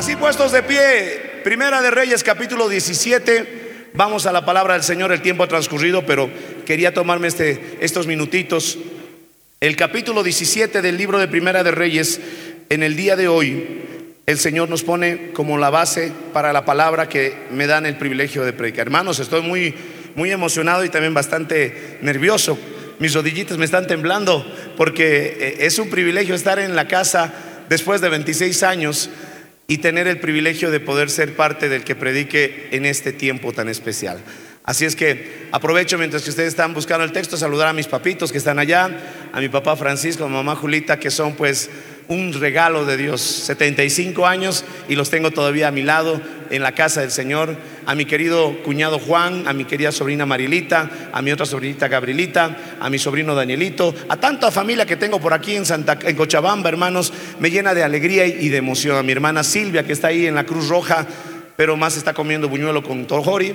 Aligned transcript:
Así 0.00 0.16
puestos 0.16 0.50
de 0.50 0.62
pie, 0.62 1.42
Primera 1.44 1.82
de 1.82 1.90
Reyes 1.90 2.24
capítulo 2.24 2.70
17. 2.70 3.90
Vamos 3.92 4.24
a 4.24 4.32
la 4.32 4.46
palabra 4.46 4.72
del 4.72 4.82
Señor, 4.82 5.12
el 5.12 5.20
tiempo 5.20 5.44
ha 5.44 5.46
transcurrido, 5.46 6.06
pero 6.06 6.30
quería 6.64 6.94
tomarme 6.94 7.28
este, 7.28 7.76
estos 7.82 8.06
minutitos. 8.06 8.78
El 9.60 9.76
capítulo 9.76 10.22
17 10.22 10.80
del 10.80 10.96
libro 10.96 11.18
de 11.18 11.28
Primera 11.28 11.62
de 11.62 11.72
Reyes, 11.72 12.18
en 12.70 12.82
el 12.82 12.96
día 12.96 13.14
de 13.14 13.28
hoy, 13.28 13.82
el 14.24 14.38
Señor 14.38 14.70
nos 14.70 14.84
pone 14.84 15.32
como 15.32 15.58
la 15.58 15.68
base 15.68 16.10
para 16.32 16.54
la 16.54 16.64
palabra 16.64 17.10
que 17.10 17.34
me 17.50 17.66
dan 17.66 17.84
el 17.84 17.98
privilegio 17.98 18.42
de 18.42 18.54
predicar. 18.54 18.86
Hermanos, 18.86 19.18
estoy 19.18 19.42
muy, 19.42 19.74
muy 20.14 20.30
emocionado 20.30 20.82
y 20.82 20.88
también 20.88 21.12
bastante 21.12 21.98
nervioso. 22.00 22.58
Mis 23.00 23.12
rodillitas 23.12 23.58
me 23.58 23.66
están 23.66 23.86
temblando 23.86 24.50
porque 24.78 25.36
eh, 25.38 25.56
es 25.66 25.78
un 25.78 25.90
privilegio 25.90 26.34
estar 26.34 26.58
en 26.58 26.74
la 26.74 26.88
casa 26.88 27.34
después 27.68 28.00
de 28.00 28.08
26 28.08 28.62
años 28.62 29.10
y 29.70 29.78
tener 29.78 30.08
el 30.08 30.18
privilegio 30.18 30.72
de 30.72 30.80
poder 30.80 31.10
ser 31.10 31.36
parte 31.36 31.68
del 31.68 31.84
que 31.84 31.94
predique 31.94 32.66
en 32.72 32.84
este 32.84 33.12
tiempo 33.12 33.52
tan 33.52 33.68
especial. 33.68 34.20
Así 34.64 34.84
es 34.84 34.96
que 34.96 35.46
aprovecho 35.52 35.96
mientras 35.96 36.24
que 36.24 36.30
ustedes 36.30 36.48
están 36.48 36.74
buscando 36.74 37.04
el 37.04 37.12
texto, 37.12 37.36
saludar 37.36 37.68
a 37.68 37.72
mis 37.72 37.86
papitos 37.86 38.32
que 38.32 38.38
están 38.38 38.58
allá, 38.58 38.90
a 39.32 39.38
mi 39.38 39.48
papá 39.48 39.76
Francisco, 39.76 40.24
a 40.24 40.26
mi 40.26 40.34
mamá 40.34 40.56
Julita, 40.56 40.98
que 40.98 41.12
son 41.12 41.36
pues 41.36 41.70
un 42.10 42.32
regalo 42.32 42.84
de 42.84 42.96
Dios. 42.96 43.20
75 43.20 44.26
años 44.26 44.64
y 44.88 44.96
los 44.96 45.10
tengo 45.10 45.30
todavía 45.30 45.68
a 45.68 45.70
mi 45.70 45.82
lado 45.82 46.20
en 46.50 46.62
la 46.62 46.72
casa 46.72 47.00
del 47.00 47.12
Señor. 47.12 47.56
A 47.86 47.94
mi 47.94 48.04
querido 48.04 48.62
cuñado 48.64 48.98
Juan, 48.98 49.46
a 49.46 49.52
mi 49.52 49.64
querida 49.64 49.92
sobrina 49.92 50.26
Marilita, 50.26 50.90
a 51.12 51.22
mi 51.22 51.30
otra 51.30 51.46
sobrinita 51.46 51.88
Gabrielita, 51.88 52.56
a 52.80 52.90
mi 52.90 52.98
sobrino 52.98 53.34
Danielito, 53.34 53.94
a 54.08 54.16
tanta 54.16 54.50
familia 54.50 54.84
que 54.84 54.96
tengo 54.96 55.20
por 55.20 55.32
aquí 55.32 55.54
en, 55.54 55.64
Santa, 55.64 55.98
en 56.02 56.16
Cochabamba, 56.16 56.68
hermanos, 56.68 57.12
me 57.38 57.50
llena 57.50 57.74
de 57.74 57.84
alegría 57.84 58.26
y 58.26 58.48
de 58.48 58.56
emoción. 58.56 58.96
A 58.96 59.02
mi 59.04 59.12
hermana 59.12 59.44
Silvia, 59.44 59.84
que 59.84 59.92
está 59.92 60.08
ahí 60.08 60.26
en 60.26 60.34
la 60.34 60.44
Cruz 60.44 60.68
Roja, 60.68 61.06
pero 61.54 61.76
más 61.76 61.96
está 61.96 62.12
comiendo 62.12 62.48
buñuelo 62.48 62.82
con 62.82 63.06
tojori 63.06 63.54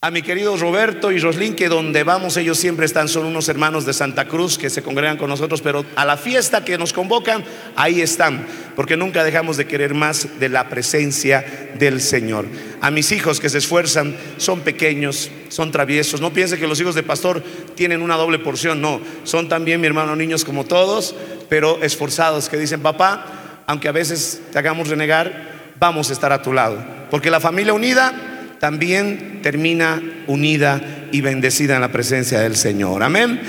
a 0.00 0.12
mi 0.12 0.22
querido 0.22 0.56
Roberto 0.56 1.10
y 1.10 1.18
Roslin, 1.18 1.56
que 1.56 1.68
donde 1.68 2.04
vamos 2.04 2.36
ellos 2.36 2.56
siempre 2.56 2.86
están, 2.86 3.08
son 3.08 3.26
unos 3.26 3.48
hermanos 3.48 3.84
de 3.84 3.92
Santa 3.92 4.26
Cruz 4.26 4.56
que 4.56 4.70
se 4.70 4.80
congregan 4.80 5.16
con 5.16 5.28
nosotros, 5.28 5.60
pero 5.60 5.84
a 5.96 6.04
la 6.04 6.16
fiesta 6.16 6.64
que 6.64 6.78
nos 6.78 6.92
convocan, 6.92 7.44
ahí 7.74 8.00
están, 8.00 8.46
porque 8.76 8.96
nunca 8.96 9.24
dejamos 9.24 9.56
de 9.56 9.66
querer 9.66 9.94
más 9.94 10.38
de 10.38 10.50
la 10.50 10.68
presencia 10.68 11.44
del 11.80 12.00
Señor. 12.00 12.46
A 12.80 12.92
mis 12.92 13.10
hijos 13.10 13.40
que 13.40 13.48
se 13.48 13.58
esfuerzan, 13.58 14.16
son 14.36 14.60
pequeños, 14.60 15.32
son 15.48 15.72
traviesos. 15.72 16.20
No 16.20 16.32
piense 16.32 16.60
que 16.60 16.68
los 16.68 16.80
hijos 16.80 16.94
de 16.94 17.02
pastor 17.02 17.42
tienen 17.74 18.00
una 18.00 18.14
doble 18.14 18.38
porción, 18.38 18.80
no, 18.80 19.00
son 19.24 19.48
también 19.48 19.80
mi 19.80 19.88
hermano 19.88 20.14
niños 20.14 20.44
como 20.44 20.64
todos, 20.64 21.16
pero 21.48 21.82
esforzados, 21.82 22.48
que 22.48 22.56
dicen, 22.56 22.82
papá, 22.82 23.64
aunque 23.66 23.88
a 23.88 23.92
veces 23.92 24.42
te 24.52 24.60
hagamos 24.60 24.86
renegar, 24.86 25.74
vamos 25.80 26.10
a 26.10 26.12
estar 26.12 26.32
a 26.32 26.40
tu 26.40 26.52
lado, 26.52 26.84
porque 27.10 27.32
la 27.32 27.40
familia 27.40 27.72
unida 27.72 28.37
también 28.58 29.40
termina 29.42 30.02
unida 30.26 31.08
y 31.12 31.20
bendecida 31.20 31.76
en 31.76 31.80
la 31.80 31.92
presencia 31.92 32.40
del 32.40 32.56
Señor. 32.56 33.02
Amén. 33.02 33.40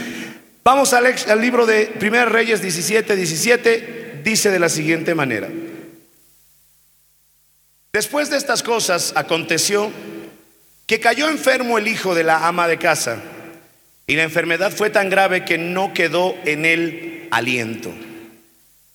Vamos 0.63 0.93
al, 0.93 1.05
libro 1.41 1.65
de 1.65 1.93
1 1.99 2.25
Reyes 2.25 2.61
17, 2.61 3.15
17. 3.15 4.21
Dice 4.23 4.51
de 4.51 4.59
la 4.59 4.69
siguiente 4.69 5.15
manera. 5.15 5.49
Después 7.91 8.29
de 8.29 8.37
estas 8.37 8.61
cosas 8.61 9.13
aconteció 9.15 9.91
que 10.85 10.99
cayó 10.99 11.29
enfermo 11.29 11.77
el 11.77 11.87
hijo 11.87 12.13
de 12.13 12.23
la 12.23 12.47
ama 12.47 12.67
de 12.67 12.77
casa 12.77 13.21
y 14.05 14.15
la 14.15 14.23
enfermedad 14.23 14.71
fue 14.71 14.89
tan 14.89 15.09
grave 15.09 15.45
que 15.45 15.57
no 15.57 15.93
quedó 15.93 16.35
en 16.45 16.65
él 16.65 17.27
aliento. 17.31 17.91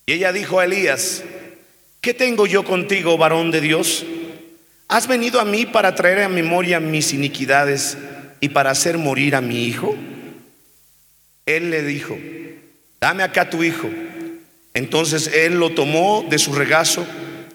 Y 0.05 0.13
ella 0.13 0.31
dijo 0.31 0.59
a 0.59 0.65
Elías, 0.65 1.23
¿qué 2.01 2.13
tengo 2.13 2.45
yo 2.45 2.63
contigo, 2.63 3.17
varón 3.17 3.51
de 3.51 3.61
Dios? 3.61 4.05
¿Has 4.87 5.07
venido 5.07 5.39
a 5.39 5.45
mí 5.45 5.65
para 5.65 5.95
traer 5.95 6.21
a 6.21 6.29
memoria 6.29 6.79
mis 6.79 7.13
iniquidades 7.13 7.97
y 8.39 8.49
para 8.49 8.69
hacer 8.69 8.97
morir 8.97 9.35
a 9.35 9.41
mi 9.41 9.65
hijo? 9.65 9.95
Él 11.45 11.71
le 11.71 11.81
dijo, 11.81 12.17
dame 13.01 13.23
acá 13.23 13.49
tu 13.49 13.63
hijo. 13.63 13.89
Entonces 14.75 15.31
él 15.33 15.55
lo 15.55 15.71
tomó 15.71 16.25
de 16.29 16.37
su 16.37 16.53
regazo 16.53 17.05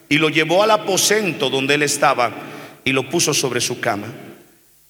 y 0.09 0.19
lo 0.19 0.29
llevó 0.29 0.65
al 0.65 0.73
aposento 0.73 1.51
donde 1.51 1.75
él 1.75 1.83
estaba 1.83 2.33
y 2.85 2.93
lo 2.93 3.09
puso 3.09 3.33
sobre 3.33 3.61
su 3.61 3.79
cama. 3.79 4.09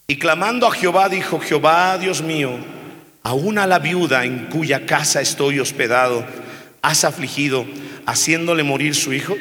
Y 0.06 0.16
clamando 0.16 0.66
a 0.66 0.72
Jehová 0.72 1.10
dijo, 1.10 1.40
Jehová 1.40 1.98
Dios 1.98 2.22
mío, 2.22 2.52
aún 3.22 3.58
a 3.58 3.66
la 3.66 3.78
viuda 3.78 4.24
en 4.24 4.46
cuya 4.46 4.86
casa 4.86 5.20
estoy 5.20 5.60
hospedado, 5.60 6.24
has 6.80 7.04
afligido, 7.04 7.66
haciéndole 8.06 8.62
morir 8.62 8.94
su 8.94 9.12
hijo 9.12 9.36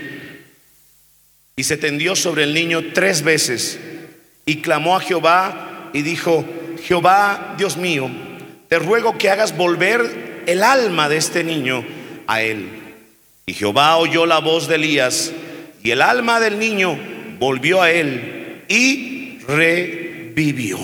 y 1.60 1.66
se 1.66 1.76
tendió 1.76 2.16
sobre 2.16 2.44
el 2.44 2.54
niño 2.54 2.94
tres 2.94 3.22
veces 3.22 3.78
y 4.46 4.62
clamó 4.62 4.96
a 4.96 5.02
Jehová 5.02 5.90
y 5.92 6.04
dijo, 6.04 6.46
Jehová, 6.86 7.56
Dios 7.58 7.76
mío, 7.76 8.10
te 8.70 8.80
ruego 8.80 9.18
que 9.18 9.30
hagas 9.30 9.58
volver 9.58 10.44
el 10.46 10.64
alma 10.64 11.10
de 11.10 11.18
este 11.18 11.44
niño 11.44 11.84
a 12.28 12.42
él. 12.42 12.70
Y 13.46 13.54
Jehová 13.56 13.98
oyó 13.98 14.26
la 14.26 14.40
voz 14.40 14.70
de 14.70 14.76
Elías 14.76 15.34
y 15.84 15.92
el 15.92 16.02
alma 16.02 16.40
del 16.40 16.60
niño 16.60 16.98
volvió 17.40 17.82
a 17.82 17.92
él 17.92 18.64
y 18.70 19.40
revivió. 19.46 20.80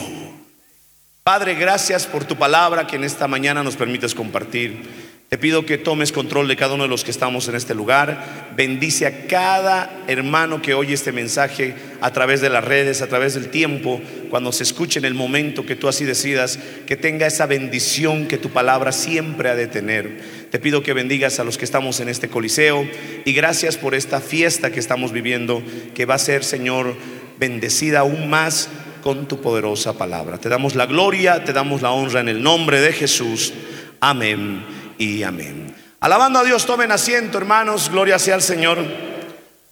Padre, 1.23 1.55
gracias 1.55 2.05
por 2.05 2.25
tu 2.25 2.35
palabra 2.35 2.85
que 2.85 2.97
en 2.97 3.05
esta 3.05 3.29
mañana 3.29 3.63
nos 3.63 3.77
permites 3.77 4.13
compartir. 4.13 5.04
Te 5.35 5.40
pido 5.40 5.66
que 5.66 5.78
tomes 5.78 6.13
control 6.13 6.47
de 6.47 6.56
cada 6.56 6.75
uno 6.75 6.84
de 6.84 6.90
los 6.90 7.03
que 7.03 7.12
estamos 7.12 7.50
en 7.50 7.56
este 7.56 7.75
lugar. 7.75 8.53
Bendice 8.56 9.06
a 9.06 9.28
cada 9.28 10.06
hermano 10.07 10.62
que 10.62 10.73
oye 10.73 10.94
este 10.94 11.12
mensaje 11.12 11.75
a 12.00 12.13
través 12.13 12.40
de 12.40 12.47
las 12.47 12.63
redes, 12.63 13.01
a 13.01 13.07
través 13.07 13.34
del 13.34 13.50
tiempo, 13.50 14.00
cuando 14.29 14.53
se 14.53 14.63
escuche 14.63 14.97
en 14.97 15.03
el 15.03 15.13
momento 15.13 15.66
que 15.66 15.75
tú 15.75 15.90
así 15.90 16.06
decidas, 16.06 16.57
que 16.88 16.96
tenga 16.96 17.28
esa 17.28 17.47
bendición 17.47 18.29
que 18.29 18.38
tu 18.38 18.51
palabra 18.51 18.94
siempre 18.94 19.50
ha 19.50 19.56
de 19.56 19.68
tener. 19.68 20.22
Te 20.51 20.59
pido 20.59 20.81
que 20.84 20.94
bendigas 20.94 21.38
a 21.41 21.44
los 21.44 21.57
que 21.57 21.66
estamos 21.66 22.00
en 22.00 22.07
este 22.07 22.29
coliseo 22.29 22.88
y 23.25 23.34
gracias 23.34 23.75
por 23.75 23.94
esta 23.94 24.22
fiesta 24.22 24.72
que 24.72 24.79
estamos 24.79 25.12
viviendo, 25.12 25.62
que 25.94 26.06
va 26.06 26.16
a 26.16 26.19
ser, 26.19 26.46
Señor, 26.46 26.96
bendecida 27.38 28.00
aún 28.00 28.29
más 28.29 28.69
con 29.03 29.28
tu 29.28 29.41
poderosa 29.41 29.97
palabra. 29.97 30.38
Te 30.38 30.47
damos 30.47 30.75
la 30.75 30.85
gloria, 30.85 31.44
te 31.44 31.52
damos 31.52 31.81
la 31.81 31.91
honra 31.91 32.22
en 32.22 32.29
el 32.29 32.41
nombre 32.41 32.79
de 32.79 32.94
Jesús. 32.94 33.52
Amén 34.00 34.84
y 34.97 35.23
amén. 35.23 35.75
Alabando 36.00 36.39
a 36.39 36.44
Dios, 36.44 36.66
tomen 36.66 36.91
asiento, 36.91 37.38
hermanos, 37.38 37.89
gloria 37.89 38.19
sea 38.19 38.35
al 38.35 38.41
Señor. 38.41 38.84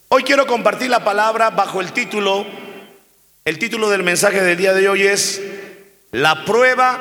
Hoy 0.10 0.24
quiero 0.24 0.48
compartir 0.48 0.90
la 0.90 1.04
palabra 1.04 1.50
bajo 1.50 1.82
el 1.82 1.92
título, 1.92 2.46
el 3.46 3.60
título 3.60 3.90
del 3.90 4.04
mensaje 4.04 4.42
del 4.42 4.58
día 4.58 4.74
de 4.74 4.88
hoy 4.88 5.04
es 5.04 5.42
La 6.12 6.46
prueba 6.46 7.00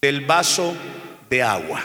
del 0.00 0.26
vaso 0.26 0.74
de 1.28 1.42
agua. 1.42 1.82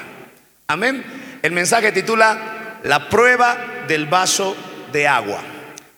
Amén. 0.68 1.04
El 1.42 1.52
mensaje 1.52 1.92
titula 1.92 2.80
La 2.84 3.10
prueba 3.10 3.58
del 3.88 4.06
vaso 4.06 4.56
de 4.92 5.08
agua. 5.08 5.42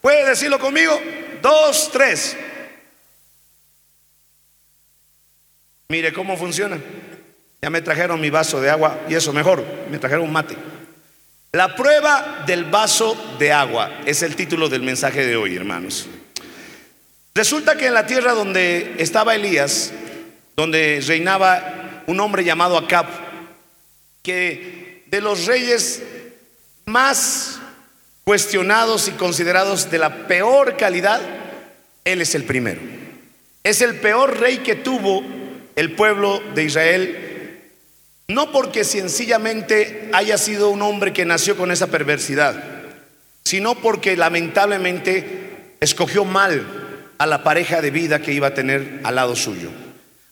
¿Puede 0.02 0.28
decirlo 0.30 0.60
conmigo? 0.60 1.00
Dos, 1.42 1.90
tres. 1.92 2.38
Mire 5.90 6.12
cómo 6.12 6.36
funciona. 6.36 6.78
Ya 7.62 7.70
me 7.70 7.82
trajeron 7.82 8.22
mi 8.22 8.30
vaso 8.30 8.62
de 8.62 8.70
agua 8.70 9.00
y 9.10 9.16
eso 9.16 9.34
mejor, 9.34 9.64
me 9.90 9.98
trajeron 9.98 10.26
un 10.26 10.32
mate. 10.32 10.56
La 11.54 11.76
prueba 11.76 12.44
del 12.46 12.66
vaso 12.66 13.18
de 13.40 13.52
agua 13.52 14.02
es 14.06 14.22
el 14.22 14.36
título 14.36 14.70
del 14.70 14.84
mensaje 14.84 15.26
de 15.26 15.36
hoy, 15.36 15.56
hermanos. 15.56 16.08
Resulta 17.34 17.76
que 17.76 17.88
en 17.88 17.94
la 17.94 18.06
tierra 18.06 18.34
donde 18.34 18.96
estaba 19.00 19.34
Elías, 19.34 19.92
donde 20.56 21.04
reinaba 21.06 22.04
un 22.06 22.20
hombre 22.20 22.44
llamado 22.44 22.78
Acab, 22.78 23.08
que 24.22 25.04
de 25.08 25.22
los 25.22 25.46
reyes 25.46 26.04
más 26.86 27.60
cuestionados 28.24 29.08
y 29.08 29.12
considerados 29.12 29.90
de 29.90 29.98
la 29.98 30.28
peor 30.28 30.78
calidad, 30.78 31.22
él 32.04 32.22
es 32.22 32.36
el 32.36 32.44
primero. 32.44 32.82
es 33.64 33.82
el 33.82 33.96
peor 33.96 34.40
rey 34.40 34.60
que 34.60 34.76
tuvo 34.76 35.24
el 35.76 35.94
pueblo 35.94 36.42
de 36.54 36.64
Israel 36.64 37.27
no 38.30 38.52
porque 38.52 38.84
sencillamente 38.84 40.10
haya 40.12 40.38
sido 40.38 40.70
un 40.70 40.82
hombre 40.82 41.14
que 41.14 41.24
nació 41.24 41.56
con 41.56 41.72
esa 41.72 41.88
perversidad, 41.88 42.62
sino 43.46 43.76
porque 43.76 44.18
lamentablemente 44.18 45.76
escogió 45.80 46.26
mal 46.26 46.66
a 47.18 47.26
la 47.26 47.44
pareja 47.44 47.82
de 47.82 47.90
vida 47.90 48.22
que 48.22 48.34
iba 48.34 48.48
a 48.48 48.54
tener 48.54 49.00
al 49.04 49.16
lado 49.16 49.36
suyo. 49.36 49.70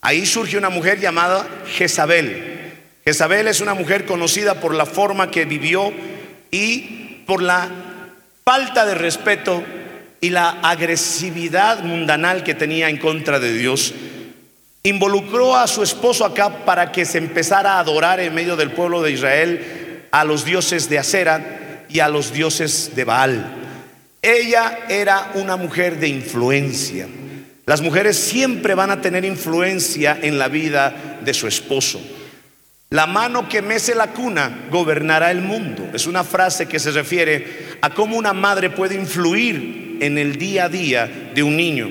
Ahí 0.02 0.26
surge 0.26 0.58
una 0.58 0.70
mujer 0.70 1.00
llamada 1.00 1.48
Jezabel. 1.74 2.74
Jezabel 3.06 3.48
es 3.48 3.62
una 3.62 3.74
mujer 3.74 4.06
conocida 4.06 4.60
por 4.60 4.76
la 4.76 4.86
forma 4.86 5.32
que 5.32 5.46
vivió 5.46 5.94
y 6.52 7.24
por 7.26 7.42
la 7.42 7.70
falta 8.44 8.86
de 8.86 8.96
respeto 8.96 9.64
y 10.20 10.32
la 10.32 10.50
agresividad 10.50 11.82
mundanal 11.82 12.44
que 12.44 12.56
tenía 12.56 12.90
en 12.90 12.98
contra 12.98 13.40
de 13.40 13.54
Dios 13.54 13.94
involucró 14.86 15.56
a 15.56 15.68
su 15.68 15.82
esposo 15.82 16.24
acá 16.24 16.64
para 16.64 16.92
que 16.92 17.06
se 17.06 17.18
empezara 17.18 17.74
a 17.74 17.80
adorar 17.80 18.20
en 18.20 18.34
medio 18.34 18.56
del 18.56 18.72
pueblo 18.72 19.02
de 19.02 19.12
Israel 19.12 20.08
a 20.12 20.24
los 20.24 20.46
dioses 20.46 20.88
de 20.90 21.00
Acera 21.00 21.86
y 21.90 22.00
a 22.00 22.08
los 22.08 22.32
dioses 22.32 22.92
de 22.96 23.04
Baal. 23.04 23.52
Ella 24.22 24.86
era 24.88 25.32
una 25.34 25.56
mujer 25.56 26.00
de 26.00 26.08
influencia. 26.08 27.08
Las 27.66 27.82
mujeres 27.82 28.16
siempre 28.16 28.76
van 28.76 28.92
a 28.92 29.02
tener 29.02 29.26
influencia 29.26 30.20
en 30.22 30.38
la 30.38 30.50
vida 30.50 31.20
de 31.24 31.34
su 31.34 31.48
esposo. 31.48 32.00
La 32.92 33.08
mano 33.08 33.50
que 33.50 33.64
mece 33.64 33.96
la 33.96 34.12
cuna 34.12 34.68
gobernará 34.70 35.32
el 35.32 35.42
mundo. 35.42 35.90
Es 35.94 36.06
una 36.06 36.24
frase 36.24 36.68
que 36.68 36.78
se 36.78 36.92
refiere 36.92 37.78
a 37.82 37.90
cómo 37.90 38.18
una 38.18 38.34
madre 38.34 38.70
puede 38.70 38.94
influir 38.94 39.98
en 40.00 40.20
el 40.20 40.38
día 40.38 40.66
a 40.66 40.70
día 40.70 41.32
de 41.34 41.42
un 41.42 41.58
niño. 41.58 41.90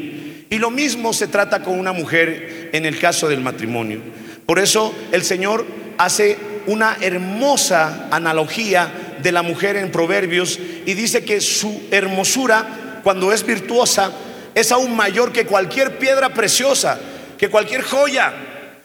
Y 0.55 0.59
lo 0.59 0.71
mismo 0.71 1.13
se 1.13 1.27
trata 1.27 1.63
con 1.63 1.77
una 1.77 1.93
mujer 1.93 2.64
en 2.75 2.85
el 2.87 2.99
caso 2.99 3.29
del 3.29 3.41
matrimonio. 3.41 4.01
Por 4.45 4.59
eso 4.59 4.93
el 5.13 5.23
Señor 5.23 5.65
hace 5.97 6.37
una 6.67 6.97
hermosa 7.01 8.09
analogía 8.11 9.17
de 9.23 9.31
la 9.31 9.43
mujer 9.43 9.77
en 9.77 9.93
Proverbios 9.93 10.59
y 10.85 10.93
dice 10.95 11.25
que 11.25 11.41
su 11.41 11.85
hermosura, 11.93 13.01
cuando 13.05 13.33
es 13.33 13.47
virtuosa, 13.47 14.11
es 14.57 14.73
aún 14.73 14.97
mayor 14.97 15.31
que 15.31 15.47
cualquier 15.47 15.99
piedra 15.99 16.35
preciosa, 16.35 16.99
que 17.39 17.49
cualquier 17.49 17.83
joya. 17.83 18.35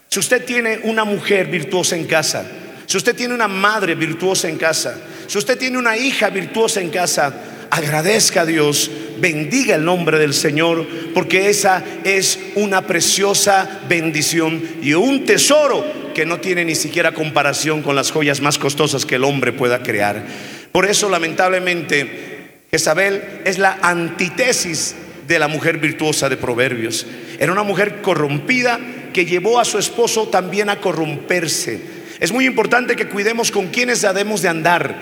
Si 0.07 0.19
usted 0.19 0.45
tiene 0.45 0.81
una 0.83 1.03
mujer 1.03 1.47
virtuosa 1.47 1.95
en 1.95 2.05
casa, 2.05 2.45
si 2.85 2.95
usted 2.95 3.15
tiene 3.15 3.33
una 3.33 3.47
madre 3.47 3.95
virtuosa 3.95 4.47
en 4.49 4.57
casa, 4.57 4.95
si 5.25 5.35
usted 5.35 5.57
tiene 5.57 5.79
una 5.79 5.97
hija 5.97 6.29
virtuosa 6.29 6.79
en 6.79 6.91
casa, 6.91 7.33
agradezca 7.71 8.41
a 8.41 8.45
Dios, 8.45 8.91
bendiga 9.19 9.75
el 9.75 9.85
nombre 9.85 10.19
del 10.19 10.33
Señor, 10.33 10.85
porque 11.13 11.49
esa 11.49 11.83
es 12.03 12.39
una 12.55 12.81
preciosa 12.85 13.81
bendición 13.87 14.61
y 14.81 14.93
un 14.93 15.25
tesoro 15.25 15.85
que 16.13 16.25
no 16.25 16.39
tiene 16.39 16.65
ni 16.65 16.75
siquiera 16.75 17.13
comparación 17.13 17.81
con 17.81 17.95
las 17.95 18.11
joyas 18.11 18.41
más 18.41 18.57
costosas 18.57 19.05
que 19.05 19.15
el 19.15 19.23
hombre 19.23 19.53
pueda 19.53 19.83
crear. 19.83 20.25
Por 20.71 20.85
eso, 20.85 21.09
lamentablemente, 21.09 22.63
Jezabel 22.71 23.41
es 23.45 23.57
la 23.57 23.79
antítesis 23.81 24.95
de 25.27 25.39
la 25.39 25.47
mujer 25.47 25.77
virtuosa 25.77 26.27
de 26.27 26.37
Proverbios. 26.37 27.05
Era 27.39 27.51
una 27.51 27.63
mujer 27.63 28.01
corrompida 28.01 28.79
que 29.13 29.25
llevó 29.25 29.59
a 29.59 29.65
su 29.65 29.77
esposo 29.77 30.27
también 30.27 30.69
a 30.69 30.81
corromperse. 30.81 31.79
Es 32.19 32.31
muy 32.31 32.45
importante 32.45 32.95
que 32.95 33.07
cuidemos 33.07 33.51
con 33.51 33.67
quienes 33.67 34.01
debemos 34.01 34.41
de 34.41 34.49
andar, 34.49 34.95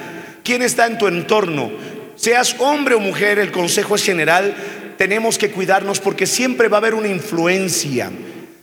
quién 0.43 0.61
está 0.61 0.85
en 0.85 0.97
tu 0.97 1.07
entorno, 1.07 1.71
Seas 2.17 2.55
hombre 2.57 2.95
o 2.95 2.99
mujer, 2.99 3.37
el 3.37 3.51
consejo 3.51 3.95
es 3.95 4.03
general, 4.03 4.53
tenemos 4.97 5.37
que 5.37 5.51
cuidarnos 5.51 5.99
porque 5.99 6.25
siempre 6.25 6.67
va 6.67 6.77
a 6.77 6.79
haber 6.79 6.95
una 6.95 7.07
influencia. 7.07 8.11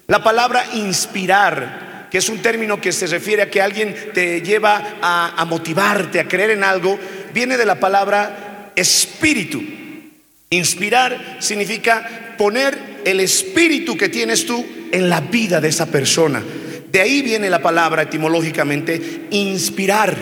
La 0.09 0.23
palabra 0.23 0.67
inspirar, 0.75 2.09
que 2.11 2.19
es 2.19 2.29
un 2.29 2.43
término 2.43 2.81
que 2.81 2.91
se 2.91 3.07
refiere 3.07 3.43
a 3.43 3.51
que 3.51 3.63
alguien 3.63 3.95
te 4.13 4.43
lleva 4.43 4.97
a, 5.01 5.45
motivarte, 5.47 6.19
a 6.19 6.29
creer 6.29 6.51
en 6.51 6.65
algo, 6.65 6.99
viene 7.33 7.57
de 7.57 7.65
la 7.65 7.79
palabra 7.79 8.73
espíritu. 8.75 9.63
Inspirar 10.51 11.39
significa 11.39 12.35
poner 12.37 12.77
el 13.05 13.21
espíritu 13.21 13.97
que 13.97 14.09
tienes 14.09 14.47
tú 14.47 14.67
en 14.91 15.09
la 15.09 15.21
vida 15.21 15.61
de 15.61 15.69
esa 15.69 15.87
persona. 15.87 16.43
De 16.91 17.01
ahí 17.01 17.23
viene 17.23 17.49
la 17.51 17.63
palabra 17.63 18.03
etimológicamente 18.03 19.27
inspirar. 19.31 20.15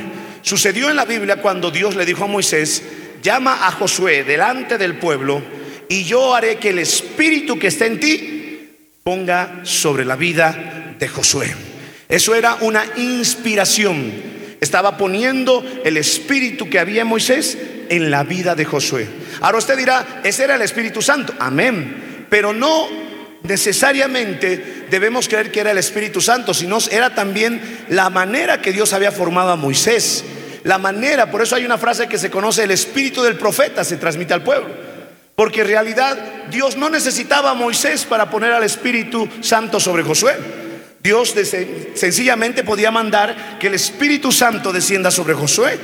Sucedió 0.42 0.90
en 0.90 0.96
la 0.96 1.04
Biblia 1.06 1.36
cuando 1.36 1.70
Dios 1.70 1.96
le 1.96 2.04
dijo 2.04 2.24
a 2.24 2.28
Moisés, 2.28 2.82
llama 3.22 3.66
a 3.66 3.70
Josué 3.70 4.24
delante 4.24 4.76
del 4.76 4.98
pueblo 4.98 5.40
y 5.88 6.04
yo 6.04 6.34
haré 6.34 6.56
que 6.56 6.70
el 6.70 6.80
espíritu 6.80 7.58
que 7.58 7.68
está 7.68 7.86
en 7.86 8.00
ti 8.00 8.68
ponga 9.04 9.60
sobre 9.62 10.04
la 10.04 10.16
vida 10.16 10.94
de 10.98 11.08
Josué. 11.08 11.54
Eso 12.08 12.34
era 12.34 12.56
una 12.60 12.84
inspiración. 12.96 14.12
Estaba 14.60 14.96
poniendo 14.96 15.64
el 15.84 15.96
espíritu 15.96 16.68
que 16.68 16.78
había 16.78 17.02
en 17.02 17.08
Moisés 17.08 17.58
en 17.88 18.10
la 18.10 18.22
vida 18.22 18.54
de 18.54 18.64
Josué. 18.64 19.08
Ahora 19.40 19.58
usted 19.58 19.76
dirá, 19.76 20.20
ese 20.24 20.44
era 20.44 20.54
el 20.54 20.62
Espíritu 20.62 21.02
Santo. 21.02 21.34
Amén. 21.38 22.26
Pero 22.28 22.52
no 22.52 22.88
necesariamente 23.42 24.86
debemos 24.88 25.28
creer 25.28 25.50
que 25.50 25.60
era 25.60 25.72
el 25.72 25.78
Espíritu 25.78 26.20
Santo, 26.20 26.54
sino 26.54 26.78
era 26.90 27.14
también 27.14 27.60
la 27.88 28.08
manera 28.08 28.62
que 28.62 28.72
Dios 28.72 28.92
había 28.92 29.10
formado 29.10 29.50
a 29.50 29.56
Moisés 29.56 30.24
la 30.64 30.78
manera, 30.78 31.30
por 31.30 31.42
eso 31.42 31.56
hay 31.56 31.64
una 31.64 31.78
frase 31.78 32.06
que 32.06 32.18
se 32.18 32.30
conoce, 32.30 32.64
el 32.64 32.70
espíritu 32.70 33.22
del 33.22 33.36
profeta 33.36 33.84
se 33.84 33.96
transmite 33.96 34.34
al 34.34 34.42
pueblo. 34.42 34.70
Porque 35.34 35.62
en 35.62 35.66
realidad 35.66 36.16
Dios 36.50 36.76
no 36.76 36.90
necesitaba 36.90 37.50
a 37.50 37.54
Moisés 37.54 38.04
para 38.04 38.30
poner 38.30 38.52
al 38.52 38.64
Espíritu 38.64 39.28
Santo 39.40 39.80
sobre 39.80 40.02
Josué. 40.02 40.36
Dios 41.02 41.34
sencillamente 41.94 42.62
podía 42.62 42.90
mandar 42.90 43.58
que 43.58 43.66
el 43.66 43.74
Espíritu 43.74 44.30
Santo 44.30 44.72
descienda 44.72 45.10
sobre 45.10 45.34
Josué. 45.34 45.78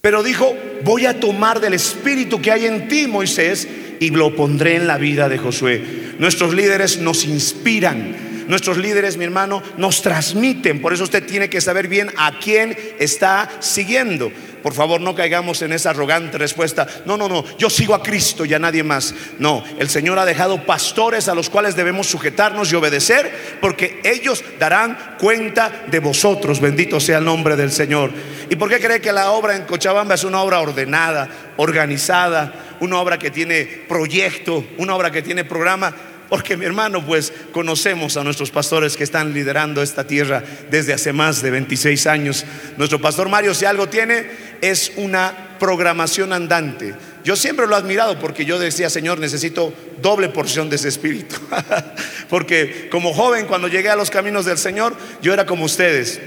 Pero 0.00 0.22
dijo, 0.22 0.54
voy 0.82 1.06
a 1.06 1.20
tomar 1.20 1.60
del 1.60 1.74
Espíritu 1.74 2.42
que 2.42 2.50
hay 2.50 2.66
en 2.66 2.88
ti, 2.88 3.06
Moisés, 3.06 3.68
y 4.00 4.10
lo 4.10 4.34
pondré 4.34 4.74
en 4.74 4.88
la 4.88 4.98
vida 4.98 5.28
de 5.28 5.38
Josué. 5.38 5.82
Nuestros 6.18 6.52
líderes 6.52 6.98
nos 6.98 7.24
inspiran 7.24 8.31
Nuestros 8.52 8.76
líderes, 8.76 9.16
mi 9.16 9.24
hermano, 9.24 9.62
nos 9.78 10.02
transmiten. 10.02 10.82
Por 10.82 10.92
eso 10.92 11.04
usted 11.04 11.24
tiene 11.24 11.48
que 11.48 11.62
saber 11.62 11.88
bien 11.88 12.12
a 12.18 12.38
quién 12.38 12.76
está 12.98 13.48
siguiendo. 13.60 14.30
Por 14.62 14.74
favor, 14.74 15.00
no 15.00 15.14
caigamos 15.14 15.62
en 15.62 15.72
esa 15.72 15.88
arrogante 15.88 16.36
respuesta. 16.36 16.86
No, 17.06 17.16
no, 17.16 17.30
no, 17.30 17.46
yo 17.56 17.70
sigo 17.70 17.94
a 17.94 18.02
Cristo 18.02 18.44
y 18.44 18.52
a 18.52 18.58
nadie 18.58 18.82
más. 18.82 19.14
No, 19.38 19.64
el 19.78 19.88
Señor 19.88 20.18
ha 20.18 20.26
dejado 20.26 20.66
pastores 20.66 21.28
a 21.28 21.34
los 21.34 21.48
cuales 21.48 21.76
debemos 21.76 22.08
sujetarnos 22.08 22.70
y 22.70 22.76
obedecer 22.76 23.58
porque 23.62 24.02
ellos 24.04 24.44
darán 24.58 25.16
cuenta 25.18 25.84
de 25.90 26.00
vosotros. 26.00 26.60
Bendito 26.60 27.00
sea 27.00 27.20
el 27.20 27.24
nombre 27.24 27.56
del 27.56 27.72
Señor. 27.72 28.10
¿Y 28.50 28.56
por 28.56 28.68
qué 28.68 28.80
cree 28.80 29.00
que 29.00 29.12
la 29.12 29.30
obra 29.30 29.56
en 29.56 29.62
Cochabamba 29.62 30.14
es 30.14 30.24
una 30.24 30.42
obra 30.42 30.60
ordenada, 30.60 31.54
organizada, 31.56 32.52
una 32.80 32.98
obra 33.00 33.18
que 33.18 33.30
tiene 33.30 33.64
proyecto, 33.88 34.62
una 34.76 34.94
obra 34.94 35.10
que 35.10 35.22
tiene 35.22 35.42
programa? 35.42 35.94
Porque 36.32 36.56
mi 36.56 36.64
hermano, 36.64 37.04
pues 37.04 37.30
conocemos 37.52 38.16
a 38.16 38.24
nuestros 38.24 38.50
pastores 38.50 38.96
que 38.96 39.04
están 39.04 39.34
liderando 39.34 39.82
esta 39.82 40.06
tierra 40.06 40.42
desde 40.70 40.94
hace 40.94 41.12
más 41.12 41.42
de 41.42 41.50
26 41.50 42.06
años. 42.06 42.46
Nuestro 42.78 42.98
pastor 43.02 43.28
Mario, 43.28 43.52
si 43.52 43.66
algo 43.66 43.90
tiene, 43.90 44.30
es 44.62 44.92
una 44.96 45.58
programación 45.60 46.32
andante. 46.32 46.94
Yo 47.22 47.36
siempre 47.36 47.66
lo 47.66 47.74
he 47.74 47.78
admirado 47.78 48.18
porque 48.18 48.46
yo 48.46 48.58
decía, 48.58 48.88
Señor, 48.88 49.18
necesito 49.18 49.74
doble 50.00 50.30
porción 50.30 50.70
de 50.70 50.76
ese 50.76 50.88
espíritu. 50.88 51.36
porque 52.30 52.88
como 52.90 53.12
joven, 53.12 53.44
cuando 53.44 53.68
llegué 53.68 53.90
a 53.90 53.96
los 53.96 54.08
caminos 54.08 54.46
del 54.46 54.56
Señor, 54.56 54.96
yo 55.20 55.34
era 55.34 55.44
como 55.44 55.66
ustedes. 55.66 56.18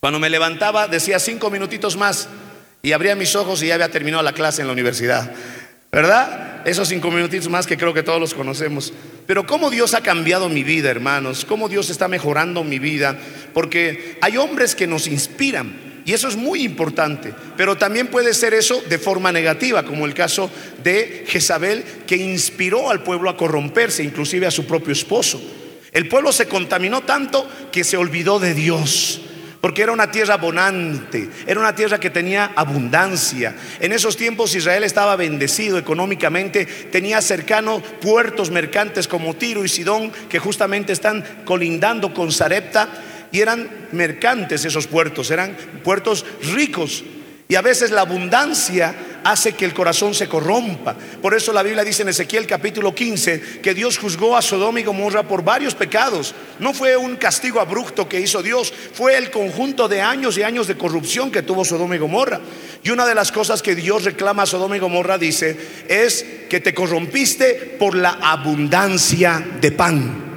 Cuando 0.00 0.18
me 0.18 0.30
levantaba, 0.30 0.88
decía 0.88 1.18
cinco 1.18 1.50
minutitos 1.50 1.94
más 1.98 2.26
y 2.80 2.92
abría 2.92 3.14
mis 3.16 3.36
ojos 3.36 3.62
y 3.62 3.66
ya 3.66 3.74
había 3.74 3.90
terminado 3.90 4.22
la 4.22 4.32
clase 4.32 4.62
en 4.62 4.68
la 4.68 4.72
universidad. 4.72 5.30
¿Verdad? 5.92 6.62
Esos 6.66 6.88
cinco 6.88 7.10
minutitos 7.10 7.48
más 7.48 7.66
que 7.66 7.76
creo 7.76 7.92
que 7.92 8.02
todos 8.02 8.20
los 8.20 8.34
conocemos. 8.34 8.92
Pero 9.26 9.46
cómo 9.46 9.70
Dios 9.70 9.94
ha 9.94 10.02
cambiado 10.02 10.48
mi 10.48 10.62
vida, 10.62 10.90
hermanos, 10.90 11.44
cómo 11.44 11.68
Dios 11.68 11.90
está 11.90 12.06
mejorando 12.06 12.62
mi 12.62 12.78
vida, 12.78 13.18
porque 13.52 14.18
hay 14.20 14.36
hombres 14.36 14.74
que 14.74 14.86
nos 14.86 15.06
inspiran. 15.06 15.90
Y 16.04 16.12
eso 16.12 16.28
es 16.28 16.36
muy 16.36 16.62
importante, 16.62 17.34
pero 17.56 17.76
también 17.76 18.06
puede 18.06 18.34
ser 18.34 18.54
eso 18.54 18.82
de 18.88 18.98
forma 18.98 19.32
negativa, 19.32 19.84
como 19.84 20.06
el 20.06 20.14
caso 20.14 20.50
de 20.82 21.24
Jezabel, 21.26 21.84
que 22.06 22.16
inspiró 22.16 22.90
al 22.90 23.02
pueblo 23.02 23.28
a 23.28 23.36
corromperse, 23.36 24.02
inclusive 24.02 24.46
a 24.46 24.50
su 24.50 24.66
propio 24.66 24.92
esposo. 24.92 25.40
El 25.92 26.08
pueblo 26.08 26.32
se 26.32 26.46
contaminó 26.46 27.02
tanto 27.02 27.48
que 27.70 27.84
se 27.84 27.96
olvidó 27.96 28.38
de 28.38 28.54
Dios 28.54 29.20
porque 29.60 29.82
era 29.82 29.92
una 29.92 30.10
tierra 30.10 30.36
bonante, 30.36 31.28
era 31.46 31.60
una 31.60 31.74
tierra 31.74 32.00
que 32.00 32.10
tenía 32.10 32.52
abundancia. 32.56 33.54
En 33.78 33.92
esos 33.92 34.16
tiempos 34.16 34.54
Israel 34.54 34.84
estaba 34.84 35.16
bendecido 35.16 35.78
económicamente, 35.78 36.64
tenía 36.64 37.20
cercanos 37.20 37.82
puertos 38.00 38.50
mercantes 38.50 39.06
como 39.06 39.34
Tiro 39.34 39.64
y 39.64 39.68
Sidón, 39.68 40.12
que 40.28 40.38
justamente 40.38 40.92
están 40.92 41.24
colindando 41.44 42.14
con 42.14 42.32
Sarepta, 42.32 42.88
y 43.32 43.40
eran 43.40 43.68
mercantes 43.92 44.64
esos 44.64 44.86
puertos, 44.86 45.30
eran 45.30 45.56
puertos 45.84 46.24
ricos. 46.52 47.04
Y 47.50 47.56
a 47.56 47.62
veces 47.62 47.90
la 47.90 48.02
abundancia 48.02 48.94
hace 49.24 49.54
que 49.54 49.64
el 49.64 49.74
corazón 49.74 50.14
se 50.14 50.28
corrompa. 50.28 50.94
Por 51.20 51.34
eso 51.34 51.52
la 51.52 51.64
Biblia 51.64 51.82
dice 51.82 52.02
en 52.02 52.10
Ezequiel 52.10 52.46
capítulo 52.46 52.94
15 52.94 53.58
que 53.60 53.74
Dios 53.74 53.98
juzgó 53.98 54.36
a 54.36 54.40
Sodoma 54.40 54.78
y 54.78 54.84
Gomorra 54.84 55.24
por 55.24 55.42
varios 55.42 55.74
pecados. 55.74 56.32
No 56.60 56.72
fue 56.72 56.96
un 56.96 57.16
castigo 57.16 57.58
abrupto 57.58 58.08
que 58.08 58.20
hizo 58.20 58.40
Dios, 58.40 58.72
fue 58.92 59.18
el 59.18 59.32
conjunto 59.32 59.88
de 59.88 60.00
años 60.00 60.38
y 60.38 60.44
años 60.44 60.68
de 60.68 60.78
corrupción 60.78 61.32
que 61.32 61.42
tuvo 61.42 61.64
Sodoma 61.64 61.96
y 61.96 61.98
Gomorra. 61.98 62.40
Y 62.84 62.90
una 62.90 63.04
de 63.04 63.16
las 63.16 63.32
cosas 63.32 63.62
que 63.62 63.74
Dios 63.74 64.04
reclama 64.04 64.44
a 64.44 64.46
Sodoma 64.46 64.76
y 64.76 64.80
Gomorra 64.80 65.18
dice 65.18 65.56
es 65.88 66.24
que 66.48 66.60
te 66.60 66.72
corrompiste 66.72 67.76
por 67.80 67.96
la 67.96 68.18
abundancia 68.22 69.44
de 69.60 69.72
pan. 69.72 70.30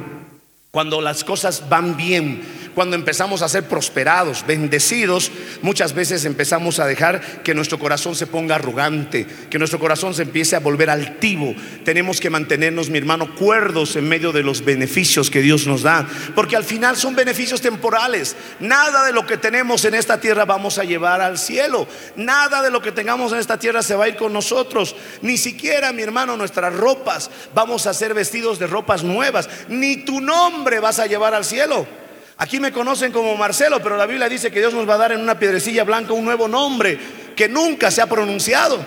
Cuando 0.71 0.99
las 0.99 1.23
cosas 1.23 1.69
van 1.69 1.95
bien, 1.95 2.41
cuando 2.73 2.95
empezamos 2.95 3.41
a 3.41 3.49
ser 3.49 3.63
prosperados, 3.63 4.45
bendecidos, 4.45 5.31
muchas 5.61 5.93
veces 5.93 6.25
empezamos 6.25 6.79
a 6.79 6.85
dejar 6.85 7.43
que 7.43 7.53
nuestro 7.53 7.79
corazón 7.79 8.15
se 8.15 8.27
ponga 8.27 8.55
arrogante, 8.55 9.27
que 9.49 9.59
nuestro 9.59 9.79
corazón 9.79 10.13
se 10.13 10.23
empiece 10.23 10.55
a 10.55 10.59
volver 10.59 10.89
altivo. 10.89 11.53
Tenemos 11.85 12.19
que 12.19 12.29
mantenernos, 12.29 12.89
mi 12.89 12.97
hermano, 12.97 13.35
cuerdos 13.35 13.95
en 13.95 14.07
medio 14.07 14.31
de 14.31 14.43
los 14.43 14.63
beneficios 14.65 15.29
que 15.29 15.41
Dios 15.41 15.67
nos 15.67 15.83
da, 15.83 16.07
porque 16.35 16.55
al 16.55 16.63
final 16.63 16.97
son 16.97 17.15
beneficios 17.15 17.61
temporales. 17.61 18.35
Nada 18.59 19.05
de 19.05 19.13
lo 19.13 19.25
que 19.25 19.37
tenemos 19.37 19.85
en 19.85 19.95
esta 19.95 20.19
tierra 20.19 20.45
vamos 20.45 20.77
a 20.77 20.83
llevar 20.83 21.21
al 21.21 21.37
cielo. 21.37 21.87
Nada 22.15 22.61
de 22.61 22.71
lo 22.71 22.81
que 22.81 22.91
tengamos 22.91 23.31
en 23.31 23.39
esta 23.39 23.59
tierra 23.59 23.83
se 23.83 23.95
va 23.95 24.05
a 24.05 24.09
ir 24.09 24.15
con 24.15 24.33
nosotros. 24.33 24.95
Ni 25.21 25.37
siquiera, 25.37 25.93
mi 25.93 26.01
hermano, 26.01 26.37
nuestras 26.37 26.73
ropas 26.73 27.29
vamos 27.53 27.87
a 27.87 27.93
ser 27.93 28.13
vestidos 28.13 28.59
de 28.59 28.67
ropas 28.67 29.03
nuevas. 29.03 29.49
Ni 29.67 29.97
tu 29.97 30.21
nombre 30.21 30.79
vas 30.79 30.99
a 30.99 31.07
llevar 31.07 31.33
al 31.33 31.45
cielo. 31.45 32.02
Aquí 32.37 32.59
me 32.59 32.71
conocen 32.71 33.11
como 33.11 33.35
Marcelo, 33.35 33.81
pero 33.81 33.95
la 33.95 34.05
Biblia 34.05 34.27
dice 34.27 34.51
que 34.51 34.59
Dios 34.59 34.73
nos 34.73 34.89
va 34.89 34.95
a 34.95 34.97
dar 34.97 35.11
en 35.11 35.21
una 35.21 35.37
piedrecilla 35.37 35.83
blanca 35.83 36.13
un 36.13 36.25
nuevo 36.25 36.47
nombre 36.47 36.97
que 37.35 37.47
nunca 37.47 37.91
se 37.91 38.01
ha 38.01 38.07
pronunciado. 38.07 38.79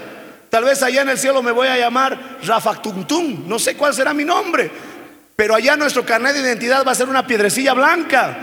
Tal 0.50 0.65
vez 0.65 0.83
allá 0.83 1.03
en 1.03 1.11
el 1.11 1.19
cielo 1.19 1.43
me 1.43 1.53
voy 1.53 1.69
a 1.69 1.76
llamar 1.76 2.38
Rafactuntum, 2.43 3.49
no 3.49 3.59
sé 3.59 3.76
cuál 3.76 3.95
será 3.95 4.15
mi 4.15 4.25
nombre, 4.25 4.71
pero 5.35 5.55
allá 5.55 5.76
nuestro 5.76 6.05
carnet 6.05 6.35
de 6.35 6.41
identidad 6.41 6.85
va 6.87 6.93
a 6.93 6.97
ser 6.97 7.09
una 7.09 7.26
piedrecilla 7.26 7.75
blanca. 7.75 8.38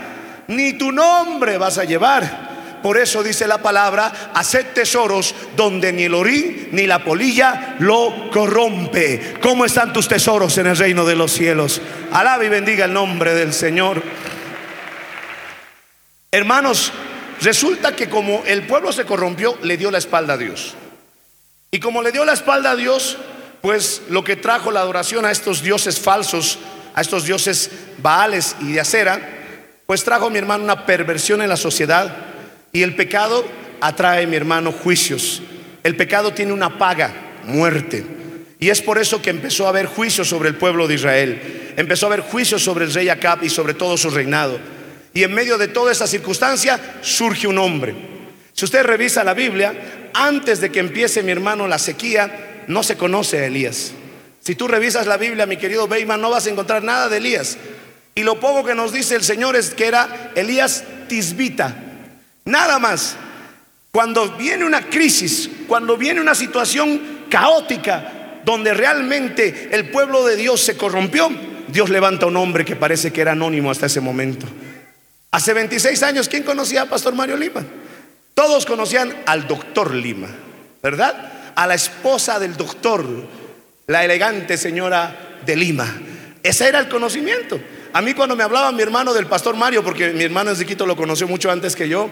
Ni 0.48 0.74
tu 0.74 0.92
nombre 0.92 1.58
vas 1.58 1.78
a 1.78 1.84
llevar. 1.84 2.54
Por 2.82 2.98
eso 2.98 3.22
dice 3.22 3.48
la 3.48 3.62
palabra, 3.62 4.30
haced 4.34 4.66
tesoros 4.74 5.34
donde 5.56 5.90
ni 5.90 6.04
el 6.04 6.14
orín 6.14 6.68
ni 6.72 6.86
la 6.86 7.02
polilla 7.02 7.76
lo 7.78 8.30
corrompe. 8.30 9.36
¿Cómo 9.40 9.64
están 9.64 9.94
tus 9.94 10.06
tesoros 10.06 10.58
en 10.58 10.66
el 10.66 10.76
reino 10.76 11.06
de 11.06 11.16
los 11.16 11.32
cielos? 11.32 11.80
Alaba 12.12 12.44
y 12.44 12.50
bendiga 12.50 12.84
el 12.84 12.92
nombre 12.92 13.34
del 13.34 13.54
Señor. 13.54 14.02
Hermanos, 16.34 16.90
resulta 17.42 17.94
que 17.94 18.08
como 18.08 18.42
el 18.44 18.66
pueblo 18.66 18.90
se 18.90 19.04
corrompió, 19.04 19.56
le 19.62 19.76
dio 19.76 19.92
la 19.92 19.98
espalda 19.98 20.34
a 20.34 20.36
Dios. 20.36 20.74
Y 21.70 21.78
como 21.78 22.02
le 22.02 22.10
dio 22.10 22.24
la 22.24 22.32
espalda 22.32 22.72
a 22.72 22.76
Dios, 22.76 23.18
pues 23.62 24.02
lo 24.08 24.24
que 24.24 24.34
trajo 24.34 24.72
la 24.72 24.80
adoración 24.80 25.24
a 25.24 25.30
estos 25.30 25.62
dioses 25.62 26.00
falsos, 26.00 26.58
a 26.92 27.02
estos 27.02 27.24
dioses 27.24 27.70
Baales 27.98 28.56
y 28.58 28.72
de 28.72 28.80
acera, 28.80 29.20
pues 29.86 30.02
trajo 30.02 30.28
mi 30.28 30.38
hermano 30.38 30.64
una 30.64 30.86
perversión 30.86 31.40
en 31.40 31.48
la 31.48 31.56
sociedad 31.56 32.12
y 32.72 32.82
el 32.82 32.96
pecado 32.96 33.44
atrae 33.80 34.26
mi 34.26 34.34
hermano 34.34 34.72
juicios. 34.72 35.40
El 35.84 35.94
pecado 35.94 36.32
tiene 36.32 36.52
una 36.52 36.78
paga, 36.78 37.14
muerte. 37.44 38.04
Y 38.58 38.70
es 38.70 38.82
por 38.82 38.98
eso 38.98 39.22
que 39.22 39.30
empezó 39.30 39.66
a 39.66 39.68
haber 39.68 39.86
juicios 39.86 40.30
sobre 40.30 40.48
el 40.48 40.56
pueblo 40.56 40.88
de 40.88 40.94
Israel. 40.94 41.74
Empezó 41.76 42.06
a 42.06 42.08
haber 42.08 42.22
juicios 42.22 42.60
sobre 42.60 42.86
el 42.86 42.92
rey 42.92 43.08
Acab 43.08 43.44
y 43.44 43.50
sobre 43.50 43.74
todo 43.74 43.96
su 43.96 44.10
reinado. 44.10 44.58
Y 45.14 45.22
en 45.22 45.32
medio 45.32 45.56
de 45.56 45.68
toda 45.68 45.92
esa 45.92 46.08
circunstancia 46.08 46.98
surge 47.00 47.46
un 47.46 47.58
hombre. 47.58 47.94
Si 48.52 48.64
usted 48.64 48.82
revisa 48.82 49.22
la 49.22 49.32
Biblia, 49.32 50.10
antes 50.12 50.60
de 50.60 50.70
que 50.70 50.80
empiece 50.80 51.22
mi 51.22 51.30
hermano 51.30 51.68
la 51.68 51.78
sequía, 51.78 52.64
no 52.66 52.82
se 52.82 52.96
conoce 52.96 53.38
a 53.38 53.46
Elías. 53.46 53.92
Si 54.40 54.56
tú 54.56 54.66
revisas 54.68 55.06
la 55.06 55.16
Biblia, 55.16 55.46
mi 55.46 55.56
querido 55.56 55.88
Beyman, 55.88 56.20
no 56.20 56.30
vas 56.30 56.46
a 56.46 56.50
encontrar 56.50 56.82
nada 56.82 57.08
de 57.08 57.18
Elías. 57.18 57.56
Y 58.16 58.24
lo 58.24 58.38
poco 58.40 58.64
que 58.64 58.74
nos 58.74 58.92
dice 58.92 59.14
el 59.14 59.22
Señor 59.22 59.56
es 59.56 59.70
que 59.70 59.86
era 59.86 60.32
Elías 60.34 60.84
Tisbita. 61.08 61.74
Nada 62.44 62.78
más. 62.78 63.16
Cuando 63.92 64.32
viene 64.32 64.64
una 64.64 64.88
crisis, 64.90 65.48
cuando 65.68 65.96
viene 65.96 66.20
una 66.20 66.34
situación 66.34 67.00
caótica, 67.30 68.40
donde 68.44 68.74
realmente 68.74 69.68
el 69.70 69.90
pueblo 69.90 70.26
de 70.26 70.34
Dios 70.34 70.60
se 70.60 70.76
corrompió, 70.76 71.30
Dios 71.68 71.88
levanta 71.90 72.26
un 72.26 72.36
hombre 72.36 72.64
que 72.64 72.74
parece 72.74 73.12
que 73.12 73.20
era 73.20 73.32
anónimo 73.32 73.70
hasta 73.70 73.86
ese 73.86 74.00
momento. 74.00 74.46
Hace 75.34 75.52
26 75.52 76.00
años, 76.04 76.28
¿quién 76.28 76.44
conocía 76.44 76.82
a 76.82 76.88
Pastor 76.88 77.12
Mario 77.12 77.36
Lima? 77.36 77.64
Todos 78.34 78.64
conocían 78.64 79.12
al 79.26 79.48
doctor 79.48 79.92
Lima, 79.92 80.28
¿verdad? 80.80 81.52
A 81.56 81.66
la 81.66 81.74
esposa 81.74 82.38
del 82.38 82.56
doctor, 82.56 83.04
la 83.88 84.04
elegante 84.04 84.56
señora 84.56 85.40
de 85.44 85.56
Lima. 85.56 85.92
Ese 86.40 86.68
era 86.68 86.78
el 86.78 86.88
conocimiento. 86.88 87.58
A 87.92 88.00
mí 88.00 88.14
cuando 88.14 88.36
me 88.36 88.44
hablaba 88.44 88.70
mi 88.70 88.82
hermano 88.82 89.12
del 89.12 89.26
pastor 89.26 89.56
Mario, 89.56 89.82
porque 89.82 90.12
mi 90.12 90.22
hermano 90.22 90.54
Quito 90.54 90.86
lo 90.86 90.94
conoció 90.94 91.26
mucho 91.26 91.50
antes 91.50 91.74
que 91.74 91.88
yo, 91.88 92.10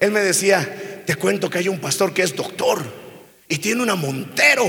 él 0.00 0.10
me 0.10 0.20
decía, 0.20 1.02
te 1.04 1.14
cuento 1.16 1.50
que 1.50 1.58
hay 1.58 1.68
un 1.68 1.78
pastor 1.78 2.14
que 2.14 2.22
es 2.22 2.34
doctor 2.34 2.82
y 3.50 3.58
tiene 3.58 3.82
una 3.82 3.96
montero. 3.96 4.64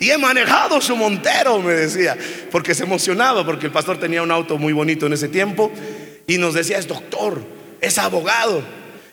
Y 0.00 0.10
he 0.10 0.18
manejado 0.18 0.80
su 0.80 0.96
montero, 0.96 1.60
me 1.60 1.74
decía, 1.74 2.18
porque 2.50 2.74
se 2.74 2.82
emocionaba, 2.82 3.46
porque 3.46 3.66
el 3.66 3.72
pastor 3.72 4.00
tenía 4.00 4.22
un 4.22 4.32
auto 4.32 4.58
muy 4.58 4.72
bonito 4.72 5.06
en 5.06 5.12
ese 5.12 5.28
tiempo 5.28 5.70
y 6.26 6.38
nos 6.38 6.54
decía, 6.54 6.78
es 6.78 6.88
doctor, 6.88 7.42
es 7.80 7.98
abogado. 7.98 8.62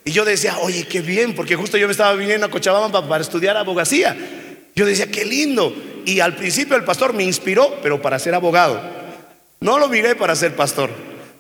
Y 0.04 0.12
yo 0.12 0.26
decía, 0.26 0.58
oye, 0.60 0.86
qué 0.88 1.02
bien, 1.02 1.36
porque 1.36 1.56
justo 1.56 1.78
yo 1.78 1.88
me 1.88 1.92
estaba 1.92 2.14
viniendo 2.14 2.46
a 2.46 2.50
Cochabamba 2.50 3.08
para 3.08 3.22
estudiar 3.22 3.56
abogacía. 3.58 4.18
Yo 4.76 4.86
decía, 4.86 5.12
qué 5.12 5.26
lindo. 5.26 5.74
Y 6.06 6.20
al 6.20 6.36
principio 6.36 6.76
el 6.76 6.84
pastor 6.84 7.14
me 7.14 7.24
inspiró, 7.24 7.78
pero 7.84 8.02
para 8.02 8.18
ser 8.18 8.34
abogado. 8.34 8.82
No 9.60 9.78
lo 9.78 9.90
miré 9.90 10.16
para 10.16 10.36
ser 10.36 10.56
pastor. 10.56 10.90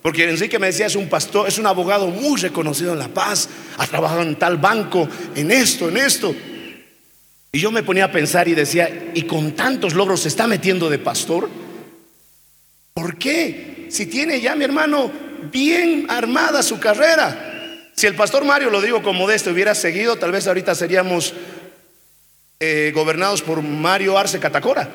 Porque 0.02 0.30
Enrique 0.30 0.60
me 0.60 0.68
decía, 0.68 0.88
es 0.88 0.96
un 0.96 1.10
pastor, 1.10 1.48
es 1.48 1.58
un 1.58 1.68
abogado 1.68 2.08
muy 2.08 2.40
reconocido 2.40 2.94
en 2.94 3.00
La 3.00 3.08
Paz, 3.08 3.50
ha 3.78 3.88
trabajado 3.88 4.22
en 4.24 4.36
tal 4.36 4.58
banco, 4.58 5.08
en 5.36 5.52
esto, 5.52 5.90
en 5.90 5.98
esto. 5.98 6.36
Y 7.52 7.60
yo 7.60 7.72
me 7.72 7.84
ponía 7.84 8.06
a 8.06 8.12
pensar 8.12 8.48
y 8.48 8.56
decía, 8.56 9.12
¿y 9.14 9.24
con 9.24 9.52
tantos 9.52 9.94
logros 9.94 10.22
se 10.22 10.30
está 10.30 10.48
metiendo 10.48 10.90
de 10.90 11.00
pastor? 11.00 11.50
¿Por 12.94 13.18
qué? 13.18 13.88
Si 13.90 14.06
tiene 14.06 14.40
ya 14.42 14.56
mi 14.56 14.64
hermano 14.64 15.12
bien 15.52 16.06
armada 16.10 16.64
su 16.64 16.80
carrera. 16.80 17.90
Si 17.94 18.08
el 18.08 18.16
pastor 18.16 18.46
Mario, 18.46 18.70
lo 18.70 18.82
digo 18.82 19.04
como 19.04 19.28
de 19.28 19.36
este, 19.36 19.52
hubiera 19.52 19.76
seguido, 19.76 20.18
tal 20.18 20.32
vez 20.32 20.48
ahorita 20.48 20.76
seríamos 20.76 21.34
eh, 22.60 22.92
gobernados 22.94 23.42
por 23.42 23.62
Mario 23.62 24.18
Arce 24.18 24.40
Catacora. 24.40 24.90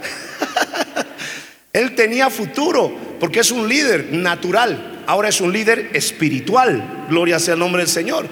Él 1.72 1.94
tenía 1.94 2.30
futuro 2.30 2.96
porque 3.20 3.40
es 3.40 3.50
un 3.50 3.68
líder 3.68 4.12
natural, 4.12 5.02
ahora 5.06 5.28
es 5.28 5.40
un 5.40 5.52
líder 5.52 5.90
espiritual, 5.92 7.06
gloria 7.08 7.38
sea 7.38 7.54
el 7.54 7.60
nombre 7.60 7.82
del 7.82 7.90
Señor. 7.90 8.26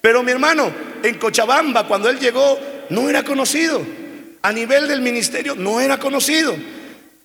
Pero 0.00 0.22
mi 0.22 0.30
hermano, 0.30 0.70
en 1.02 1.16
Cochabamba, 1.16 1.86
cuando 1.86 2.08
él 2.08 2.18
llegó, 2.18 2.58
no 2.90 3.10
era 3.10 3.24
conocido. 3.24 3.84
A 4.42 4.52
nivel 4.52 4.88
del 4.88 5.02
ministerio, 5.02 5.54
no 5.54 5.80
era 5.80 5.98
conocido. 5.98 6.56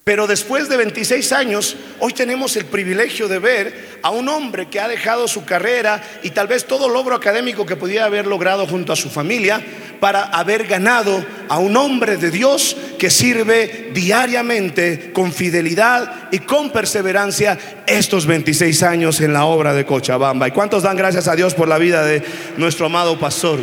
Pero 0.03 0.27
después 0.27 0.67
de 0.67 0.75
26 0.75 1.31
años, 1.31 1.77
hoy 1.99 2.11
tenemos 2.11 2.57
el 2.57 2.65
privilegio 2.65 3.29
de 3.29 3.39
ver 3.39 3.99
a 4.01 4.09
un 4.09 4.27
hombre 4.27 4.67
que 4.67 4.81
ha 4.81 4.89
dejado 4.89 5.29
su 5.29 5.45
carrera 5.45 6.03
y 6.23 6.31
tal 6.31 6.47
vez 6.47 6.65
todo 6.65 6.89
logro 6.89 7.15
académico 7.15 7.65
que 7.65 7.77
pudiera 7.77 8.05
haber 8.05 8.27
logrado 8.27 8.67
junto 8.67 8.91
a 8.91 8.97
su 8.97 9.09
familia 9.09 9.61
para 10.01 10.23
haber 10.23 10.67
ganado 10.67 11.25
a 11.47 11.57
un 11.57 11.77
hombre 11.77 12.17
de 12.17 12.31
Dios 12.31 12.75
que 12.99 13.09
sirve 13.09 13.91
diariamente 13.93 15.13
con 15.13 15.31
fidelidad 15.31 16.27
y 16.31 16.39
con 16.39 16.71
perseverancia 16.71 17.57
estos 17.87 18.25
26 18.25 18.83
años 18.83 19.21
en 19.21 19.31
la 19.31 19.45
obra 19.45 19.73
de 19.73 19.85
Cochabamba. 19.85 20.49
¿Y 20.49 20.51
cuántos 20.51 20.83
dan 20.83 20.97
gracias 20.97 21.29
a 21.29 21.35
Dios 21.37 21.53
por 21.53 21.69
la 21.69 21.77
vida 21.77 22.03
de 22.03 22.21
nuestro 22.57 22.87
amado 22.87 23.17
pastor? 23.17 23.59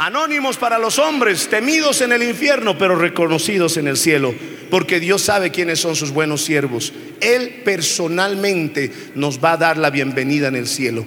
Anónimos 0.00 0.56
para 0.58 0.78
los 0.78 1.00
hombres, 1.00 1.48
temidos 1.48 2.02
en 2.02 2.12
el 2.12 2.22
infierno, 2.22 2.78
pero 2.78 2.94
reconocidos 2.94 3.76
en 3.78 3.88
el 3.88 3.96
cielo, 3.96 4.32
porque 4.70 5.00
Dios 5.00 5.22
sabe 5.22 5.50
quiénes 5.50 5.80
son 5.80 5.96
sus 5.96 6.12
buenos 6.12 6.44
siervos. 6.44 6.92
Él 7.20 7.62
personalmente 7.64 8.92
nos 9.16 9.42
va 9.42 9.54
a 9.54 9.56
dar 9.56 9.76
la 9.76 9.90
bienvenida 9.90 10.46
en 10.46 10.54
el 10.54 10.68
cielo. 10.68 11.04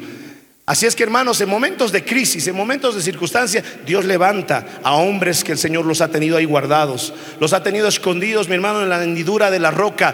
Así 0.66 0.88
es 0.88 0.98
que 0.98 1.04
hermanos, 1.04 1.40
en 1.40 1.48
momentos 1.48 1.94
de 1.94 2.04
crisis, 2.04 2.46
en 2.48 2.56
momentos 2.58 2.94
de 2.94 3.02
circunstancia, 3.02 3.64
Dios 3.86 4.04
levanta 4.04 4.82
a 4.84 4.96
hombres 4.96 5.46
que 5.46 5.54
el 5.54 5.58
Señor 5.58 5.86
los 5.86 6.02
ha 6.02 6.10
tenido 6.10 6.36
ahí 6.36 6.44
guardados, 6.44 7.14
los 7.40 7.54
ha 7.54 7.64
tenido 7.64 7.88
escondidos, 7.88 8.50
mi 8.50 8.56
hermano, 8.56 8.84
en 8.84 8.90
la 8.90 9.02
hendidura 9.02 9.50
de 9.50 9.60
la 9.60 9.72
roca 9.72 10.14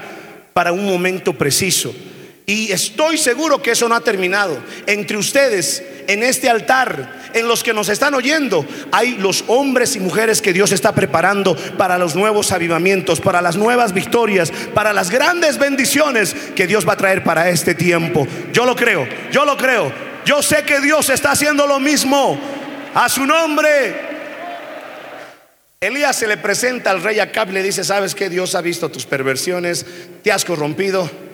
para 0.54 0.72
un 0.72 0.86
momento 0.86 1.34
preciso. 1.34 1.96
Y 2.50 2.72
estoy 2.72 3.18
seguro 3.18 3.62
que 3.62 3.72
eso 3.72 3.90
no 3.90 3.96
ha 3.96 4.00
terminado. 4.00 4.58
Entre 4.86 5.18
ustedes, 5.18 5.84
en 6.08 6.24
este 6.24 6.50
altar, 6.50 7.30
en 7.34 7.46
los 7.46 7.62
que 7.62 7.74
nos 7.74 7.90
están 7.90 8.14
oyendo, 8.14 8.66
hay 8.94 9.18
los 9.18 9.44
hombres 9.48 9.98
y 9.98 10.00
mujeres 10.00 10.42
que 10.42 10.54
Dios 10.54 10.72
está 10.72 10.96
preparando 10.96 11.58
para 11.78 11.98
los 11.98 12.16
nuevos 12.16 12.54
avivamientos, 12.54 13.20
para 13.20 13.42
las 13.42 13.58
nuevas 13.58 13.92
victorias, 13.92 14.54
para 14.74 14.94
las 14.94 15.10
grandes 15.10 15.58
bendiciones 15.58 16.34
que 16.56 16.68
Dios 16.68 16.88
va 16.88 16.94
a 16.94 16.98
traer 16.98 17.22
para 17.22 17.50
este 17.50 17.76
tiempo. 17.76 18.26
Yo 18.54 18.66
lo 18.66 18.78
creo, 18.78 19.06
yo 19.30 19.44
lo 19.44 19.58
creo. 19.58 19.92
Yo 20.26 20.42
sé 20.42 20.64
que 20.64 20.80
Dios 20.80 21.10
está 21.10 21.32
haciendo 21.32 21.68
lo 21.68 21.82
mismo. 21.82 22.40
A 22.94 23.10
su 23.10 23.26
nombre, 23.26 23.94
Elías 25.82 26.16
se 26.16 26.28
le 26.28 26.38
presenta 26.38 26.92
al 26.92 27.04
rey 27.04 27.20
Acab 27.20 27.50
y 27.50 27.56
le 27.56 27.64
dice, 27.64 27.84
¿sabes 27.84 28.16
que 28.16 28.30
Dios 28.30 28.56
ha 28.56 28.62
visto 28.62 28.88
tus 28.88 29.06
perversiones, 29.06 29.86
te 30.24 30.32
has 30.32 30.46
corrompido. 30.46 31.27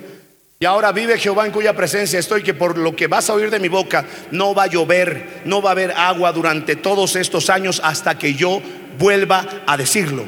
Y 0.63 0.65
ahora 0.65 0.93
vive 0.93 1.19
Jehová 1.19 1.45
en 1.45 1.51
cuya 1.51 1.75
presencia 1.75 2.17
estoy, 2.17 2.41
que 2.41 2.53
por 2.53 2.77
lo 2.77 2.95
que 2.95 3.07
vas 3.07 3.29
a 3.29 3.33
oír 3.33 3.49
de 3.49 3.59
mi 3.59 3.67
boca, 3.67 4.05
no 4.31 4.55
va 4.55 4.63
a 4.63 4.67
llover, 4.67 5.41
no 5.43 5.61
va 5.61 5.71
a 5.71 5.73
haber 5.73 5.91
agua 5.91 6.31
durante 6.31 6.77
todos 6.77 7.17
estos 7.17 7.49
años 7.49 7.81
hasta 7.83 8.17
que 8.17 8.33
yo 8.33 8.61
vuelva 8.97 9.45
a 9.67 9.75
decirlo. 9.75 10.23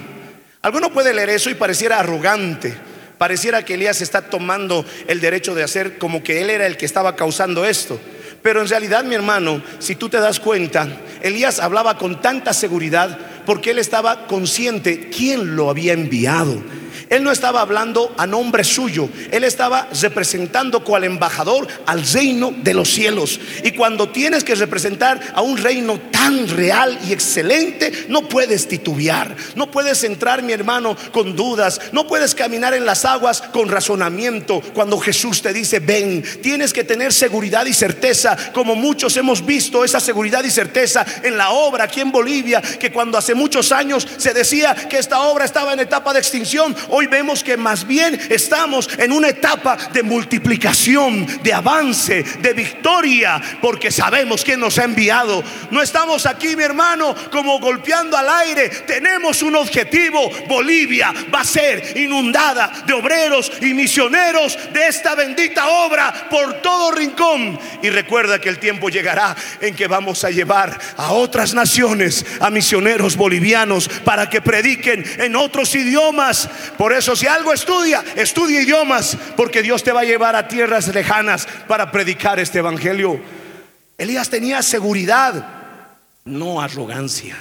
Alguno 0.61 0.91
puede 0.91 1.13
leer 1.13 1.29
eso 1.29 1.49
y 1.49 1.53
pareciera 1.53 1.99
arrogante. 1.99 2.75
Pareciera 3.17 3.63
que 3.63 3.75
Elías 3.75 4.01
está 4.01 4.23
tomando 4.23 4.85
el 5.07 5.21
derecho 5.21 5.55
de 5.55 5.63
hacer 5.63 5.97
como 5.97 6.21
que 6.21 6.41
él 6.41 6.49
era 6.49 6.67
el 6.67 6.75
que 6.75 6.85
estaba 6.85 7.15
causando 7.15 7.63
esto. 7.63 7.97
Pero 8.41 8.61
en 8.61 8.67
realidad, 8.67 9.05
mi 9.05 9.15
hermano, 9.15 9.63
si 9.79 9.95
tú 9.95 10.09
te 10.09 10.19
das 10.19 10.41
cuenta, 10.41 10.85
Elías 11.21 11.61
hablaba 11.61 11.97
con 11.97 12.19
tanta 12.19 12.51
seguridad 12.51 13.17
porque 13.45 13.71
él 13.71 13.79
estaba 13.79 14.27
consciente 14.27 15.09
quién 15.09 15.55
lo 15.55 15.69
había 15.69 15.93
enviado. 15.93 16.61
Él 17.09 17.23
no 17.23 17.31
estaba 17.31 17.61
hablando 17.61 18.13
a 18.17 18.25
nombre 18.25 18.63
suyo, 18.63 19.09
él 19.31 19.43
estaba 19.43 19.87
representando 20.01 20.83
cual 20.83 21.03
embajador 21.03 21.67
al 21.85 22.05
reino 22.05 22.53
de 22.63 22.73
los 22.73 22.89
cielos. 22.89 23.39
Y 23.63 23.71
cuando 23.71 24.09
tienes 24.09 24.43
que 24.43 24.55
representar 24.55 25.19
a 25.33 25.41
un 25.41 25.57
reino 25.57 25.99
tan 26.11 26.47
real 26.49 26.97
y 27.07 27.13
excelente, 27.13 27.91
no 28.09 28.27
puedes 28.27 28.67
titubear, 28.67 29.35
no 29.55 29.69
puedes 29.69 30.03
entrar, 30.03 30.41
mi 30.41 30.53
hermano, 30.53 30.95
con 31.11 31.35
dudas, 31.35 31.79
no 31.91 32.07
puedes 32.07 32.35
caminar 32.35 32.73
en 32.73 32.85
las 32.85 33.05
aguas 33.05 33.41
con 33.41 33.69
razonamiento. 33.69 34.61
Cuando 34.73 34.97
Jesús 34.99 35.41
te 35.41 35.53
dice, 35.53 35.79
ven, 35.79 36.23
tienes 36.41 36.73
que 36.73 36.83
tener 36.83 37.13
seguridad 37.13 37.65
y 37.65 37.73
certeza, 37.73 38.37
como 38.53 38.75
muchos 38.75 39.15
hemos 39.17 39.45
visto 39.45 39.83
esa 39.83 39.99
seguridad 39.99 40.43
y 40.43 40.51
certeza 40.51 41.05
en 41.23 41.37
la 41.37 41.51
obra 41.51 41.85
aquí 41.85 42.01
en 42.01 42.11
Bolivia, 42.11 42.61
que 42.61 42.91
cuando 42.91 43.17
hace 43.17 43.35
muchos 43.35 43.71
años 43.71 44.07
se 44.17 44.33
decía 44.33 44.75
que 44.75 44.97
esta 44.97 45.21
obra 45.21 45.45
estaba 45.45 45.73
en 45.73 45.79
etapa 45.79 46.13
de 46.13 46.19
extinción, 46.19 46.75
Hoy 46.97 47.07
vemos 47.07 47.43
que 47.43 47.57
más 47.57 47.85
bien 47.85 48.17
estamos 48.29 48.87
en 48.97 49.11
una 49.11 49.27
etapa 49.27 49.75
de 49.91 50.01
multiplicación, 50.01 51.27
de 51.43 51.53
avance, 51.53 52.23
de 52.23 52.53
victoria, 52.53 53.41
porque 53.59 53.91
sabemos 53.91 54.45
quién 54.45 54.61
nos 54.61 54.79
ha 54.79 54.85
enviado. 54.85 55.43
No 55.71 55.81
estamos 55.81 56.25
aquí, 56.25 56.55
mi 56.55 56.63
hermano, 56.63 57.13
como 57.33 57.59
golpeando 57.59 58.15
al 58.15 58.29
aire. 58.29 58.69
Tenemos 58.69 59.41
un 59.41 59.57
objetivo. 59.57 60.31
Bolivia 60.47 61.13
va 61.33 61.41
a 61.41 61.43
ser 61.43 61.97
inundada 61.97 62.71
de 62.87 62.93
obreros 62.93 63.51
y 63.59 63.73
misioneros 63.73 64.57
de 64.71 64.87
esta 64.87 65.15
bendita 65.15 65.67
obra 65.67 66.29
por 66.29 66.61
todo 66.61 66.91
rincón. 66.91 67.59
Y 67.83 67.89
recuerda 67.89 68.39
que 68.39 68.47
el 68.47 68.57
tiempo 68.57 68.87
llegará 68.87 69.35
en 69.59 69.75
que 69.75 69.87
vamos 69.87 70.23
a 70.23 70.29
llevar 70.29 70.79
a 70.95 71.11
otras 71.11 71.53
naciones, 71.53 72.25
a 72.39 72.49
misioneros 72.49 73.17
bolivianos, 73.17 73.89
para 74.05 74.29
que 74.29 74.41
prediquen 74.41 75.03
en 75.19 75.35
otros 75.35 75.75
idiomas. 75.75 76.47
Eso 76.93 77.15
si 77.15 77.27
algo 77.27 77.53
estudia, 77.53 78.03
estudia 78.15 78.61
idiomas, 78.61 79.17
porque 79.35 79.61
Dios 79.61 79.83
te 79.83 79.91
va 79.91 80.01
a 80.01 80.05
llevar 80.05 80.35
a 80.35 80.47
tierras 80.47 80.93
lejanas 80.93 81.47
para 81.67 81.91
predicar 81.91 82.39
este 82.39 82.59
evangelio. 82.59 83.19
Elías 83.97 84.29
tenía 84.29 84.61
seguridad, 84.61 85.47
no 86.25 86.61
arrogancia. 86.61 87.37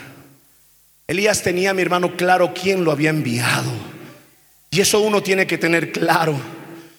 Elías 1.07 1.43
tenía, 1.43 1.75
mi 1.75 1.83
hermano, 1.83 2.17
claro 2.17 2.55
quién 2.55 2.85
lo 2.85 2.93
había 2.93 3.11
enviado. 3.11 3.71
Y 4.71 4.81
eso 4.81 5.01
uno 5.01 5.23
tiene 5.23 5.47
que 5.47 5.59
tener 5.59 5.93
claro. 5.93 6.39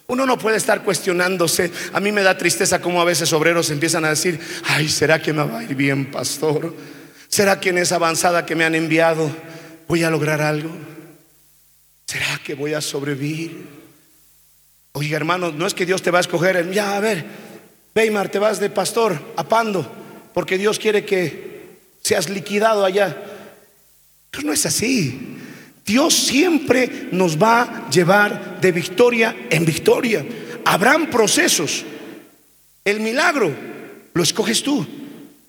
Uno 0.08 0.26
no 0.26 0.38
puede 0.38 0.58
estar 0.58 0.84
cuestionándose. 0.84 1.72
A 1.94 2.00
mí 2.00 2.12
me 2.12 2.22
da 2.22 2.38
tristeza 2.38 2.80
como 2.80 3.02
a 3.02 3.06
veces 3.06 3.34
obreros 3.34 3.72
empiezan 3.72 4.06
a 4.06 4.10
decir, 4.10 4.40
ay, 4.66 4.88
¿será 4.88 5.22
que 5.22 5.34
me 5.34 5.44
va 5.44 5.60
a 5.60 5.64
ir 5.64 5.76
bien, 5.76 6.12
pastor? 6.12 6.76
¿Será 7.28 7.60
que 7.60 7.70
en 7.70 7.80
esa 7.80 7.96
avanzada 7.96 8.46
que 8.46 8.56
me 8.56 8.66
han 8.66 8.76
enviado 8.76 9.30
voy 9.88 10.04
a 10.04 10.10
lograr 10.10 10.42
algo? 10.42 10.70
¿Será 12.16 12.40
que 12.42 12.54
voy 12.54 12.74
a 12.74 12.80
sobrevivir? 12.80 13.66
Oiga, 14.94 15.18
hermano, 15.18 15.52
no 15.52 15.68
es 15.68 15.74
que 15.74 15.86
Dios 15.86 16.02
te 16.02 16.12
va 16.12 16.20
a 16.20 16.22
escoger. 16.22 16.72
Ya, 16.72 16.96
a 16.96 17.02
ver, 17.02 17.26
Weimar, 17.94 18.30
te 18.30 18.40
vas 18.40 18.58
de 18.58 18.70
pastor 18.70 19.20
a 19.36 19.46
Pando, 19.46 19.86
porque 20.34 20.58
Dios 20.58 20.80
quiere 20.80 21.04
que 21.04 21.76
seas 22.02 22.30
liquidado 22.30 22.86
allá. 22.86 23.22
Pero 24.32 24.46
no 24.46 24.54
es 24.54 24.66
así. 24.66 25.36
Dios 25.86 26.14
siempre 26.14 27.10
nos 27.12 27.38
va 27.38 27.64
a 27.64 27.90
llevar 27.90 28.62
de 28.62 28.72
victoria 28.72 29.36
en 29.50 29.66
victoria. 29.66 30.26
Habrán 30.64 31.10
procesos. 31.10 31.84
El 32.86 33.02
milagro 33.02 33.54
lo 34.14 34.24
escoges 34.24 34.64
tú, 34.64 34.88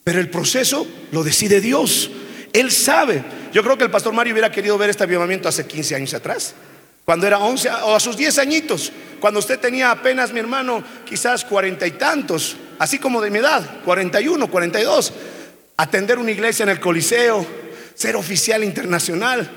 pero 0.02 0.18
el 0.18 0.30
proceso 0.30 0.84
lo 1.12 1.22
decide 1.22 1.60
Dios. 1.60 2.10
Él 2.52 2.72
sabe. 2.72 3.22
Yo 3.56 3.62
creo 3.62 3.78
que 3.78 3.84
el 3.84 3.90
pastor 3.90 4.12
Mario 4.12 4.34
hubiera 4.34 4.52
querido 4.52 4.76
ver 4.76 4.90
este 4.90 5.04
avivamiento 5.04 5.48
hace 5.48 5.66
15 5.66 5.94
años 5.94 6.12
atrás, 6.12 6.52
cuando 7.06 7.26
era 7.26 7.38
11 7.38 7.70
o 7.84 7.96
a 7.96 8.00
sus 8.00 8.14
10 8.14 8.38
añitos, 8.38 8.92
cuando 9.18 9.40
usted 9.40 9.58
tenía 9.58 9.90
apenas, 9.90 10.30
mi 10.30 10.40
hermano, 10.40 10.84
quizás 11.06 11.42
cuarenta 11.42 11.86
y 11.86 11.92
tantos, 11.92 12.58
así 12.78 12.98
como 12.98 13.18
de 13.22 13.30
mi 13.30 13.38
edad, 13.38 13.80
41, 13.82 14.50
42, 14.50 15.10
atender 15.74 16.18
una 16.18 16.32
iglesia 16.32 16.64
en 16.64 16.68
el 16.68 16.80
Coliseo, 16.80 17.46
ser 17.94 18.16
oficial 18.16 18.62
internacional. 18.62 19.50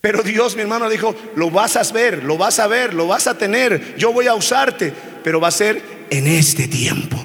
Pero 0.00 0.22
Dios, 0.22 0.54
mi 0.54 0.62
hermano, 0.62 0.88
dijo, 0.88 1.12
lo 1.34 1.50
vas 1.50 1.74
a 1.74 1.82
ver, 1.92 2.22
lo 2.22 2.38
vas 2.38 2.60
a 2.60 2.68
ver, 2.68 2.94
lo 2.94 3.08
vas 3.08 3.26
a 3.26 3.36
tener, 3.36 3.96
yo 3.96 4.12
voy 4.12 4.28
a 4.28 4.34
usarte, 4.34 4.94
pero 5.24 5.40
va 5.40 5.48
a 5.48 5.50
ser 5.50 5.82
en 6.10 6.28
este 6.28 6.68
tiempo. 6.68 7.16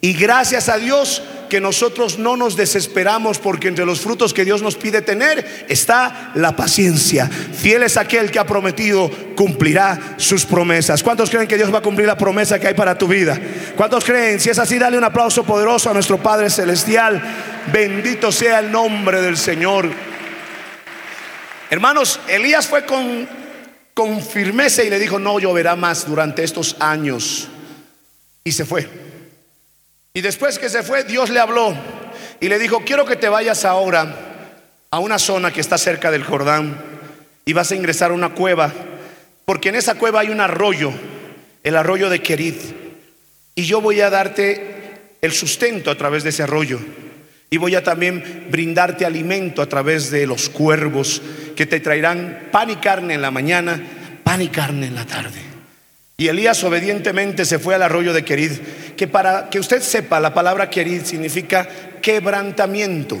Y 0.00 0.14
gracias 0.14 0.68
a 0.68 0.78
Dios 0.78 1.22
que 1.50 1.60
nosotros 1.60 2.18
no 2.18 2.38
nos 2.38 2.56
desesperamos 2.56 3.38
porque 3.38 3.68
entre 3.68 3.84
los 3.84 4.00
frutos 4.00 4.32
que 4.32 4.46
Dios 4.46 4.62
nos 4.62 4.76
pide 4.76 5.02
tener 5.02 5.66
está 5.68 6.30
la 6.34 6.56
paciencia. 6.56 7.28
Fiel 7.28 7.82
es 7.82 7.98
aquel 7.98 8.30
que 8.30 8.38
ha 8.38 8.46
prometido, 8.46 9.10
cumplirá 9.36 10.14
sus 10.16 10.46
promesas. 10.46 11.02
¿Cuántos 11.02 11.28
creen 11.28 11.46
que 11.46 11.58
Dios 11.58 11.74
va 11.74 11.78
a 11.78 11.82
cumplir 11.82 12.06
la 12.06 12.16
promesa 12.16 12.58
que 12.58 12.68
hay 12.68 12.74
para 12.74 12.96
tu 12.96 13.06
vida? 13.06 13.38
¿Cuántos 13.76 14.02
creen? 14.02 14.40
Si 14.40 14.48
es 14.48 14.58
así, 14.58 14.78
dale 14.78 14.96
un 14.96 15.04
aplauso 15.04 15.44
poderoso 15.44 15.90
a 15.90 15.92
nuestro 15.92 16.16
Padre 16.22 16.48
Celestial. 16.48 17.20
Bendito 17.70 18.32
sea 18.32 18.60
el 18.60 18.72
nombre 18.72 19.20
del 19.20 19.36
Señor. 19.36 19.90
Hermanos, 21.68 22.20
Elías 22.28 22.66
fue 22.66 22.86
con, 22.86 23.28
con 23.92 24.22
firmeza 24.22 24.82
y 24.82 24.88
le 24.88 24.98
dijo, 24.98 25.18
no 25.18 25.38
lloverá 25.38 25.76
más 25.76 26.06
durante 26.06 26.42
estos 26.42 26.76
años. 26.80 27.48
Y 28.42 28.52
se 28.52 28.64
fue. 28.64 29.09
Y 30.12 30.22
después 30.22 30.58
que 30.58 30.68
se 30.68 30.82
fue, 30.82 31.04
Dios 31.04 31.30
le 31.30 31.38
habló 31.38 31.74
y 32.40 32.48
le 32.48 32.58
dijo, 32.58 32.84
quiero 32.84 33.04
que 33.04 33.16
te 33.16 33.28
vayas 33.28 33.64
ahora 33.64 34.16
a 34.90 34.98
una 34.98 35.18
zona 35.18 35.52
que 35.52 35.60
está 35.60 35.78
cerca 35.78 36.10
del 36.10 36.24
Jordán 36.24 36.76
y 37.44 37.52
vas 37.52 37.70
a 37.70 37.76
ingresar 37.76 38.10
a 38.10 38.14
una 38.14 38.30
cueva, 38.30 38.72
porque 39.44 39.68
en 39.68 39.76
esa 39.76 39.94
cueva 39.94 40.20
hay 40.20 40.30
un 40.30 40.40
arroyo, 40.40 40.92
el 41.62 41.76
arroyo 41.76 42.10
de 42.10 42.20
Querid, 42.20 42.54
y 43.54 43.62
yo 43.62 43.80
voy 43.80 44.00
a 44.00 44.10
darte 44.10 44.80
el 45.20 45.32
sustento 45.32 45.90
a 45.90 45.96
través 45.96 46.24
de 46.24 46.30
ese 46.30 46.42
arroyo. 46.42 46.80
Y 47.52 47.56
voy 47.56 47.74
a 47.74 47.82
también 47.82 48.46
brindarte 48.48 49.04
alimento 49.04 49.60
a 49.60 49.68
través 49.68 50.10
de 50.10 50.26
los 50.26 50.48
cuervos 50.48 51.20
que 51.56 51.66
te 51.66 51.80
traerán 51.80 52.48
pan 52.52 52.70
y 52.70 52.76
carne 52.76 53.14
en 53.14 53.22
la 53.22 53.32
mañana, 53.32 53.80
pan 54.22 54.40
y 54.40 54.48
carne 54.48 54.86
en 54.86 54.94
la 54.94 55.04
tarde. 55.04 55.49
Y 56.20 56.28
Elías 56.28 56.62
obedientemente 56.64 57.46
se 57.46 57.58
fue 57.58 57.74
al 57.74 57.82
arroyo 57.82 58.12
de 58.12 58.26
Querid, 58.26 58.52
que 58.94 59.08
para 59.08 59.48
que 59.48 59.58
usted 59.58 59.80
sepa, 59.80 60.20
la 60.20 60.34
palabra 60.34 60.68
Querid 60.68 61.04
significa 61.04 61.66
quebrantamiento. 62.02 63.16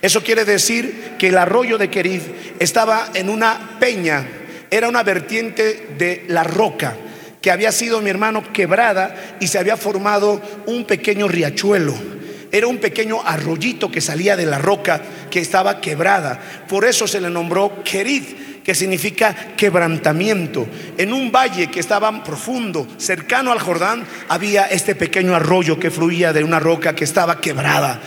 Eso 0.00 0.22
quiere 0.22 0.44
decir 0.44 1.16
que 1.18 1.30
el 1.30 1.38
arroyo 1.38 1.78
de 1.78 1.90
Querid 1.90 2.20
estaba 2.60 3.08
en 3.12 3.28
una 3.28 3.76
peña, 3.80 4.24
era 4.70 4.88
una 4.88 5.02
vertiente 5.02 5.88
de 5.98 6.26
la 6.28 6.44
roca 6.44 6.96
que 7.42 7.50
había 7.50 7.72
sido, 7.72 8.00
mi 8.00 8.10
hermano, 8.10 8.44
quebrada 8.52 9.16
y 9.40 9.48
se 9.48 9.58
había 9.58 9.76
formado 9.76 10.40
un 10.66 10.84
pequeño 10.84 11.26
riachuelo. 11.26 11.92
Era 12.52 12.68
un 12.68 12.78
pequeño 12.78 13.20
arroyito 13.20 13.90
que 13.90 14.00
salía 14.00 14.36
de 14.36 14.46
la 14.46 14.58
roca 14.58 15.02
que 15.28 15.40
estaba 15.40 15.80
quebrada. 15.80 16.38
Por 16.68 16.84
eso 16.84 17.08
se 17.08 17.20
le 17.20 17.30
nombró 17.30 17.82
Querid 17.82 18.22
que 18.64 18.74
significa 18.74 19.54
quebrantamiento. 19.56 20.66
En 20.96 21.12
un 21.12 21.30
valle 21.30 21.70
que 21.70 21.80
estaba 21.80 22.24
profundo, 22.24 22.88
cercano 22.96 23.52
al 23.52 23.60
Jordán, 23.60 24.04
había 24.28 24.64
este 24.64 24.94
pequeño 24.94 25.36
arroyo 25.36 25.78
que 25.78 25.90
fluía 25.90 26.32
de 26.32 26.42
una 26.42 26.58
roca 26.58 26.94
que 26.94 27.04
estaba 27.04 27.40
quebrada. 27.40 28.00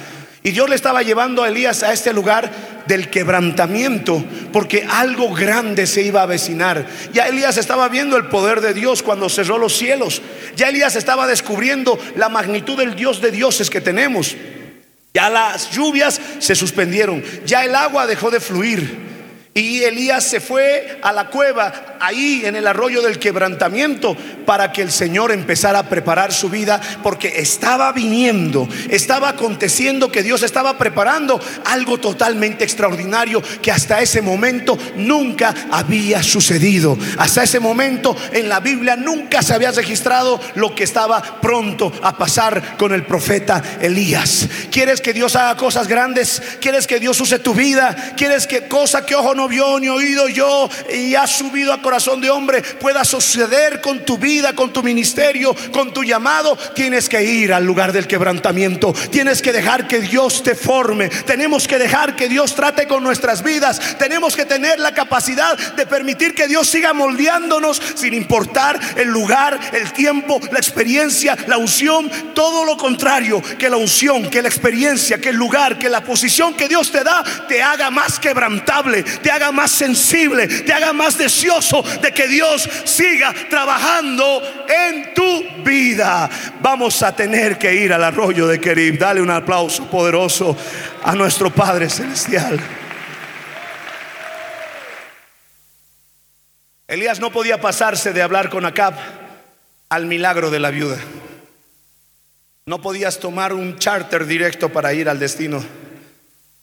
Y 0.44 0.52
Dios 0.52 0.70
le 0.70 0.76
estaba 0.76 1.04
llevando 1.04 1.44
a 1.44 1.50
Elías 1.50 1.84
a 1.84 1.94
este 1.94 2.14
lugar 2.14 2.50
del 2.88 3.10
quebrantamiento, 3.10 4.24
porque 4.54 4.88
algo 4.90 5.34
grande 5.34 5.86
se 5.86 6.04
iba 6.04 6.22
a 6.22 6.24
avecinar. 6.24 6.86
Ya 7.14 7.28
Elías 7.28 7.58
estaba 7.58 7.90
viendo 7.90 8.16
el 8.16 8.28
poder 8.28 8.62
de 8.62 8.74
Dios 8.74 9.04
cuando 9.04 9.30
cerró 9.30 9.58
los 9.58 9.76
cielos. 9.76 10.22
Ya 10.56 10.70
Elías 10.70 10.96
estaba 10.96 11.28
descubriendo 11.28 12.00
la 12.16 12.30
magnitud 12.30 12.78
del 12.78 12.96
Dios 12.96 13.22
de 13.22 13.32
dioses 13.32 13.70
que 13.70 13.82
tenemos. 13.82 14.36
Ya 15.14 15.30
las 15.30 15.72
lluvias 15.72 16.22
se 16.40 16.56
suspendieron, 16.56 17.24
ya 17.46 17.66
el 17.66 17.76
agua 17.76 18.08
dejó 18.08 18.32
de 18.32 18.40
fluir. 18.40 19.17
Y 19.58 19.84
Elías 19.84 20.24
se 20.24 20.40
fue 20.40 21.00
a 21.02 21.12
la 21.12 21.30
cueva, 21.30 21.98
ahí 22.00 22.44
en 22.46 22.56
el 22.56 22.68
arroyo 22.68 23.02
del 23.02 23.18
quebrantamiento, 23.18 24.16
para 24.46 24.72
que 24.72 24.84
el 24.84 24.92
Señor 24.92 25.32
empezara 25.32 25.80
a 25.80 25.90
preparar 25.90 26.32
su 26.32 26.48
vida, 26.48 26.80
porque 27.02 27.34
estaba 27.38 27.92
viniendo, 27.92 28.70
estaba 28.92 29.30
aconteciendo 29.30 30.12
que 30.12 30.22
Dios 30.22 30.44
estaba 30.44 30.78
preparando 30.78 31.42
algo 31.66 31.98
totalmente 31.98 32.66
extraordinario 32.66 33.42
que 33.60 33.72
hasta 33.72 34.00
ese 34.00 34.22
momento 34.22 34.78
nunca 34.96 35.56
había 35.72 36.22
sucedido. 36.22 36.96
Hasta 37.18 37.42
ese 37.42 37.60
momento 37.60 38.16
en 38.34 38.50
la 38.50 38.60
Biblia 38.60 38.96
nunca 38.96 39.42
se 39.42 39.56
había 39.56 39.72
registrado 39.72 40.40
lo 40.54 40.76
que 40.76 40.84
estaba 40.84 41.42
pronto 41.42 41.92
a 42.04 42.16
pasar 42.16 42.78
con 42.78 42.94
el 42.94 43.08
profeta 43.08 43.64
Elías. 43.82 44.48
¿Quieres 44.72 45.02
que 45.02 45.14
Dios 45.14 45.36
haga 45.36 45.58
cosas 45.58 45.88
grandes? 45.88 46.44
¿Quieres 46.62 46.86
que 46.86 47.00
Dios 47.00 47.20
use 47.20 47.40
tu 47.40 47.56
vida? 47.56 48.14
¿Quieres 48.16 48.46
que 48.46 48.68
cosa 48.68 49.04
que 49.04 49.16
ojo 49.16 49.34
no 49.34 49.47
vio 49.48 49.80
ni 49.80 49.90
oído 49.90 50.28
yo 50.28 50.70
y 50.94 51.16
ha 51.16 51.28
subido 51.28 51.74
a 51.74 51.82
corazón 51.82 52.22
de 52.22 52.30
hombre 52.30 52.62
pueda 52.62 53.04
suceder 53.06 53.82
con 53.82 54.06
tu 54.06 54.18
vida, 54.18 54.54
con 54.54 54.72
tu 54.72 54.84
ministerio, 54.84 55.56
con 55.72 55.94
tu 55.94 56.04
llamado, 56.04 56.58
tienes 56.76 57.10
que 57.10 57.24
ir 57.24 57.54
al 57.54 57.66
lugar 57.66 57.92
del 57.92 58.08
quebrantamiento. 58.08 58.94
Tienes 59.12 59.42
que 59.42 59.52
dejar 59.52 59.88
que 59.88 60.00
Dios 60.00 60.44
te 60.44 60.56
forme. 60.56 61.10
Tenemos 61.10 61.68
que 61.68 61.78
dejar 61.78 62.16
que 62.16 62.30
Dios 62.30 62.56
trate 62.56 62.88
con 62.88 63.04
nuestras 63.04 63.44
vidas. 63.44 63.98
Tenemos 63.98 64.36
que 64.36 64.46
tener 64.46 64.80
la 64.80 64.94
capacidad 64.94 65.58
de 65.58 65.86
permitir 65.86 66.34
que 66.34 66.48
Dios 66.48 66.68
siga 66.68 66.94
moldeándonos 66.94 67.82
sin 67.96 68.14
importar 68.14 68.80
el 68.96 69.10
lugar, 69.10 69.60
el 69.74 69.92
tiempo, 69.94 70.40
la 70.52 70.60
experiencia, 70.60 71.38
la 71.48 71.58
unción, 71.58 72.10
todo 72.34 72.66
lo 72.66 72.78
contrario, 72.78 73.42
que 73.58 73.70
la 73.70 73.78
unción, 73.78 74.30
que 74.30 74.42
la 74.42 74.48
experiencia, 74.48 75.20
que 75.20 75.30
el 75.30 75.36
lugar, 75.36 75.78
que 75.78 75.90
la 75.90 76.04
posición 76.04 76.54
que 76.54 76.68
Dios 76.68 76.92
te 76.92 77.04
da 77.04 77.24
te 77.48 77.62
haga 77.62 77.90
más 77.92 78.20
quebrantable, 78.20 79.04
te 79.04 79.32
haga 79.32 79.37
más 79.52 79.72
sensible, 79.72 80.48
te 80.48 80.74
haga 80.74 80.94
más 80.94 81.18
deseoso 81.18 81.84
de 82.02 82.12
que 82.12 82.28
Dios 82.28 82.70
siga 82.86 83.34
trabajando 83.50 84.42
en 84.68 85.14
tu 85.14 85.64
vida. 85.64 86.30
Vamos 86.62 87.02
a 87.04 87.16
tener 87.16 87.58
que 87.58 87.74
ir 87.74 87.94
al 87.94 88.04
arroyo 88.04 88.48
de 88.48 88.60
Kerib. 88.60 88.98
Dale 88.98 89.22
un 89.22 89.32
aplauso 89.32 89.90
poderoso 89.90 90.58
a 91.04 91.16
nuestro 91.16 91.50
Padre 91.50 91.90
Celestial. 91.90 92.60
Elías 96.88 97.20
no 97.20 97.32
podía 97.32 97.60
pasarse 97.60 98.14
de 98.14 98.22
hablar 98.22 98.50
con 98.50 98.66
Acab 98.66 98.94
al 99.90 100.06
milagro 100.06 100.50
de 100.50 100.60
la 100.60 100.72
viuda. 100.72 100.98
No 102.66 102.82
podías 102.82 103.20
tomar 103.20 103.54
un 103.54 103.78
charter 103.78 104.26
directo 104.26 104.70
para 104.70 104.94
ir 104.94 105.10
al 105.10 105.20
destino. 105.20 105.64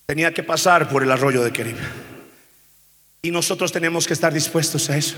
Tenía 0.06 0.34
que 0.34 0.42
pasar 0.42 0.88
por 0.88 1.02
el 1.02 1.10
arroyo 1.10 1.42
de 1.42 1.50
Kerib. 1.50 1.76
Y 3.24 3.30
nosotros 3.30 3.72
tenemos 3.72 4.06
que 4.06 4.12
estar 4.12 4.34
dispuestos 4.34 4.90
a 4.90 4.98
eso. 4.98 5.16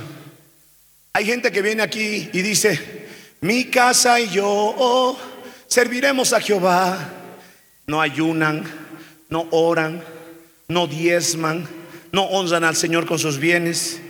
Hay 1.13 1.27
gente 1.27 1.51
que 1.51 1.61
viene 1.61 1.83
aquí 1.83 2.31
y 2.33 2.41
dice, 2.41 3.09
mi 3.41 3.65
casa 3.65 4.21
y 4.21 4.29
yo 4.29 5.19
serviremos 5.67 6.33
a 6.33 6.41
Jehová. 6.41 6.97
No 7.89 8.01
ayunan, 8.01 8.63
no 9.29 9.49
oran, 9.51 10.05
no 10.69 10.87
diezman, 10.87 11.67
no 12.13 12.27
honran 12.27 12.63
al 12.63 12.77
Señor 12.77 13.07
con 13.07 13.19
sus 13.19 13.41
bienes. 13.41 14.01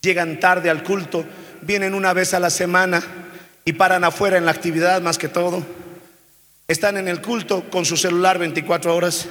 Llegan 0.00 0.40
tarde 0.40 0.68
al 0.68 0.82
culto, 0.82 1.24
vienen 1.60 1.94
una 1.94 2.12
vez 2.12 2.34
a 2.34 2.40
la 2.40 2.50
semana 2.50 3.00
y 3.64 3.74
paran 3.74 4.02
afuera 4.02 4.38
en 4.38 4.44
la 4.44 4.50
actividad 4.50 5.02
más 5.02 5.18
que 5.18 5.28
todo. 5.28 5.64
Están 6.66 6.96
en 6.96 7.06
el 7.06 7.22
culto 7.22 7.70
con 7.70 7.84
su 7.84 7.96
celular 7.96 8.40
24 8.40 8.92
horas. 8.92 9.28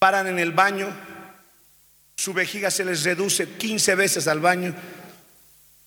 Paran 0.00 0.26
en 0.26 0.40
el 0.40 0.50
baño 0.50 1.13
su 2.16 2.32
vejiga 2.32 2.70
se 2.70 2.84
les 2.84 3.02
reduce 3.04 3.46
15 3.48 3.94
veces 3.94 4.28
al 4.28 4.40
baño. 4.40 4.74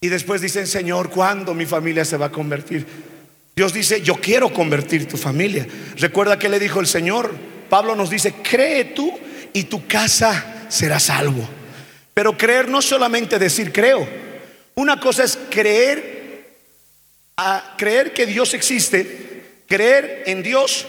Y 0.02 0.10
después 0.10 0.42
dicen, 0.42 0.68
Señor, 0.68 1.10
¿cuándo 1.10 1.54
mi 1.54 1.66
familia 1.66 2.06
se 2.06 2.18
va 2.18 2.28
a 2.28 2.32
convertir? 2.32 2.86
Dios 3.56 3.74
dice, 3.74 4.02
yo 4.02 4.16
quiero 4.16 4.54
convertir 4.54 5.08
tu 5.08 5.18
familia. 5.18 5.66
Recuerda 5.96 6.38
que 6.38 6.50
le 6.50 6.60
dijo 6.60 6.80
el 6.80 6.88
Señor. 6.88 7.34
Pablo 7.70 7.96
nos 7.96 8.10
dice, 8.10 8.36
cree 8.44 8.86
tú 8.86 9.12
y 9.54 9.64
tu 9.64 9.88
casa 9.88 10.68
será 10.70 11.00
salvo. 11.00 11.48
Pero 12.14 12.38
creer 12.38 12.70
no 12.70 12.82
solamente 12.82 13.40
decir 13.40 13.74
creo. 13.74 14.08
Una 14.76 15.00
cosa 15.00 15.24
es 15.24 15.40
creer, 15.50 16.46
a 17.36 17.74
creer 17.78 18.14
que 18.14 18.28
Dios 18.28 18.54
existe, 18.54 19.64
creer 19.68 20.24
en 20.28 20.44
Dios. 20.44 20.86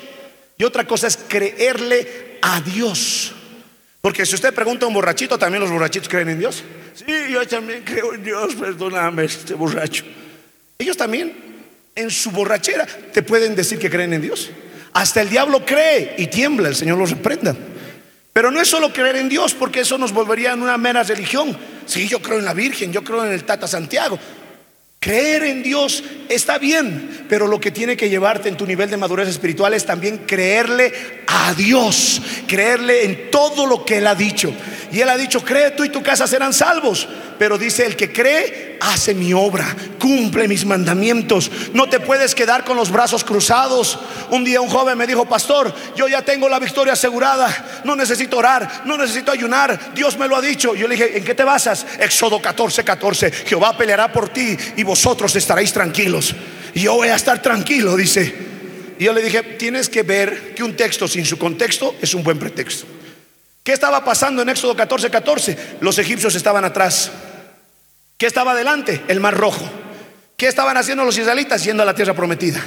Y 0.59 0.65
otra 0.65 0.87
cosa 0.87 1.07
es 1.07 1.17
creerle 1.17 2.39
a 2.43 2.61
Dios. 2.61 3.35
Porque 4.01 4.25
si 4.25 4.35
usted 4.35 4.55
pregunta 4.55 4.85
a 4.85 4.89
un 4.89 4.95
borrachito, 4.95 5.39
también 5.39 5.61
los 5.61 5.71
borrachitos 5.71 6.09
creen 6.09 6.29
en 6.29 6.39
Dios. 6.39 6.63
Sí, 6.95 7.05
yo 7.31 7.47
también 7.47 7.83
creo 7.85 8.15
en 8.15 8.23
Dios, 8.23 8.55
perdóname, 8.55 9.25
este 9.25 9.55
borracho. 9.55 10.05
Ellos 10.79 10.97
también, 10.97 11.33
en 11.95 12.11
su 12.11 12.31
borrachera, 12.31 12.87
te 12.87 13.23
pueden 13.23 13.57
decir 13.57 13.79
que 13.79 13.91
creen 13.91 14.13
en 14.13 14.23
Dios. 14.23 14.51
Hasta 14.93 15.21
el 15.21 15.29
diablo 15.29 15.65
cree 15.65 16.15
y 16.19 16.29
tiembla, 16.29 16.69
el 16.69 16.77
Señor 16.77 16.99
los 16.99 17.11
reprenda. 17.11 17.57
Pero 18.33 18.53
no 18.53 18.61
es 18.61 18.69
solo 18.69 18.93
creer 18.93 19.17
en 19.17 19.29
Dios, 19.29 19.53
porque 19.55 19.81
eso 19.81 19.99
nos 19.99 20.13
volvería 20.13 20.53
en 20.53 20.63
una 20.63 20.79
mera 20.79 21.03
religión. 21.03 21.59
Sí, 21.87 22.07
yo 22.07 22.23
creo 22.23 22.39
en 22.39 22.45
la 22.45 22.55
Virgen, 22.55 22.93
yo 22.93 23.03
creo 23.03 23.25
en 23.25 23.33
el 23.33 23.43
Tata 23.43 23.67
Santiago. 23.67 24.19
Creer 25.01 25.45
en 25.45 25.63
Dios 25.63 26.03
está 26.29 26.59
bien, 26.59 27.27
pero 27.29 27.47
lo 27.47 27.61
que 27.61 27.71
tiene 27.71 27.97
que 27.97 28.09
llevarte 28.09 28.49
en 28.49 28.57
tu 28.57 28.67
nivel 28.67 28.91
de 28.91 28.97
madurez 28.97 29.29
espiritual 29.29 29.75
es 29.75 29.87
también 29.87 30.19
creerle 30.19 30.93
a 31.31 31.53
Dios, 31.53 32.23
creerle 32.47 33.05
en 33.05 33.31
todo 33.31 33.67
lo 33.67 33.85
que 33.85 33.99
Él 33.99 34.07
ha 34.07 34.15
dicho. 34.15 34.51
Y 34.91 35.01
Él 35.01 35.09
ha 35.11 35.17
dicho, 35.19 35.45
cree 35.45 35.73
tú 35.73 35.85
y 35.85 35.91
tu 35.91 36.03
casa 36.03 36.27
serán 36.27 36.55
salvos. 36.55 37.07
Pero 37.39 37.59
dice, 37.59 37.85
el 37.85 37.97
que 37.97 38.11
cree, 38.11 38.79
hace 38.81 39.15
mi 39.15 39.35
obra, 39.35 39.77
cumple 39.99 40.49
mis 40.49 40.65
mandamientos. 40.65 41.51
No 41.75 41.87
te 41.87 42.01
puedes 42.01 42.35
quedar 42.35 42.65
con 42.65 42.79
los 42.79 42.91
brazos 42.91 43.25
cruzados. 43.25 43.99
Un 44.31 44.43
día 44.43 44.63
un 44.63 44.71
joven 44.71 44.97
me 44.97 45.07
dijo, 45.07 45.27
pastor, 45.27 45.73
yo 45.95 46.09
ya 46.09 46.23
tengo 46.23 46.49
la 46.49 46.59
victoria 46.59 46.95
asegurada. 46.95 47.83
No 47.85 47.95
necesito 47.95 48.39
orar, 48.39 48.83
no 48.87 48.97
necesito 48.97 49.31
ayunar. 49.31 49.93
Dios 49.95 50.19
me 50.19 50.29
lo 50.29 50.35
ha 50.35 50.41
dicho. 50.41 50.75
Yo 50.75 50.89
le 50.89 50.97
dije, 50.97 51.19
¿en 51.19 51.25
qué 51.25 51.35
te 51.35 51.45
basas? 51.45 51.85
Éxodo 52.01 52.41
14, 52.41 52.83
14. 52.83 53.31
Jehová 53.31 53.77
peleará 53.77 54.11
por 54.11 54.31
ti 54.31 54.57
y 54.77 54.83
vosotros 54.83 55.37
estaréis 55.37 55.75
tranquilos. 55.75 56.35
Y 56.73 56.81
yo 56.81 56.95
voy 56.95 57.09
a 57.09 57.17
estar 57.17 57.43
tranquilo, 57.43 57.97
dice. 57.97 58.48
Y 58.99 59.05
yo 59.05 59.13
le 59.13 59.23
dije, 59.23 59.43
tienes 59.43 59.89
que 59.89 60.03
ver 60.03 60.55
que 60.55 60.65
un 60.65 60.75
texto 60.75 61.07
sin 61.07 61.25
su 61.25 61.39
contexto 61.39 61.95
es 62.01 62.15
un 62.15 62.25
buen 62.25 62.39
pretexto. 62.39 62.87
¿Qué 63.63 63.73
estaba 63.73 64.05
pasando 64.05 64.43
en 64.43 64.49
Éxodo 64.49 64.75
14, 64.75 65.11
14? 65.11 65.59
Los 65.81 65.99
egipcios 65.99 66.35
estaban 66.35 66.65
atrás. 66.65 67.11
¿Qué 68.17 68.27
estaba 68.27 68.53
adelante? 68.53 69.03
El 69.07 69.21
mar 69.21 69.37
rojo. 69.37 69.69
¿Qué 70.37 70.49
estaban 70.49 70.77
haciendo 70.77 71.05
los 71.05 71.17
israelitas? 71.17 71.63
Yendo 71.63 71.83
a 71.83 71.87
la 71.87 71.95
tierra 71.95 72.15
prometida. 72.15 72.65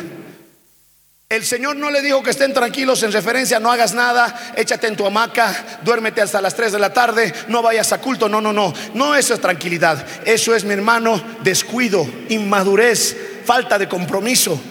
El 1.28 1.46
Señor 1.46 1.78
no 1.78 1.90
le 1.90 2.02
dijo 2.02 2.22
que 2.22 2.32
estén 2.32 2.54
tranquilos 2.54 3.04
en 3.04 3.14
referencia, 3.14 3.60
no 3.60 3.72
hagas 3.72 3.94
nada, 3.94 4.54
échate 4.58 4.88
en 4.88 4.98
tu 4.98 5.06
hamaca, 5.06 5.80
duérmete 5.82 6.22
hasta 6.22 6.42
las 6.42 6.56
3 6.56 6.74
de 6.74 6.80
la 6.80 6.92
tarde, 6.92 7.34
no 7.48 7.62
vayas 7.62 7.94
a 7.94 8.02
culto. 8.02 8.28
No, 8.28 8.42
no, 8.42 8.52
no. 8.52 8.74
No 8.94 9.16
eso 9.16 9.34
es 9.34 9.42
tranquilidad. 9.42 10.06
Eso 10.26 10.54
es, 10.54 10.64
mi 10.64 10.74
hermano, 10.74 11.22
descuido, 11.42 12.06
inmadurez, 12.30 13.18
falta 13.46 13.80
de 13.80 13.88
compromiso. 13.88 14.62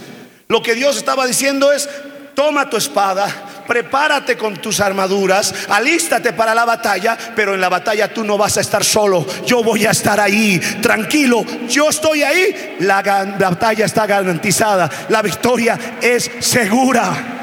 Lo 0.50 0.64
que 0.64 0.74
Dios 0.74 0.96
estaba 0.96 1.28
diciendo 1.28 1.70
es, 1.70 1.88
toma 2.34 2.68
tu 2.68 2.76
espada, 2.76 3.62
prepárate 3.68 4.36
con 4.36 4.56
tus 4.56 4.80
armaduras, 4.80 5.54
alístate 5.68 6.32
para 6.32 6.56
la 6.56 6.64
batalla, 6.64 7.16
pero 7.36 7.54
en 7.54 7.60
la 7.60 7.68
batalla 7.68 8.12
tú 8.12 8.24
no 8.24 8.36
vas 8.36 8.56
a 8.56 8.60
estar 8.60 8.84
solo, 8.84 9.24
yo 9.46 9.62
voy 9.62 9.86
a 9.86 9.92
estar 9.92 10.18
ahí, 10.18 10.58
tranquilo, 10.82 11.44
yo 11.68 11.88
estoy 11.88 12.24
ahí, 12.24 12.78
la, 12.80 13.00
batalla 13.38 13.84
está 13.84 14.08
garantizada, 14.08 14.90
la 15.08 15.22
victoria 15.22 15.78
es 16.02 16.28
segura. 16.40 17.36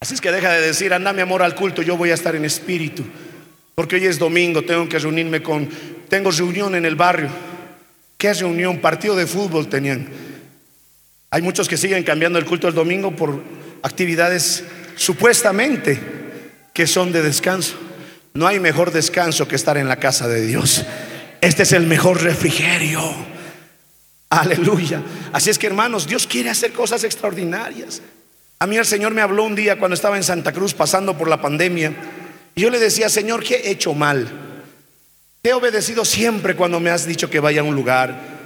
Así 0.00 0.14
es 0.14 0.20
que 0.20 0.32
deja 0.32 0.50
de 0.50 0.60
decir, 0.60 0.92
anda 0.92 1.12
mi 1.12 1.20
amor 1.20 1.44
al 1.44 1.54
culto, 1.54 1.82
yo 1.82 1.96
voy 1.96 2.10
a 2.10 2.14
estar 2.14 2.34
en 2.34 2.44
espíritu. 2.44 3.04
Porque 3.76 3.94
hoy 3.94 4.06
es 4.06 4.18
domingo, 4.18 4.62
tengo 4.62 4.88
que 4.88 4.98
reunirme 4.98 5.40
con, 5.40 5.68
tengo 6.08 6.32
reunión 6.32 6.74
en 6.74 6.84
el 6.84 6.96
barrio. 6.96 7.28
¿Qué 8.20 8.34
reunión? 8.34 8.82
Partido 8.82 9.16
de 9.16 9.26
fútbol 9.26 9.70
tenían. 9.70 10.06
Hay 11.30 11.40
muchos 11.40 11.66
que 11.70 11.78
siguen 11.78 12.04
cambiando 12.04 12.38
el 12.38 12.44
culto 12.44 12.66
del 12.66 12.76
domingo 12.76 13.16
por 13.16 13.42
actividades 13.82 14.62
supuestamente 14.94 15.98
que 16.74 16.86
son 16.86 17.12
de 17.12 17.22
descanso. 17.22 17.76
No 18.34 18.46
hay 18.46 18.60
mejor 18.60 18.90
descanso 18.90 19.48
que 19.48 19.56
estar 19.56 19.78
en 19.78 19.88
la 19.88 19.96
casa 19.96 20.28
de 20.28 20.46
Dios. 20.46 20.84
Este 21.40 21.62
es 21.62 21.72
el 21.72 21.86
mejor 21.86 22.22
refrigerio. 22.22 23.00
Aleluya. 24.28 25.02
Así 25.32 25.48
es 25.48 25.58
que 25.58 25.68
hermanos, 25.68 26.06
Dios 26.06 26.26
quiere 26.26 26.50
hacer 26.50 26.74
cosas 26.74 27.04
extraordinarias. 27.04 28.02
A 28.58 28.66
mí 28.66 28.76
el 28.76 28.84
Señor 28.84 29.14
me 29.14 29.22
habló 29.22 29.44
un 29.44 29.54
día 29.54 29.78
cuando 29.78 29.94
estaba 29.94 30.18
en 30.18 30.24
Santa 30.24 30.52
Cruz 30.52 30.74
pasando 30.74 31.16
por 31.16 31.26
la 31.26 31.40
pandemia. 31.40 31.94
Y 32.54 32.60
yo 32.60 32.68
le 32.68 32.80
decía, 32.80 33.08
Señor, 33.08 33.42
¿qué 33.42 33.54
he 33.54 33.70
hecho 33.70 33.94
mal? 33.94 34.49
Te 35.42 35.50
he 35.50 35.54
obedecido 35.54 36.04
siempre 36.04 36.54
cuando 36.54 36.80
me 36.80 36.90
has 36.90 37.06
dicho 37.06 37.30
que 37.30 37.40
vaya 37.40 37.60
a 37.60 37.64
un 37.64 37.74
lugar. 37.74 38.40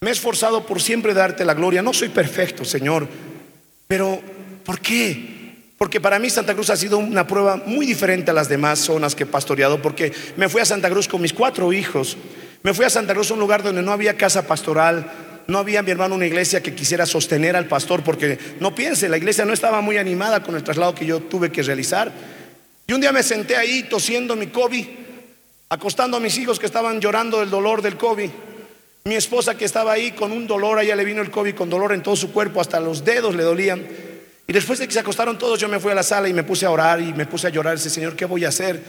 Me 0.00 0.10
he 0.10 0.12
esforzado 0.12 0.66
por 0.66 0.82
siempre 0.82 1.14
darte 1.14 1.44
la 1.44 1.54
gloria. 1.54 1.82
No 1.82 1.92
soy 1.92 2.08
perfecto, 2.08 2.64
Señor, 2.64 3.08
pero 3.86 4.20
¿por 4.64 4.80
qué? 4.80 5.34
porque 5.84 6.00
para 6.00 6.18
mí 6.18 6.30
Santa 6.30 6.54
Cruz 6.54 6.70
ha 6.70 6.76
sido 6.76 6.98
una 6.98 7.26
prueba 7.26 7.62
muy 7.66 7.84
diferente 7.84 8.30
a 8.30 8.34
las 8.34 8.48
demás 8.48 8.78
zonas 8.78 9.14
que 9.14 9.24
he 9.24 9.26
pastoreado, 9.26 9.82
porque 9.82 10.12
me 10.36 10.48
fui 10.48 10.62
a 10.62 10.64
Santa 10.64 10.88
Cruz 10.88 11.08
con 11.08 11.20
mis 11.20 11.32
cuatro 11.32 11.72
hijos, 11.74 12.16
me 12.62 12.72
fui 12.72 12.84
a 12.86 12.90
Santa 12.90 13.12
Cruz, 13.12 13.30
un 13.30 13.40
lugar 13.40 13.62
donde 13.62 13.82
no 13.82 13.92
había 13.92 14.16
casa 14.16 14.46
pastoral, 14.46 15.12
no 15.46 15.58
había 15.58 15.82
mi 15.82 15.90
hermano 15.90 16.14
una 16.14 16.26
iglesia 16.26 16.62
que 16.62 16.74
quisiera 16.74 17.04
sostener 17.04 17.54
al 17.54 17.66
pastor, 17.66 18.02
porque 18.02 18.38
no 18.60 18.74
piense, 18.74 19.10
la 19.10 19.18
iglesia 19.18 19.44
no 19.44 19.52
estaba 19.52 19.82
muy 19.82 19.98
animada 19.98 20.42
con 20.42 20.54
el 20.54 20.62
traslado 20.62 20.94
que 20.94 21.04
yo 21.04 21.20
tuve 21.20 21.52
que 21.52 21.62
realizar. 21.62 22.10
Y 22.86 22.92
un 22.94 23.02
día 23.02 23.12
me 23.12 23.22
senté 23.22 23.56
ahí 23.56 23.82
tosiendo 23.82 24.36
mi 24.36 24.46
COVID, 24.46 24.86
acostando 25.68 26.16
a 26.16 26.20
mis 26.20 26.36
hijos 26.38 26.58
que 26.58 26.66
estaban 26.66 27.00
llorando 27.00 27.40
del 27.40 27.50
dolor 27.50 27.82
del 27.82 27.96
COVID. 27.96 28.30
Mi 29.04 29.14
esposa 29.16 29.56
que 29.56 29.64
estaba 29.64 29.92
ahí 29.92 30.12
con 30.12 30.32
un 30.32 30.46
dolor, 30.46 30.78
a 30.78 30.82
ella 30.82 30.96
le 30.96 31.04
vino 31.04 31.20
el 31.20 31.30
COVID 31.30 31.54
con 31.54 31.68
dolor 31.68 31.92
en 31.92 32.02
todo 32.02 32.16
su 32.16 32.32
cuerpo, 32.32 32.60
hasta 32.60 32.80
los 32.80 33.04
dedos 33.04 33.34
le 33.34 33.42
dolían. 33.42 33.86
Y 34.46 34.52
después 34.52 34.78
de 34.78 34.86
que 34.86 34.92
se 34.92 35.00
acostaron 35.00 35.38
todos, 35.38 35.58
yo 35.58 35.68
me 35.68 35.80
fui 35.80 35.92
a 35.92 35.94
la 35.94 36.02
sala 36.02 36.28
y 36.28 36.32
me 36.32 36.42
puse 36.42 36.66
a 36.66 36.70
orar 36.70 37.00
y 37.00 37.12
me 37.12 37.26
puse 37.26 37.46
a 37.46 37.50
llorar. 37.50 37.76
Ese 37.76 37.90
Señor, 37.90 38.16
¿qué 38.16 38.24
voy 38.24 38.44
a 38.44 38.48
hacer? 38.48 38.82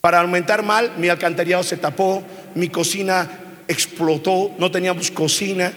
Para 0.00 0.20
aumentar 0.20 0.62
mal, 0.62 0.92
mi 0.98 1.08
alcantarillado 1.08 1.62
se 1.62 1.76
tapó, 1.76 2.22
mi 2.54 2.68
cocina 2.68 3.40
explotó, 3.66 4.52
no 4.58 4.70
teníamos 4.70 5.10
cocina, 5.10 5.72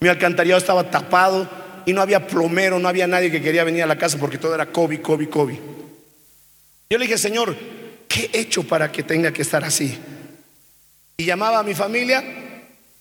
mi 0.00 0.08
alcantarillado 0.08 0.58
estaba 0.58 0.90
tapado 0.90 1.48
y 1.86 1.92
no 1.92 2.00
había 2.00 2.26
plomero, 2.26 2.78
no 2.78 2.88
había 2.88 3.06
nadie 3.06 3.30
que 3.30 3.42
quería 3.42 3.64
venir 3.64 3.82
a 3.82 3.86
la 3.86 3.98
casa 3.98 4.18
porque 4.18 4.38
todo 4.38 4.54
era 4.54 4.66
COVID, 4.66 5.00
COVID, 5.00 5.28
COVID. 5.28 5.58
Yo 6.90 6.98
le 6.98 7.04
dije, 7.06 7.18
Señor, 7.18 7.56
¿qué 8.14 8.30
he 8.32 8.40
hecho 8.42 8.62
para 8.62 8.92
que 8.92 9.02
tenga 9.02 9.32
que 9.32 9.42
estar 9.42 9.64
así? 9.64 9.98
Y 11.16 11.24
llamaba 11.24 11.58
a 11.58 11.62
mi 11.64 11.74
familia 11.74 12.22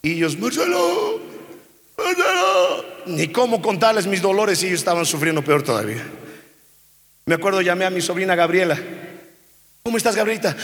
y 0.01 0.13
ellos, 0.13 0.39
Marcelo, 0.39 1.21
Marcelo. 1.95 2.85
Ni 3.05 3.27
cómo 3.27 3.61
contarles 3.61 4.07
mis 4.07 4.23
dolores 4.23 4.63
y 4.63 4.67
ellos 4.67 4.79
estaban 4.79 5.05
sufriendo 5.05 5.43
peor 5.43 5.61
todavía. 5.61 6.03
Me 7.27 7.35
acuerdo, 7.35 7.61
llamé 7.61 7.85
a 7.85 7.91
mi 7.91 8.01
sobrina 8.01 8.33
Gabriela. 8.33 8.75
¿Cómo 9.83 9.97
estás, 9.97 10.15
Gabrielita? 10.15 10.55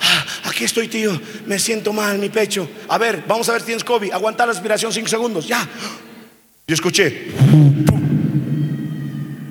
"Ah, 0.00 0.24
aquí 0.44 0.64
estoy, 0.64 0.86
tío. 0.86 1.20
Me 1.46 1.58
siento 1.58 1.92
mal, 1.92 2.18
mi 2.18 2.28
pecho. 2.28 2.70
A 2.88 2.96
ver, 2.96 3.24
vamos 3.26 3.48
a 3.48 3.52
ver 3.52 3.62
si 3.62 3.66
tienes 3.66 3.82
COVID. 3.84 4.12
Aguantar 4.12 4.46
la 4.46 4.52
respiración 4.52 4.92
cinco 4.92 5.08
segundos. 5.08 5.48
Ya. 5.48 5.66
Yo 6.68 6.74
escuché. 6.74 7.26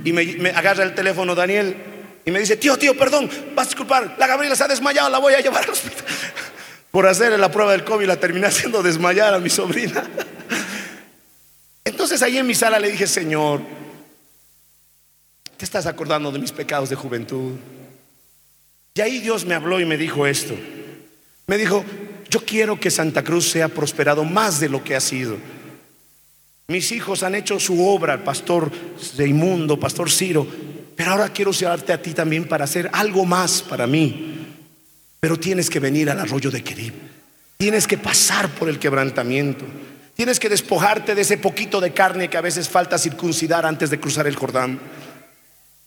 Y 0.06 0.14
me 0.14 0.50
agarra 0.52 0.84
el 0.86 0.96
teléfono 0.96 1.36
Daniel 1.36 1.76
y 2.26 2.32
me 2.32 2.40
dice, 2.40 2.58
tío, 2.58 2.78
tío, 2.78 2.98
perdón, 2.98 3.30
vas 3.56 3.68
a 3.68 3.70
disculpar. 3.70 4.16
La 4.18 4.28
Gabriela 4.28 4.56
se 4.56 4.64
ha 4.64 4.68
desmayado, 4.68 5.10
la 5.10 5.20
voy 5.20 5.34
a 5.34 5.42
llevar 5.42 5.64
al 5.64 5.70
hospital. 5.72 6.06
Por 6.92 7.08
hacer 7.08 7.38
la 7.40 7.52
prueba 7.52 7.72
del 7.72 7.84
COVID 7.84 8.08
la 8.08 8.20
terminé 8.20 8.48
haciendo 8.48 8.82
desmayar 8.82 9.34
a 9.34 9.40
mi 9.40 9.50
sobrina. 9.50 10.04
Entonces 11.86 12.22
ahí 12.22 12.38
en 12.38 12.48
mi 12.48 12.56
sala 12.56 12.80
le 12.80 12.92
dije, 12.92 13.08
Señor, 13.08 13.62
te 15.58 15.66
estás 15.66 15.86
acordando 15.86 16.32
de 16.32 16.40
mis 16.40 16.52
pecados 16.52 16.90
de 16.90 16.96
juventud. 16.96 17.54
Y 18.94 19.02
ahí 19.02 19.20
Dios 19.20 19.46
me 19.46 19.56
habló 19.56 19.80
y 19.80 19.86
me 19.86 19.98
dijo 19.98 20.26
esto. 20.26 20.56
Me 21.48 21.58
dijo, 21.58 21.84
yo 22.30 22.46
quiero 22.46 22.80
que 22.80 22.92
Santa 22.92 23.24
Cruz 23.24 23.50
sea 23.50 23.70
prosperado 23.70 24.24
más 24.24 24.60
de 24.60 24.70
lo 24.70 24.84
que 24.84 24.96
ha 24.96 25.00
sido. 25.00 25.38
Mis 26.68 26.92
hijos 26.92 27.24
han 27.24 27.34
hecho 27.34 27.60
su 27.60 27.84
obra, 27.88 28.14
el 28.14 28.20
pastor 28.20 28.72
Seimundo, 29.00 29.80
pastor 29.80 30.12
Ciro, 30.12 30.46
pero 31.00 31.12
ahora 31.12 31.30
quiero 31.30 31.52
usarte 31.52 31.94
a 31.94 32.02
ti 32.02 32.14
también 32.14 32.44
para 32.46 32.66
hacer 32.66 32.90
algo 32.92 33.24
más 33.24 33.62
para 33.62 33.88
mí. 33.88 34.36
Pero 35.22 35.40
tienes 35.40 35.70
que 35.70 35.80
venir 35.80 36.10
al 36.10 36.20
arroyo 36.20 36.52
de 36.52 36.62
Querib. 36.62 36.94
Tienes 37.56 37.88
que 37.88 37.98
pasar 37.98 38.50
por 38.50 38.68
el 38.68 38.80
quebrantamiento. 38.80 39.64
Tienes 40.14 40.42
que 40.42 40.50
despojarte 40.50 41.16
de 41.16 41.22
ese 41.22 41.38
poquito 41.38 41.80
de 41.80 41.94
carne 41.94 42.30
que 42.30 42.36
a 42.36 42.42
veces 42.42 42.68
falta 42.68 42.98
circuncidar 42.98 43.66
antes 43.66 43.90
de 43.90 43.98
cruzar 43.98 44.28
el 44.28 44.36
Jordán. 44.36 44.78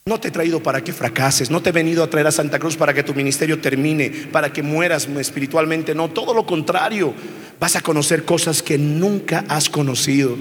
No 0.07 0.19
te 0.19 0.29
he 0.29 0.31
traído 0.31 0.63
para 0.63 0.83
que 0.83 0.95
fracases, 0.95 1.51
no 1.51 1.61
te 1.61 1.69
he 1.69 1.73
venido 1.73 2.03
a 2.03 2.09
traer 2.09 2.29
a 2.29 2.33
Santa 2.33 2.59
Cruz 2.59 2.79
para 2.79 2.95
que 2.95 3.03
tu 3.03 3.13
ministerio 3.13 3.61
termine, 3.61 4.09
para 4.33 4.51
que 4.51 4.63
mueras 4.63 5.07
espiritualmente, 5.09 5.95
no, 5.95 6.09
todo 6.09 6.33
lo 6.33 6.47
contrario. 6.47 7.13
Vas 7.61 7.77
a 7.77 7.83
conocer 7.83 8.25
cosas 8.25 8.63
que 8.63 8.79
nunca 8.79 9.45
has 9.47 9.69
conocido. 9.69 10.39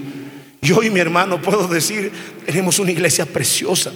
Yo 0.62 0.82
y 0.82 0.88
mi 0.88 1.00
hermano 1.00 1.42
puedo 1.42 1.68
decir, 1.68 2.10
tenemos 2.46 2.78
una 2.78 2.92
iglesia 2.92 3.26
preciosa. 3.26 3.92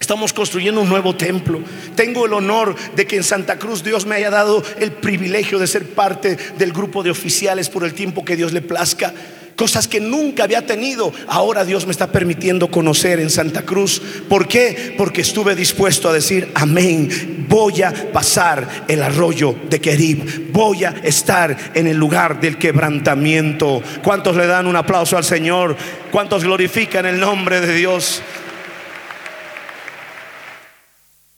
Estamos 0.00 0.32
construyendo 0.32 0.80
un 0.80 0.88
nuevo 0.88 1.16
templo. 1.16 1.60
Tengo 1.96 2.26
el 2.26 2.32
honor 2.32 2.74
de 2.94 3.06
que 3.06 3.16
en 3.16 3.24
Santa 3.24 3.58
Cruz 3.58 3.82
Dios 3.82 4.06
me 4.06 4.14
haya 4.14 4.30
dado 4.30 4.62
el 4.78 4.92
privilegio 4.92 5.58
de 5.58 5.66
ser 5.66 5.86
parte 5.86 6.36
del 6.56 6.72
grupo 6.72 7.02
de 7.02 7.10
oficiales 7.10 7.68
por 7.68 7.84
el 7.84 7.94
tiempo 7.94 8.24
que 8.24 8.36
Dios 8.36 8.52
le 8.52 8.62
plazca. 8.62 9.12
Cosas 9.56 9.88
que 9.88 9.98
nunca 9.98 10.44
había 10.44 10.64
tenido, 10.64 11.12
ahora 11.26 11.64
Dios 11.64 11.84
me 11.84 11.90
está 11.90 12.12
permitiendo 12.12 12.70
conocer 12.70 13.18
en 13.18 13.28
Santa 13.28 13.62
Cruz. 13.62 14.00
¿Por 14.28 14.46
qué? 14.46 14.94
Porque 14.96 15.22
estuve 15.22 15.56
dispuesto 15.56 16.08
a 16.08 16.12
decir, 16.12 16.52
amén, 16.54 17.46
voy 17.48 17.82
a 17.82 17.92
pasar 18.12 18.84
el 18.86 19.02
arroyo 19.02 19.56
de 19.68 19.80
Kerib, 19.80 20.52
voy 20.52 20.84
a 20.84 20.94
estar 21.02 21.56
en 21.74 21.88
el 21.88 21.96
lugar 21.96 22.40
del 22.40 22.56
quebrantamiento. 22.56 23.82
¿Cuántos 24.04 24.36
le 24.36 24.46
dan 24.46 24.68
un 24.68 24.76
aplauso 24.76 25.16
al 25.16 25.24
Señor? 25.24 25.76
¿Cuántos 26.12 26.44
glorifican 26.44 27.04
el 27.06 27.18
nombre 27.18 27.60
de 27.60 27.74
Dios? 27.74 28.22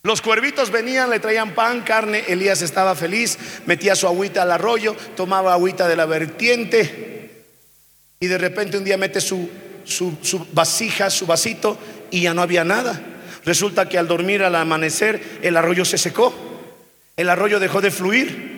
Los 0.02 0.22
cuervitos 0.22 0.70
venían, 0.70 1.10
le 1.10 1.20
traían 1.20 1.54
pan, 1.54 1.82
carne, 1.82 2.24
Elías 2.26 2.62
estaba 2.62 2.94
feliz, 2.94 3.38
metía 3.66 3.94
su 3.94 4.06
agüita 4.06 4.42
al 4.42 4.52
arroyo, 4.52 4.96
tomaba 5.14 5.52
agüita 5.52 5.88
de 5.88 5.96
la 5.96 6.06
vertiente 6.06 7.44
y 8.18 8.26
de 8.26 8.38
repente 8.38 8.78
un 8.78 8.84
día 8.84 8.96
mete 8.96 9.20
su, 9.20 9.50
su, 9.84 10.16
su 10.22 10.46
vasija, 10.52 11.10
su 11.10 11.26
vasito 11.26 11.78
y 12.10 12.22
ya 12.22 12.32
no 12.32 12.40
había 12.40 12.64
nada. 12.64 12.98
Resulta 13.44 13.88
que 13.88 13.98
al 13.98 14.08
dormir, 14.08 14.42
al 14.42 14.54
amanecer, 14.54 15.38
el 15.42 15.56
arroyo 15.56 15.84
se 15.84 15.98
secó, 15.98 16.34
el 17.16 17.28
arroyo 17.28 17.60
dejó 17.60 17.82
de 17.82 17.90
fluir. 17.90 18.50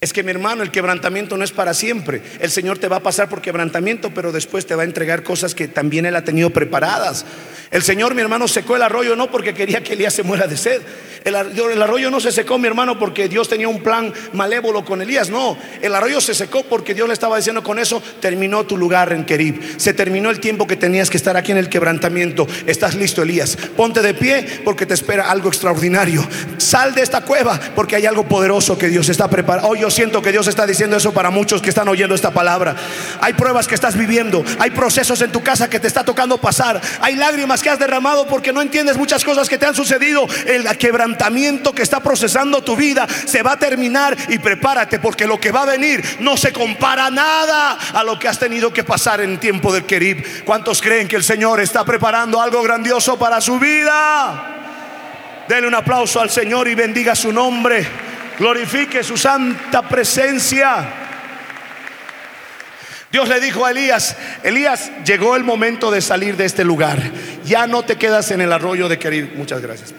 Es 0.00 0.12
que 0.12 0.22
mi 0.22 0.30
hermano, 0.30 0.62
el 0.62 0.70
quebrantamiento 0.70 1.36
no 1.36 1.44
es 1.44 1.52
para 1.52 1.72
siempre. 1.72 2.22
El 2.40 2.50
Señor 2.50 2.78
te 2.78 2.88
va 2.88 2.96
a 2.96 3.02
pasar 3.02 3.28
por 3.28 3.40
quebrantamiento, 3.40 4.12
pero 4.14 4.30
después 4.30 4.66
te 4.66 4.74
va 4.74 4.82
a 4.82 4.86
entregar 4.86 5.22
cosas 5.22 5.54
que 5.54 5.68
también 5.68 6.04
Él 6.04 6.16
ha 6.16 6.24
tenido 6.24 6.50
preparadas. 6.50 7.24
El 7.70 7.82
Señor, 7.82 8.14
mi 8.14 8.22
hermano, 8.22 8.46
secó 8.48 8.76
el 8.76 8.82
arroyo 8.82 9.16
no 9.16 9.30
porque 9.30 9.54
quería 9.54 9.82
que 9.82 9.94
Elías 9.94 10.14
se 10.14 10.22
muera 10.22 10.46
de 10.46 10.56
sed. 10.56 10.82
El, 11.26 11.34
arroyo 11.82 12.08
no 12.08 12.20
se 12.20 12.30
secó, 12.30 12.56
mi 12.56 12.68
hermano, 12.68 13.00
porque 13.00 13.28
Dios 13.28 13.48
tenía 13.48 13.66
un 13.66 13.82
plan 13.82 14.14
malévolo 14.32 14.84
con 14.84 15.02
Elías. 15.02 15.28
No, 15.28 15.58
el 15.82 15.92
arroyo 15.92 16.20
se 16.20 16.34
secó 16.34 16.62
porque 16.62 16.94
Dios 16.94 17.08
le 17.08 17.14
estaba 17.14 17.36
diciendo 17.36 17.64
con 17.64 17.80
eso, 17.80 18.00
terminó 18.20 18.64
tu 18.64 18.76
lugar 18.76 19.12
en 19.12 19.24
Kerib. 19.24 19.60
Se 19.76 19.92
terminó 19.92 20.30
el 20.30 20.38
tiempo 20.38 20.68
que 20.68 20.76
tenías 20.76 21.10
que 21.10 21.16
estar 21.16 21.36
aquí 21.36 21.50
en 21.50 21.58
el 21.58 21.68
quebrantamiento. 21.68 22.46
Estás 22.66 22.94
listo, 22.94 23.22
Elías. 23.22 23.56
Ponte 23.76 24.02
de 24.02 24.14
pie 24.14 24.60
porque 24.64 24.86
te 24.86 24.94
espera 24.94 25.28
algo 25.28 25.48
extraordinario. 25.48 26.24
Sal 26.58 26.94
de 26.94 27.02
esta 27.02 27.22
cueva 27.22 27.58
porque 27.74 27.96
hay 27.96 28.06
algo 28.06 28.28
poderoso 28.28 28.78
que 28.78 28.88
Dios 28.88 29.08
está 29.08 29.28
preparando. 29.28 29.68
Hoy 29.68 29.80
yo 29.80 29.90
siento 29.90 30.22
que 30.22 30.30
Dios 30.30 30.46
está 30.46 30.64
diciendo 30.64 30.96
eso 30.96 31.12
para 31.12 31.30
muchos 31.30 31.60
que 31.60 31.70
están 31.70 31.88
oyendo 31.88 32.14
esta 32.14 32.30
palabra. 32.30 32.76
Hay 33.20 33.32
pruebas 33.32 33.66
que 33.66 33.74
estás 33.74 33.96
viviendo. 33.96 34.44
Hay 34.60 34.70
procesos 34.70 35.20
en 35.22 35.32
tu 35.32 35.42
casa 35.42 35.68
que 35.68 35.80
te 35.80 35.88
está 35.88 36.04
tocando 36.04 36.38
pasar. 36.38 36.80
Hay 37.00 37.16
lágrimas 37.16 37.55
que 37.62 37.70
has 37.70 37.78
derramado 37.78 38.26
porque 38.26 38.52
no 38.52 38.62
entiendes 38.62 38.96
muchas 38.96 39.24
cosas 39.24 39.48
que 39.48 39.58
te 39.58 39.66
han 39.66 39.74
sucedido. 39.74 40.26
El 40.46 40.66
quebrantamiento 40.78 41.74
que 41.74 41.82
está 41.82 42.00
procesando 42.00 42.62
tu 42.62 42.76
vida 42.76 43.06
se 43.26 43.42
va 43.42 43.52
a 43.52 43.58
terminar 43.58 44.16
y 44.28 44.38
prepárate 44.38 44.98
porque 44.98 45.26
lo 45.26 45.38
que 45.40 45.52
va 45.52 45.62
a 45.62 45.66
venir 45.66 46.02
no 46.20 46.36
se 46.36 46.52
compara 46.52 47.10
nada 47.10 47.78
a 47.92 48.04
lo 48.04 48.18
que 48.18 48.28
has 48.28 48.38
tenido 48.38 48.72
que 48.72 48.84
pasar 48.84 49.20
en 49.20 49.38
tiempo 49.38 49.72
del 49.72 49.84
Kerib. 49.84 50.44
¿Cuántos 50.44 50.80
creen 50.80 51.08
que 51.08 51.16
el 51.16 51.24
Señor 51.24 51.60
está 51.60 51.84
preparando 51.84 52.40
algo 52.40 52.62
grandioso 52.62 53.18
para 53.18 53.40
su 53.40 53.58
vida? 53.58 54.54
Denle 55.48 55.68
un 55.68 55.74
aplauso 55.74 56.20
al 56.20 56.30
Señor 56.30 56.68
y 56.68 56.74
bendiga 56.74 57.14
su 57.14 57.32
nombre. 57.32 57.86
Glorifique 58.38 59.02
su 59.02 59.16
santa 59.16 59.82
presencia. 59.82 61.05
Dios 63.12 63.28
le 63.28 63.40
dijo 63.40 63.64
a 63.64 63.70
Elías, 63.70 64.16
Elías, 64.42 64.90
llegó 65.04 65.36
el 65.36 65.44
momento 65.44 65.90
de 65.90 66.00
salir 66.00 66.36
de 66.36 66.44
este 66.44 66.64
lugar. 66.64 67.00
Ya 67.44 67.66
no 67.66 67.84
te 67.84 67.96
quedas 67.96 68.30
en 68.30 68.40
el 68.40 68.52
arroyo 68.52 68.88
de 68.88 68.98
Kerib. 68.98 69.36
Muchas 69.36 69.60
gracias. 69.60 69.94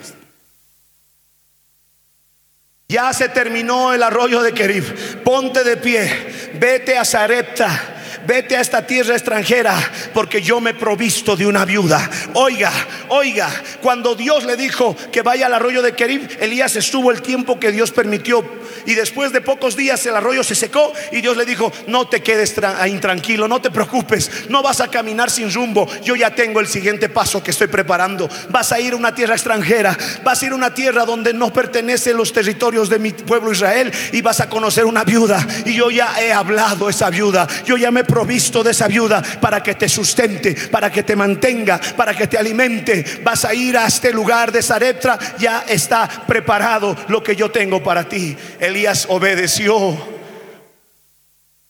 Ya 2.90 3.12
se 3.14 3.30
terminó 3.30 3.94
el 3.94 4.04
arroyo 4.04 4.42
de 4.42 4.54
Kerib. 4.54 5.24
Ponte 5.24 5.64
de 5.64 5.78
pie. 5.78 6.52
Vete 6.60 6.98
a 6.98 7.06
Zarepta 7.06 7.97
vete 8.28 8.58
a 8.58 8.62
esta 8.62 8.86
tierra 8.86 9.16
extranjera 9.16 9.76
porque 10.14 10.42
yo 10.42 10.60
me 10.60 10.72
he 10.72 10.74
provisto 10.74 11.36
de 11.36 11.48
una 11.48 11.66
viuda. 11.66 12.10
Oiga, 12.34 12.72
oiga, 13.10 13.50
cuando 13.82 14.16
Dios 14.16 14.44
le 14.44 14.58
dijo 14.58 14.96
que 15.12 15.22
vaya 15.22 15.48
al 15.48 15.54
arroyo 15.54 15.82
de 15.82 15.94
Kerib, 15.94 16.30
Elías 16.40 16.76
estuvo 16.76 17.12
el 17.12 17.22
tiempo 17.22 17.60
que 17.60 17.72
Dios 17.72 17.92
permitió 17.92 18.44
y 18.86 18.96
después 18.96 19.32
de 19.32 19.42
pocos 19.42 19.76
días 19.76 20.06
el 20.06 20.16
arroyo 20.16 20.44
se 20.44 20.56
secó 20.56 20.94
y 21.12 21.22
Dios 21.22 21.38
le 21.38 21.46
dijo, 21.46 21.72
no 21.88 22.08
te 22.08 22.22
quedes 22.22 22.56
intranquilo, 22.88 23.48
no 23.48 23.62
te 23.62 23.72
preocupes, 23.72 24.50
no 24.50 24.64
vas 24.64 24.82
a 24.82 24.90
caminar 24.90 25.30
sin 25.30 25.54
rumbo, 25.54 25.88
yo 26.04 26.16
ya 26.16 26.34
tengo 26.34 26.60
el 26.60 26.68
siguiente 26.68 27.10
paso 27.10 27.44
que 27.44 27.52
estoy 27.52 27.68
preparando. 27.68 28.30
Vas 28.50 28.72
a 28.72 28.80
ir 28.80 28.94
a 28.94 28.96
una 28.96 29.14
tierra 29.14 29.36
extranjera, 29.36 29.98
vas 30.24 30.42
a 30.42 30.46
ir 30.46 30.52
a 30.52 30.56
una 30.56 30.74
tierra 30.74 31.06
donde 31.06 31.34
no 31.34 31.52
pertenecen 31.54 32.18
los 32.18 32.34
territorios 32.34 32.90
de 32.90 33.00
mi 33.00 33.12
pueblo 33.12 33.52
Israel 33.52 33.92
y 34.12 34.22
vas 34.22 34.40
a 34.40 34.50
conocer 34.50 34.86
una 34.86 35.04
viuda 35.04 35.46
y 35.66 35.76
yo 35.76 35.90
ya 35.90 36.22
he 36.22 36.34
hablado 36.34 36.90
esa 36.90 37.10
viuda, 37.10 37.48
yo 37.66 37.78
ya 37.78 37.92
me 37.92 38.02
he 38.02 38.06
provisto 38.18 38.64
de 38.64 38.72
esa 38.72 38.88
viuda 38.88 39.22
para 39.40 39.62
que 39.62 39.76
te 39.76 39.88
sustente, 39.88 40.56
para 40.72 40.92
que 40.92 41.04
te 41.04 41.16
mantenga, 41.16 41.80
para 41.96 42.16
que 42.16 42.26
te 42.26 42.36
alimente. 42.36 43.06
Vas 43.24 43.46
a 43.46 43.54
ir 43.54 43.78
a 43.78 43.86
este 43.86 44.12
lugar 44.12 44.52
de 44.52 44.64
Sareptra, 44.64 45.20
ya 45.38 45.66
está 45.68 46.26
preparado 46.26 46.98
lo 47.10 47.22
que 47.22 47.36
yo 47.36 47.52
tengo 47.52 47.84
para 47.84 48.10
ti. 48.10 48.36
Elías 48.60 49.06
obedeció. 49.10 49.96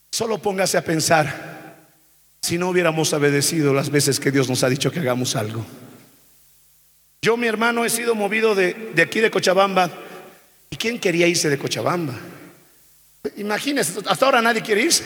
Solo 0.10 0.38
póngase 0.38 0.78
a 0.78 0.86
pensar 0.86 1.86
si 2.42 2.58
no 2.58 2.70
hubiéramos 2.70 3.12
obedecido 3.12 3.74
las 3.74 3.90
veces 3.90 4.18
que 4.18 4.32
Dios 4.32 4.48
nos 4.48 4.64
ha 4.64 4.70
dicho 4.70 4.90
que 4.90 5.02
hagamos 5.02 5.36
algo. 5.36 5.66
Yo, 7.22 7.36
mi 7.36 7.48
hermano, 7.48 7.84
he 7.84 7.90
sido 7.90 8.16
movido 8.16 8.56
de, 8.56 8.94
aquí 9.04 9.20
de 9.20 9.30
Cochabamba. 9.30 9.92
¿Y 10.70 10.78
quién 10.78 10.98
quería 10.98 11.28
irse 11.28 11.50
de 11.50 11.58
Cochabamba? 11.58 12.14
Imagínense, 13.36 14.00
hasta 14.06 14.26
ahora 14.26 14.42
nadie 14.42 14.62
quiere 14.62 14.84
irse. 14.84 15.04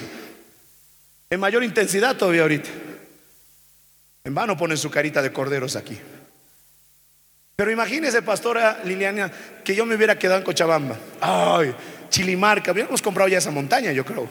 En 1.32 1.40
mayor 1.40 1.64
intensidad 1.64 2.18
todavía 2.18 2.42
ahorita. 2.42 2.70
En 4.26 4.36
vano 4.36 4.58
ponen 4.58 4.78
su 4.78 4.92
carita 4.92 5.22
de 5.22 5.32
corderos 5.32 5.78
aquí. 5.78 5.98
Pero 7.56 7.72
imagínese, 7.72 8.22
pastora 8.22 8.82
Liliana, 8.84 9.32
que 9.64 9.74
yo 9.74 9.86
me 9.86 9.96
hubiera 9.96 10.20
quedado 10.20 10.40
en 10.40 10.44
Cochabamba. 10.44 10.98
Ay, 11.22 11.74
Chilimarca, 12.10 12.74
hubiéramos 12.74 13.02
comprado 13.02 13.30
ya 13.30 13.38
esa 13.38 13.50
montaña, 13.50 13.94
yo 13.94 14.04
creo. 14.04 14.28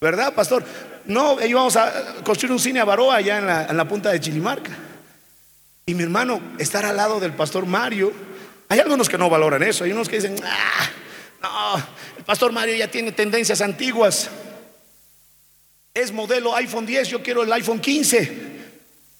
¿Verdad, 0.00 0.34
pastor? 0.34 0.64
No, 1.04 1.40
íbamos 1.40 1.76
a 1.76 2.16
construir 2.24 2.50
un 2.50 2.58
cine 2.58 2.80
a 2.80 2.84
Baroa 2.84 3.14
allá 3.14 3.38
en 3.38 3.46
la, 3.46 3.66
en 3.66 3.76
la 3.76 3.86
punta 3.86 4.10
de 4.10 4.18
Chilimarca. 4.18 4.72
Y 5.86 5.94
mi 5.94 6.02
hermano, 6.02 6.40
estar 6.58 6.84
al 6.84 6.96
lado 6.96 7.20
del 7.20 7.34
pastor 7.34 7.64
Mario. 7.64 8.12
Hay 8.68 8.80
algunos 8.80 9.08
que 9.08 9.18
no 9.18 9.30
valoran 9.30 9.62
eso, 9.62 9.84
hay 9.84 9.92
unos 9.92 10.08
que 10.08 10.16
dicen, 10.16 10.34
ah, 10.42 10.90
no, 11.42 11.76
el 12.18 12.24
pastor 12.24 12.50
Mario 12.50 12.74
ya 12.74 12.90
tiene 12.90 13.12
tendencias 13.12 13.60
antiguas. 13.60 14.28
Es 15.94 16.10
modelo 16.10 16.56
iPhone 16.56 16.86
10, 16.86 17.06
yo 17.06 17.22
quiero 17.22 17.44
el 17.44 17.52
iPhone 17.52 17.78
15. 17.78 18.32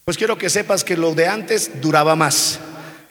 Pues 0.04 0.18
quiero 0.18 0.36
que 0.36 0.50
sepas 0.50 0.82
que 0.82 0.96
lo 0.96 1.14
de 1.14 1.28
antes 1.28 1.80
duraba 1.80 2.16
más. 2.16 2.58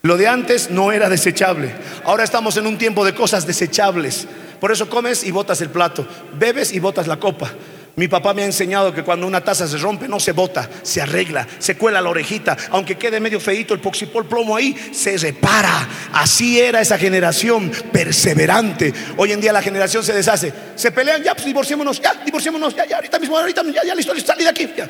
Lo 0.01 0.17
de 0.17 0.27
antes 0.27 0.69
no 0.69 0.91
era 0.91 1.07
desechable. 1.07 1.73
Ahora 2.03 2.25
estamos 2.25 2.57
en 2.57 2.67
un 2.67 2.77
tiempo 2.77 3.05
de 3.05 3.15
cosas 3.15 3.47
desechables. 3.47 4.27
Por 4.59 4.73
eso 4.73 4.89
comes 4.89 5.23
y 5.23 5.31
botas 5.31 5.61
el 5.61 5.69
plato, 5.69 6.05
bebes 6.37 6.73
y 6.73 6.79
botas 6.79 7.07
la 7.07 7.21
copa. 7.21 7.53
Mi 7.95 8.07
papá 8.07 8.33
me 8.33 8.41
ha 8.41 8.45
enseñado 8.45 8.91
que 8.91 9.03
cuando 9.03 9.27
una 9.27 9.41
taza 9.41 9.67
se 9.67 9.77
rompe 9.77 10.07
no 10.07 10.19
se 10.19 10.31
bota, 10.31 10.67
se 10.81 10.99
arregla, 10.99 11.47
se 11.59 11.77
cuela 11.77 12.01
la 12.01 12.09
orejita, 12.09 12.57
aunque 12.71 12.97
quede 12.97 13.19
medio 13.19 13.39
feito 13.39 13.75
el 13.75 13.79
poxipol 13.79 14.25
plomo 14.25 14.55
ahí, 14.55 14.75
se 14.91 15.15
repara. 15.17 15.87
Así 16.11 16.59
era 16.59 16.81
esa 16.81 16.97
generación 16.97 17.71
perseverante. 17.91 18.91
Hoy 19.15 19.31
en 19.31 19.41
día 19.41 19.53
la 19.53 19.61
generación 19.61 20.03
se 20.03 20.13
deshace. 20.13 20.51
Se 20.75 20.91
pelean, 20.91 21.21
ya, 21.21 21.35
pues 21.35 21.45
divorciémonos, 21.45 22.01
ya, 22.01 22.15
divorciémonos, 22.25 22.75
ya, 22.75 22.95
ahorita 22.95 23.19
mismo, 23.19 23.37
ahorita, 23.37 23.61
ya, 23.71 23.83
ya, 23.85 23.93
listo, 23.93 24.13
listo, 24.13 24.31
salí 24.31 24.43
de 24.43 24.49
aquí. 24.49 24.69
Ya. 24.75 24.89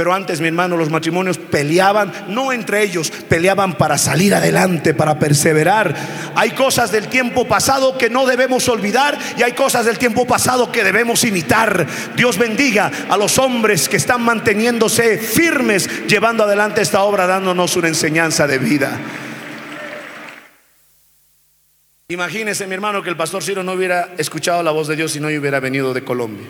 Pero 0.00 0.14
antes, 0.14 0.40
mi 0.40 0.48
hermano, 0.48 0.78
los 0.78 0.88
matrimonios 0.88 1.36
peleaban, 1.36 2.10
no 2.28 2.54
entre 2.54 2.82
ellos, 2.82 3.10
peleaban 3.10 3.74
para 3.74 3.98
salir 3.98 4.34
adelante, 4.34 4.94
para 4.94 5.18
perseverar. 5.18 5.94
Hay 6.36 6.52
cosas 6.52 6.90
del 6.90 7.08
tiempo 7.08 7.46
pasado 7.46 7.98
que 7.98 8.08
no 8.08 8.24
debemos 8.24 8.66
olvidar 8.70 9.18
y 9.36 9.42
hay 9.42 9.52
cosas 9.52 9.84
del 9.84 9.98
tiempo 9.98 10.26
pasado 10.26 10.72
que 10.72 10.84
debemos 10.84 11.22
imitar. 11.24 11.86
Dios 12.16 12.38
bendiga 12.38 12.90
a 13.10 13.18
los 13.18 13.38
hombres 13.38 13.90
que 13.90 13.98
están 13.98 14.22
manteniéndose 14.22 15.18
firmes, 15.18 16.06
llevando 16.06 16.44
adelante 16.44 16.80
esta 16.80 17.02
obra, 17.02 17.26
dándonos 17.26 17.76
una 17.76 17.88
enseñanza 17.88 18.46
de 18.46 18.56
vida. 18.56 18.98
Imagínese, 22.08 22.66
mi 22.66 22.72
hermano, 22.72 23.02
que 23.02 23.10
el 23.10 23.18
pastor 23.18 23.42
Ciro 23.42 23.62
no 23.62 23.72
hubiera 23.72 24.14
escuchado 24.16 24.62
la 24.62 24.70
voz 24.70 24.88
de 24.88 24.96
Dios 24.96 25.14
y 25.16 25.20
no 25.20 25.28
hubiera 25.28 25.60
venido 25.60 25.92
de 25.92 26.02
Colombia. 26.02 26.48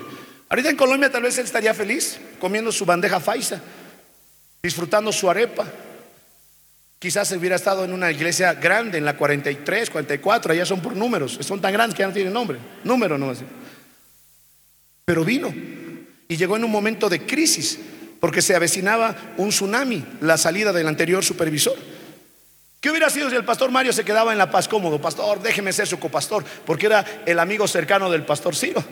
Ahorita 0.51 0.69
en 0.69 0.75
Colombia 0.75 1.09
tal 1.09 1.23
vez 1.23 1.37
él 1.37 1.45
estaría 1.45 1.73
feliz 1.73 2.19
comiendo 2.37 2.73
su 2.73 2.85
bandeja 2.85 3.21
faisa, 3.21 3.61
disfrutando 4.61 5.09
su 5.13 5.29
arepa. 5.29 5.65
Quizás 6.99 7.31
hubiera 7.31 7.55
estado 7.55 7.85
en 7.85 7.93
una 7.93 8.11
iglesia 8.11 8.53
grande, 8.55 8.97
en 8.97 9.05
la 9.05 9.15
43, 9.15 9.89
44, 9.89 10.51
allá 10.51 10.65
son 10.65 10.81
por 10.81 10.93
números, 10.93 11.39
son 11.39 11.61
tan 11.61 11.71
grandes 11.71 11.95
que 11.95 12.01
ya 12.01 12.07
no 12.07 12.13
tienen 12.13 12.33
nombre, 12.33 12.59
número 12.83 13.17
no 13.17 13.29
así. 13.29 13.45
Pero 15.05 15.23
vino 15.23 15.53
y 16.27 16.35
llegó 16.35 16.57
en 16.57 16.65
un 16.65 16.71
momento 16.71 17.07
de 17.07 17.25
crisis, 17.25 17.79
porque 18.19 18.41
se 18.41 18.53
avecinaba 18.53 19.15
un 19.37 19.49
tsunami, 19.49 20.03
la 20.19 20.37
salida 20.37 20.73
del 20.73 20.89
anterior 20.89 21.23
supervisor. 21.23 21.77
¿Qué 22.81 22.89
hubiera 22.89 23.09
sido 23.09 23.29
si 23.29 23.37
el 23.37 23.45
pastor 23.45 23.71
Mario 23.71 23.93
se 23.93 24.03
quedaba 24.03 24.33
en 24.33 24.37
la 24.37 24.51
paz 24.51 24.67
cómodo? 24.67 24.99
Pastor, 24.99 25.41
déjeme 25.41 25.71
ser 25.71 25.87
su 25.87 25.97
copastor, 25.97 26.43
porque 26.65 26.87
era 26.87 27.23
el 27.25 27.39
amigo 27.39 27.69
cercano 27.69 28.11
del 28.11 28.25
pastor 28.25 28.53
Ciro. 28.53 28.83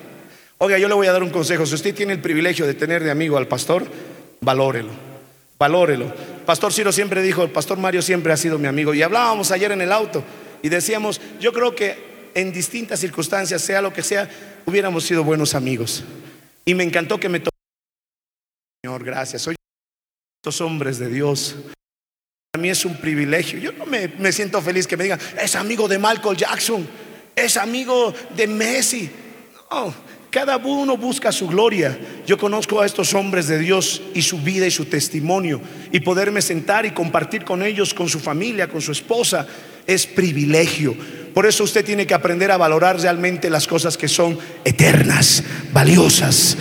Oiga, 0.62 0.78
yo 0.78 0.90
le 0.90 0.94
voy 0.94 1.08
a 1.08 1.14
dar 1.14 1.24
un 1.24 1.30
consejo. 1.30 1.66
Si 1.66 1.74
usted 1.74 1.96
tiene 1.96 2.12
el 2.12 2.22
privilegio 2.22 2.68
de 2.68 2.74
tener 2.74 3.02
de 3.02 3.12
amigo 3.12 3.38
al 3.38 3.48
pastor, 3.48 3.88
valórelo. 4.42 4.92
Valórelo. 5.58 6.14
Pastor 6.46 6.74
Ciro 6.74 6.92
siempre 6.92 7.22
dijo, 7.22 7.44
el 7.44 7.50
pastor 7.50 7.78
Mario 7.78 8.02
siempre 8.02 8.34
ha 8.34 8.38
sido 8.38 8.60
mi 8.60 8.68
amigo. 8.68 8.94
Y 8.94 9.02
hablábamos 9.02 9.52
ayer 9.52 9.72
en 9.72 9.82
el 9.82 9.94
auto 9.94 10.22
y 10.62 10.68
decíamos, 10.68 11.22
yo 11.40 11.54
creo 11.54 11.74
que 11.74 12.32
en 12.36 12.52
distintas 12.52 13.00
circunstancias, 13.00 13.62
sea 13.62 13.82
lo 13.82 13.94
que 13.94 14.04
sea, 14.04 14.30
hubiéramos 14.66 15.06
sido 15.06 15.24
buenos 15.24 15.56
amigos. 15.56 16.04
Y 16.66 16.76
me 16.76 16.84
encantó 16.84 17.20
que 17.20 17.30
me 17.30 17.42
Señor, 18.84 19.04
gracias. 19.06 19.42
Soy 19.42 19.56
estos 20.42 20.60
hombres 20.60 21.00
de 21.00 21.08
Dios. 21.08 21.56
Para 22.52 22.62
mí 22.62 22.70
es 22.70 22.84
un 22.84 22.98
privilegio. 22.98 23.60
Yo 23.60 23.72
no 23.72 23.86
me, 23.86 24.10
me 24.10 24.34
siento 24.34 24.62
feliz 24.62 24.88
que 24.88 24.98
me 24.98 25.04
digan, 25.06 25.20
es 25.42 25.56
amigo 25.56 25.88
de 25.88 26.00
Michael 26.00 26.36
Jackson, 26.36 26.86
es 27.34 27.56
amigo 27.56 28.14
de 28.36 28.48
Messi. 28.48 29.10
No, 29.72 29.94
cada 30.30 30.58
uno 30.58 30.96
busca 30.96 31.32
su 31.32 31.48
gloria. 31.48 31.98
Yo 32.28 32.38
conozco 32.38 32.82
a 32.82 32.86
estos 32.86 33.14
hombres 33.14 33.48
de 33.48 33.58
Dios 33.58 34.02
y 34.14 34.22
su 34.22 34.40
vida 34.40 34.68
y 34.68 34.72
su 34.72 34.86
testimonio 34.86 35.60
y 35.92 36.00
poderme 36.02 36.42
sentar 36.42 36.86
y 36.86 36.92
compartir 36.92 37.44
con 37.44 37.64
ellos, 37.64 37.94
con 37.94 38.10
su 38.10 38.20
familia, 38.20 38.68
con 38.68 38.82
su 38.82 38.92
esposa, 38.92 39.48
es 39.88 40.06
privilegio. 40.06 40.96
Por 41.34 41.46
eso 41.46 41.64
usted 41.64 41.84
tiene 41.84 42.06
que 42.06 42.14
aprender 42.14 42.52
a 42.52 42.58
valorar 42.58 43.00
realmente 43.00 43.50
las 43.50 43.66
cosas 43.66 43.98
que 43.98 44.08
son 44.08 44.38
eternas, 44.66 45.44
valiosas. 45.72 46.58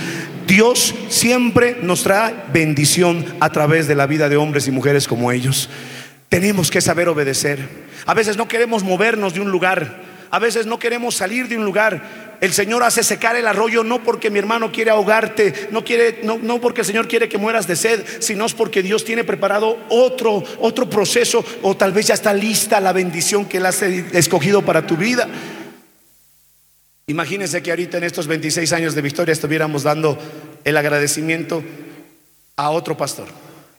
Dios 0.47 0.95
siempre 1.11 1.77
nos 1.83 2.05
trae 2.05 2.35
bendición 2.53 3.25
a 3.41 3.51
través 3.53 3.87
de 3.87 3.95
la 3.95 4.07
vida 4.07 4.31
de 4.31 4.39
hombres 4.39 4.67
y 4.67 4.71
mujeres 4.71 5.07
como 5.07 5.31
ellos. 5.31 5.69
Tenemos 6.31 6.71
que 6.71 6.81
saber 6.81 7.09
obedecer. 7.09 7.69
A 8.07 8.15
veces 8.15 8.39
no 8.39 8.49
queremos 8.49 8.83
movernos 8.83 9.35
de 9.35 9.41
un 9.41 9.51
lugar. 9.51 10.03
A 10.31 10.39
veces 10.39 10.67
no 10.67 10.79
queremos 10.79 11.15
salir 11.15 11.49
de 11.49 11.59
un 11.59 11.65
lugar. 11.65 12.28
El 12.41 12.53
Señor 12.53 12.85
hace 12.85 13.03
secar 13.03 13.35
el 13.35 13.49
arroyo 13.49 13.83
no 13.83 14.03
porque 14.05 14.31
mi 14.31 14.39
hermano 14.39 14.71
quiere 14.71 14.93
ahogarte, 14.93 15.69
no 15.73 15.85
quiere, 15.85 16.21
no, 16.23 16.39
no 16.39 16.61
porque 16.61 16.83
el 16.83 16.87
Señor 16.87 17.09
quiere 17.09 17.29
que 17.29 17.37
mueras 17.37 17.67
de 17.67 17.75
sed, 17.75 18.05
sino 18.21 18.47
es 18.47 18.55
porque 18.55 18.83
Dios 18.83 19.05
tiene 19.05 19.25
preparado 19.25 19.77
otro, 19.89 20.45
otro 20.61 20.89
proceso, 20.89 21.45
o 21.63 21.77
tal 21.77 21.93
vez 21.93 22.07
ya 22.07 22.15
está 22.15 22.33
lista 22.33 22.81
la 22.81 22.93
bendición 22.93 23.47
que 23.47 23.57
Él 23.57 23.67
ha 23.67 23.71
escogido 23.71 24.63
para 24.63 24.87
tu 24.87 24.97
vida. 24.97 25.29
Imagínense 27.09 27.63
que 27.63 27.71
ahorita 27.71 27.99
en 27.99 28.05
estos 28.05 28.27
26 28.27 28.73
años 28.73 28.95
de 28.95 29.03
victoria 29.03 29.33
estuviéramos 29.33 29.83
dando 29.83 30.17
el 30.63 30.77
agradecimiento 30.77 31.65
a 32.57 32.71
otro 32.71 32.97
pastor. 32.97 33.27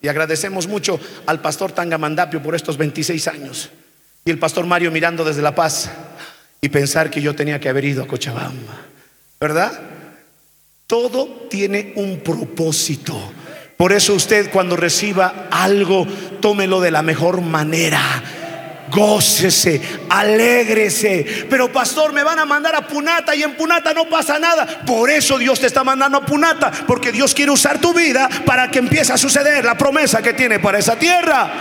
Y 0.02 0.08
agradecemos 0.08 0.68
mucho 0.68 1.00
al 1.28 1.40
pastor 1.40 1.72
Tangamandapio 1.72 2.42
por 2.42 2.56
estos 2.56 2.78
26 2.78 3.28
años. 3.28 3.70
Y 4.26 4.32
el 4.32 4.40
pastor 4.40 4.66
Mario 4.66 4.92
mirando 4.92 5.24
desde 5.24 5.42
La 5.42 5.56
Paz 5.56 5.92
y 6.62 6.70
pensar 6.70 7.10
que 7.10 7.22
yo 7.22 7.36
tenía 7.36 7.60
que 7.60 7.70
haber 7.70 7.86
ido 7.86 8.04
a 8.04 8.08
Cochabamba. 8.08 8.86
¿Verdad? 9.40 9.80
Todo 10.88 11.48
tiene 11.50 11.94
un 11.96 12.20
propósito. 12.20 13.18
Por 13.78 13.94
eso 13.94 14.14
usted 14.14 14.52
cuando 14.52 14.76
reciba 14.76 15.48
algo, 15.52 16.06
tómelo 16.42 16.82
de 16.82 16.92
la 16.92 17.02
mejor 17.02 17.42
manera. 17.42 18.02
Gócese, 18.92 19.82
alégrese. 20.10 21.46
Pero 21.50 21.72
pastor, 21.72 22.12
me 22.12 22.24
van 22.24 22.40
a 22.40 22.46
mandar 22.46 22.76
a 22.76 22.88
Punata 22.88 23.36
y 23.36 23.44
en 23.44 23.56
Punata 23.56 23.94
no 23.94 24.10
pasa 24.10 24.40
nada. 24.40 24.82
Por 24.86 25.10
eso 25.10 25.38
Dios 25.38 25.60
te 25.60 25.68
está 25.68 25.84
mandando 25.84 26.18
a 26.18 26.26
Punata, 26.26 26.72
porque 26.88 27.12
Dios 27.12 27.34
quiere 27.34 27.52
usar 27.52 27.80
tu 27.80 27.94
vida 27.94 28.28
para 28.46 28.70
que 28.70 28.80
empiece 28.80 29.14
a 29.14 29.18
suceder 29.18 29.64
la 29.64 29.78
promesa 29.78 30.22
que 30.22 30.34
tiene 30.34 30.60
para 30.60 30.80
esa 30.80 30.98
tierra. 30.98 31.52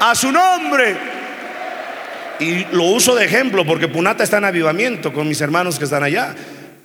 A 0.00 0.14
su 0.14 0.30
nombre. 0.30 1.13
Y 2.40 2.64
lo 2.72 2.84
uso 2.84 3.14
de 3.14 3.24
ejemplo 3.24 3.64
porque 3.64 3.88
Punata 3.88 4.24
está 4.24 4.38
en 4.38 4.44
avivamiento 4.44 5.12
con 5.12 5.28
mis 5.28 5.40
hermanos 5.40 5.78
que 5.78 5.84
están 5.84 6.02
allá. 6.02 6.34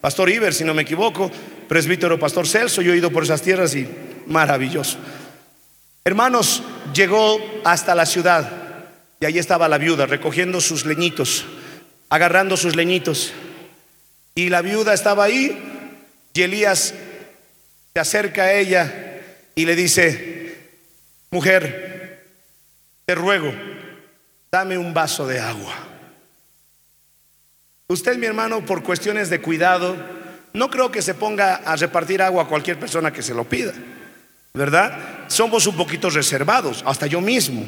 Pastor 0.01 0.29
Iber, 0.29 0.53
si 0.53 0.63
no 0.63 0.73
me 0.73 0.83
equivoco, 0.83 1.31
presbítero 1.67 2.19
Pastor 2.19 2.47
Celso, 2.47 2.81
yo 2.81 2.93
he 2.93 2.97
ido 2.97 3.11
por 3.11 3.23
esas 3.23 3.41
tierras 3.41 3.75
y 3.75 3.87
maravilloso. 4.27 4.97
Hermanos, 6.05 6.63
llegó 6.93 7.39
hasta 7.65 7.95
la 7.95 8.05
ciudad 8.05 8.51
y 9.19 9.25
allí 9.25 9.39
estaba 9.39 9.67
la 9.67 9.77
viuda 9.77 10.05
recogiendo 10.05 10.61
sus 10.61 10.85
leñitos, 10.85 11.45
agarrando 12.09 12.55
sus 12.55 12.75
leñitos. 12.75 13.33
Y 14.35 14.49
la 14.49 14.61
viuda 14.61 14.93
estaba 14.93 15.25
ahí 15.25 15.57
y 16.33 16.41
Elías 16.41 16.93
se 17.93 17.99
acerca 17.99 18.43
a 18.43 18.53
ella 18.53 19.21
y 19.55 19.65
le 19.65 19.75
dice, 19.75 20.55
mujer, 21.31 22.23
te 23.05 23.15
ruego 23.15 23.68
dame 24.51 24.77
un 24.77 24.93
vaso 24.93 25.27
de 25.27 25.39
agua. 25.39 25.73
Usted, 27.87 28.17
mi 28.17 28.25
hermano, 28.25 28.65
por 28.65 28.83
cuestiones 28.83 29.29
de 29.29 29.41
cuidado, 29.41 29.95
no 30.53 30.69
creo 30.69 30.91
que 30.91 31.01
se 31.01 31.13
ponga 31.13 31.55
a 31.55 31.75
repartir 31.75 32.21
agua 32.21 32.43
a 32.43 32.47
cualquier 32.47 32.79
persona 32.79 33.11
que 33.11 33.21
se 33.21 33.33
lo 33.33 33.45
pida, 33.45 33.73
¿verdad? 34.53 35.25
Somos 35.27 35.65
un 35.67 35.75
poquito 35.75 36.09
reservados, 36.09 36.83
hasta 36.85 37.07
yo 37.07 37.21
mismo. 37.21 37.65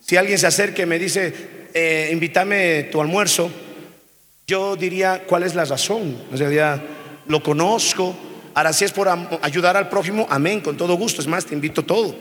Si 0.00 0.16
alguien 0.16 0.38
se 0.38 0.46
acerca 0.46 0.82
y 0.82 0.86
me 0.86 0.98
dice, 0.98 1.68
eh, 1.74 2.08
invítame 2.12 2.84
tu 2.84 3.00
almuerzo, 3.00 3.50
yo 4.46 4.76
diría, 4.76 5.24
¿cuál 5.26 5.42
es 5.42 5.54
la 5.54 5.66
razón? 5.66 6.16
En 6.30 6.38
realidad, 6.38 6.80
lo 7.26 7.42
conozco. 7.42 8.16
Ahora, 8.54 8.72
si 8.72 8.86
es 8.86 8.92
por 8.92 9.08
ayudar 9.42 9.76
al 9.76 9.90
prójimo, 9.90 10.26
amén, 10.30 10.60
con 10.60 10.76
todo 10.76 10.94
gusto. 10.94 11.20
Es 11.20 11.26
más, 11.26 11.44
te 11.44 11.54
invito 11.54 11.84
todo. 11.84 12.16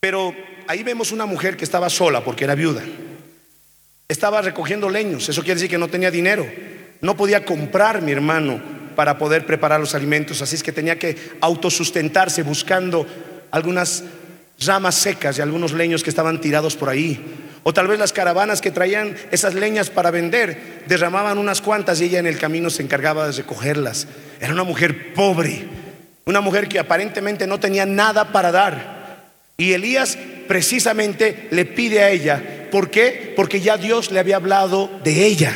Pero 0.00 0.34
ahí 0.66 0.82
vemos 0.82 1.12
una 1.12 1.26
mujer 1.26 1.56
que 1.56 1.64
estaba 1.64 1.90
sola 1.90 2.22
porque 2.24 2.44
era 2.44 2.54
viuda. 2.54 2.82
Estaba 4.08 4.42
recogiendo 4.42 4.90
leños, 4.90 5.28
eso 5.28 5.42
quiere 5.42 5.54
decir 5.54 5.70
que 5.70 5.78
no 5.78 5.88
tenía 5.88 6.10
dinero. 6.10 6.46
No 7.00 7.16
podía 7.16 7.44
comprar, 7.44 8.02
mi 8.02 8.12
hermano, 8.12 8.60
para 8.94 9.18
poder 9.18 9.46
preparar 9.46 9.80
los 9.80 9.94
alimentos. 9.94 10.42
Así 10.42 10.56
es 10.56 10.62
que 10.62 10.72
tenía 10.72 10.98
que 10.98 11.16
autosustentarse 11.40 12.42
buscando 12.42 13.06
algunas 13.50 14.04
ramas 14.64 14.94
secas 14.94 15.38
y 15.38 15.42
algunos 15.42 15.72
leños 15.72 16.02
que 16.02 16.10
estaban 16.10 16.40
tirados 16.40 16.76
por 16.76 16.88
ahí. 16.88 17.20
O 17.64 17.72
tal 17.72 17.86
vez 17.86 17.98
las 17.98 18.12
caravanas 18.12 18.60
que 18.60 18.70
traían 18.70 19.16
esas 19.30 19.54
leñas 19.54 19.88
para 19.88 20.10
vender 20.10 20.82
derramaban 20.86 21.38
unas 21.38 21.60
cuantas 21.60 22.00
y 22.00 22.04
ella 22.04 22.18
en 22.18 22.26
el 22.26 22.38
camino 22.38 22.70
se 22.70 22.82
encargaba 22.82 23.26
de 23.26 23.32
recogerlas. 23.32 24.08
Era 24.40 24.52
una 24.52 24.64
mujer 24.64 25.14
pobre, 25.14 25.64
una 26.24 26.40
mujer 26.40 26.68
que 26.68 26.80
aparentemente 26.80 27.46
no 27.46 27.60
tenía 27.60 27.86
nada 27.86 28.32
para 28.32 28.50
dar. 28.50 28.91
Y 29.62 29.74
Elías 29.74 30.18
precisamente 30.48 31.46
le 31.52 31.64
pide 31.64 32.02
a 32.02 32.10
ella, 32.10 32.66
¿por 32.68 32.90
qué? 32.90 33.32
Porque 33.36 33.60
ya 33.60 33.76
Dios 33.76 34.10
le 34.10 34.18
había 34.18 34.34
hablado 34.34 34.90
de 35.04 35.24
ella. 35.24 35.52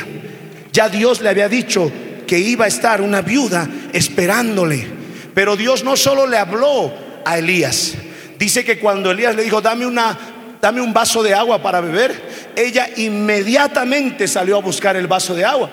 Ya 0.71 0.87
Dios 0.87 1.19
le 1.19 1.27
había 1.27 1.49
dicho 1.49 1.91
que 2.25 2.39
iba 2.39 2.63
a 2.63 2.69
estar 2.69 3.01
una 3.01 3.21
viuda 3.21 3.67
esperándole. 3.91 4.87
Pero 5.33 5.57
Dios 5.57 5.83
no 5.83 5.97
solo 5.97 6.25
le 6.25 6.37
habló 6.37 6.93
a 7.25 7.37
Elías, 7.37 7.95
dice 8.39 8.63
que 8.63 8.79
cuando 8.79 9.11
Elías 9.11 9.35
le 9.35 9.43
dijo, 9.43 9.59
dame 9.59 9.85
una 9.85 10.17
dame 10.61 10.79
un 10.79 10.93
vaso 10.93 11.21
de 11.21 11.33
agua 11.33 11.61
para 11.61 11.81
beber, 11.81 12.53
ella 12.55 12.89
inmediatamente 12.95 14.25
salió 14.29 14.55
a 14.55 14.61
buscar 14.61 14.95
el 14.95 15.07
vaso 15.07 15.35
de 15.35 15.43
agua. 15.43 15.69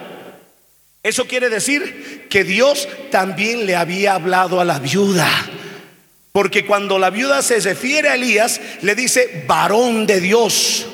Eso 1.05 1.29
quiere 1.29 1.49
decir 1.51 2.27
que 2.29 2.43
Dios 2.43 2.89
también 3.13 3.65
le 3.65 3.77
había 3.77 4.15
hablado 4.15 4.61
a 4.61 4.65
la 4.65 4.81
viuda. 4.81 5.29
Porque 6.35 6.67
cuando 6.67 6.99
la 6.99 7.11
viuda 7.11 7.43
se 7.43 7.61
refiere 7.61 8.09
a 8.09 8.17
Elías, 8.17 8.61
le 8.83 8.97
dice 8.97 9.45
varón 9.47 10.05
de 10.05 10.19
Dios. 10.19 10.85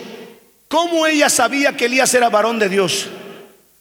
¿Cómo 0.69 1.07
ella 1.07 1.31
sabía 1.31 1.75
que 1.79 1.87
Elías 1.87 2.13
era 2.13 2.29
varón 2.29 2.59
de 2.59 2.69
Dios? 2.69 3.09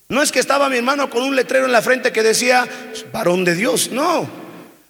No 0.07 0.22
es 0.22 0.32
que 0.32 0.39
estaba 0.39 0.70
mi 0.70 0.78
hermano 0.78 1.10
con 1.10 1.22
un 1.22 1.36
letrero 1.36 1.66
en 1.66 1.74
la 1.74 1.82
frente 1.82 2.14
que 2.14 2.24
decía 2.24 2.66
varón 3.12 3.43
de 3.43 3.55
Dios. 3.55 3.91
No. 3.91 4.30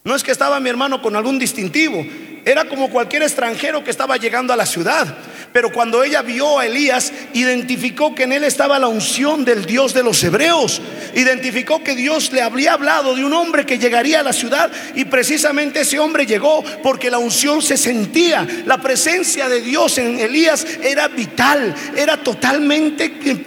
No 0.04 0.14
es 0.14 0.22
que 0.22 0.30
estaba 0.30 0.60
mi 0.60 0.70
hermano 0.70 1.02
con 1.02 1.16
algún 1.16 1.40
distintivo. 1.40 2.06
Era 2.46 2.66
como 2.66 2.92
cualquier 2.92 3.24
extranjero 3.24 3.84
que 3.84 3.90
estaba 3.90 4.18
llegando 4.18 4.54
a 4.54 4.56
la 4.56 4.68
ciudad. 4.68 5.18
Pero 5.52 5.72
cuando 5.72 6.04
ella 6.04 6.22
vio 6.22 6.60
a 6.60 6.66
Elías, 6.66 7.12
identificó 7.34 8.14
que 8.14 8.24
en 8.24 8.34
él 8.34 8.44
estaba 8.44 8.78
la 8.78 8.88
unción 8.88 9.44
del 9.46 9.66
Dios 9.66 9.94
de 9.94 10.04
los 10.04 10.24
hebreos. 10.24 10.82
Identificó 11.16 11.84
que 11.84 11.96
Dios 11.96 12.32
le 12.32 12.42
habría 12.42 12.74
hablado 12.74 13.16
de 13.16 13.26
un 13.26 13.34
hombre 13.34 13.66
que 13.66 13.80
llegaría 13.80 14.20
a 14.20 14.24
la 14.24 14.34
ciudad 14.34 14.72
y 14.96 15.06
precisamente 15.06 15.82
ese 15.82 15.98
hombre 16.00 16.26
llegó 16.26 16.64
porque 16.84 17.10
la 17.10 17.18
unción 17.18 17.62
se 17.62 17.78
sentía. 17.78 18.48
La 18.66 18.80
presencia 18.80 19.50
de 19.50 19.62
Dios 19.62 19.98
en 19.98 20.20
Elías 20.20 20.66
era 20.84 21.08
vital, 21.08 21.74
era 21.96 22.18
totalmente 22.18 23.06
eh, 23.06 23.46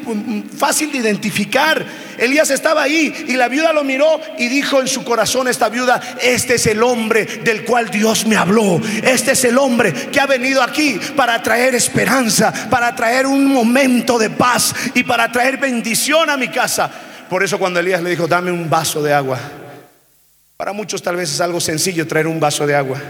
fácil 0.56 0.90
de 0.90 0.98
identificar. 0.98 1.84
Elías 2.22 2.50
estaba 2.50 2.84
ahí 2.84 3.24
y 3.26 3.32
la 3.32 3.48
viuda 3.48 3.72
lo 3.72 3.82
miró 3.82 4.20
y 4.38 4.46
dijo 4.46 4.80
en 4.80 4.86
su 4.86 5.02
corazón 5.02 5.48
esta 5.48 5.68
viuda, 5.68 6.00
este 6.22 6.54
es 6.54 6.68
el 6.68 6.80
hombre 6.80 7.24
del 7.24 7.64
cual 7.64 7.90
Dios 7.90 8.26
me 8.26 8.36
habló. 8.36 8.80
Este 9.02 9.32
es 9.32 9.44
el 9.44 9.58
hombre 9.58 9.92
que 9.92 10.20
ha 10.20 10.26
venido 10.26 10.62
aquí 10.62 11.00
para 11.16 11.42
traer 11.42 11.74
esperanza, 11.74 12.52
para 12.70 12.94
traer 12.94 13.26
un 13.26 13.44
momento 13.46 14.20
de 14.20 14.30
paz 14.30 14.72
y 14.94 15.02
para 15.02 15.32
traer 15.32 15.56
bendición 15.56 16.30
a 16.30 16.36
mi 16.36 16.46
casa. 16.46 16.88
Por 17.28 17.42
eso 17.42 17.58
cuando 17.58 17.80
Elías 17.80 18.00
le 18.00 18.10
dijo, 18.10 18.28
dame 18.28 18.52
un 18.52 18.70
vaso 18.70 19.02
de 19.02 19.12
agua. 19.12 19.40
Para 20.56 20.72
muchos 20.72 21.02
tal 21.02 21.16
vez 21.16 21.28
es 21.28 21.40
algo 21.40 21.60
sencillo 21.60 22.06
traer 22.06 22.28
un 22.28 22.38
vaso 22.38 22.64
de 22.68 22.76
agua. 22.76 23.02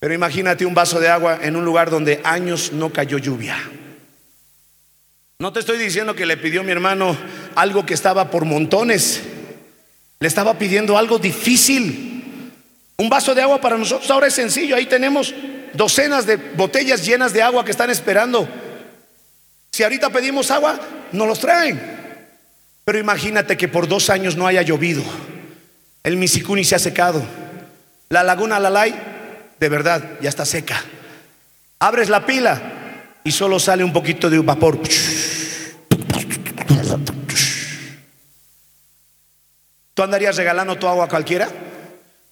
Pero 0.00 0.12
imagínate 0.12 0.66
un 0.66 0.74
vaso 0.74 0.98
de 0.98 1.08
agua 1.08 1.38
en 1.40 1.54
un 1.54 1.64
lugar 1.64 1.88
donde 1.88 2.20
años 2.24 2.72
no 2.72 2.92
cayó 2.92 3.18
lluvia. 3.18 3.56
No 5.40 5.52
te 5.52 5.60
estoy 5.60 5.78
diciendo 5.78 6.16
que 6.16 6.26
le 6.26 6.36
pidió 6.36 6.64
mi 6.64 6.72
hermano 6.72 7.16
algo 7.54 7.86
que 7.86 7.94
estaba 7.94 8.28
por 8.28 8.44
montones. 8.44 9.22
Le 10.18 10.26
estaba 10.26 10.58
pidiendo 10.58 10.98
algo 10.98 11.20
difícil. 11.20 12.50
Un 12.96 13.08
vaso 13.08 13.36
de 13.36 13.42
agua 13.42 13.60
para 13.60 13.78
nosotros 13.78 14.10
ahora 14.10 14.26
es 14.26 14.34
sencillo. 14.34 14.74
Ahí 14.74 14.86
tenemos 14.86 15.32
docenas 15.74 16.26
de 16.26 16.34
botellas 16.34 17.06
llenas 17.06 17.32
de 17.32 17.40
agua 17.40 17.64
que 17.64 17.70
están 17.70 17.88
esperando. 17.88 18.48
Si 19.70 19.84
ahorita 19.84 20.10
pedimos 20.10 20.50
agua, 20.50 20.76
nos 21.12 21.28
los 21.28 21.38
traen. 21.38 21.80
Pero 22.84 22.98
imagínate 22.98 23.56
que 23.56 23.68
por 23.68 23.86
dos 23.86 24.10
años 24.10 24.34
no 24.34 24.44
haya 24.44 24.62
llovido. 24.62 25.04
El 26.02 26.16
Misicuni 26.16 26.64
se 26.64 26.74
ha 26.74 26.80
secado. 26.80 27.22
La 28.08 28.24
laguna 28.24 28.58
Lalay, 28.58 28.92
de 29.60 29.68
verdad, 29.68 30.18
ya 30.20 30.30
está 30.30 30.44
seca. 30.44 30.82
Abres 31.78 32.08
la 32.08 32.26
pila 32.26 32.60
y 33.22 33.30
solo 33.30 33.60
sale 33.60 33.84
un 33.84 33.92
poquito 33.92 34.28
de 34.28 34.40
vapor. 34.40 34.80
¿Tú 39.94 40.02
andarías 40.02 40.36
regalando 40.36 40.76
tu 40.76 40.86
agua 40.86 41.06
a 41.06 41.08
cualquiera? 41.08 41.48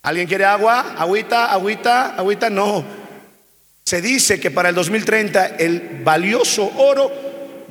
¿Alguien 0.02 0.28
quiere 0.28 0.44
agua? 0.44 0.94
¿Agüita? 0.96 1.52
¿Agüita? 1.52 2.14
¿Agüita? 2.14 2.48
No. 2.48 2.84
Se 3.84 4.00
dice 4.00 4.38
que 4.38 4.52
para 4.52 4.68
el 4.68 4.74
2030 4.74 5.46
el 5.58 6.02
valioso 6.04 6.70
oro 6.76 7.10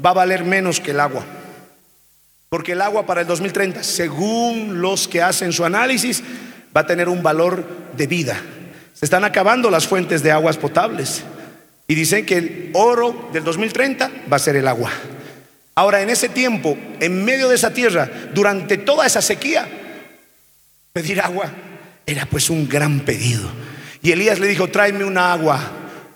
va 0.05 0.09
a 0.09 0.13
valer 0.13 0.43
menos 0.43 0.81
que 0.81 0.91
el 0.91 0.99
agua. 0.99 1.23
Porque 2.49 2.73
el 2.73 2.81
agua 2.81 3.05
para 3.05 3.21
el 3.21 3.27
2030, 3.27 3.83
según 3.83 4.81
los 4.81 5.07
que 5.07 5.21
hacen 5.21 5.53
su 5.53 5.63
análisis, 5.63 6.21
va 6.75 6.81
a 6.81 6.85
tener 6.85 7.07
un 7.07 7.23
valor 7.23 7.65
de 7.95 8.07
vida. 8.07 8.37
Se 8.93 9.05
están 9.05 9.23
acabando 9.23 9.69
las 9.69 9.87
fuentes 9.87 10.21
de 10.23 10.31
aguas 10.31 10.57
potables. 10.57 11.23
Y 11.87 11.95
dicen 11.95 12.25
que 12.25 12.37
el 12.37 12.71
oro 12.73 13.29
del 13.31 13.43
2030 13.43 14.11
va 14.31 14.35
a 14.35 14.39
ser 14.39 14.55
el 14.55 14.67
agua. 14.67 14.91
Ahora, 15.75 16.01
en 16.01 16.09
ese 16.09 16.29
tiempo, 16.29 16.77
en 17.01 17.25
medio 17.25 17.49
de 17.49 17.55
esa 17.55 17.73
tierra, 17.73 18.09
durante 18.33 18.77
toda 18.77 19.05
esa 19.05 19.21
sequía, 19.21 19.67
pedir 20.93 21.19
agua 21.19 21.51
era 22.05 22.25
pues 22.25 22.49
un 22.49 22.67
gran 22.69 23.01
pedido. 23.01 23.49
Y 24.01 24.11
Elías 24.11 24.39
le 24.39 24.47
dijo, 24.47 24.69
tráeme 24.69 25.03
una 25.03 25.33
agua, 25.33 25.59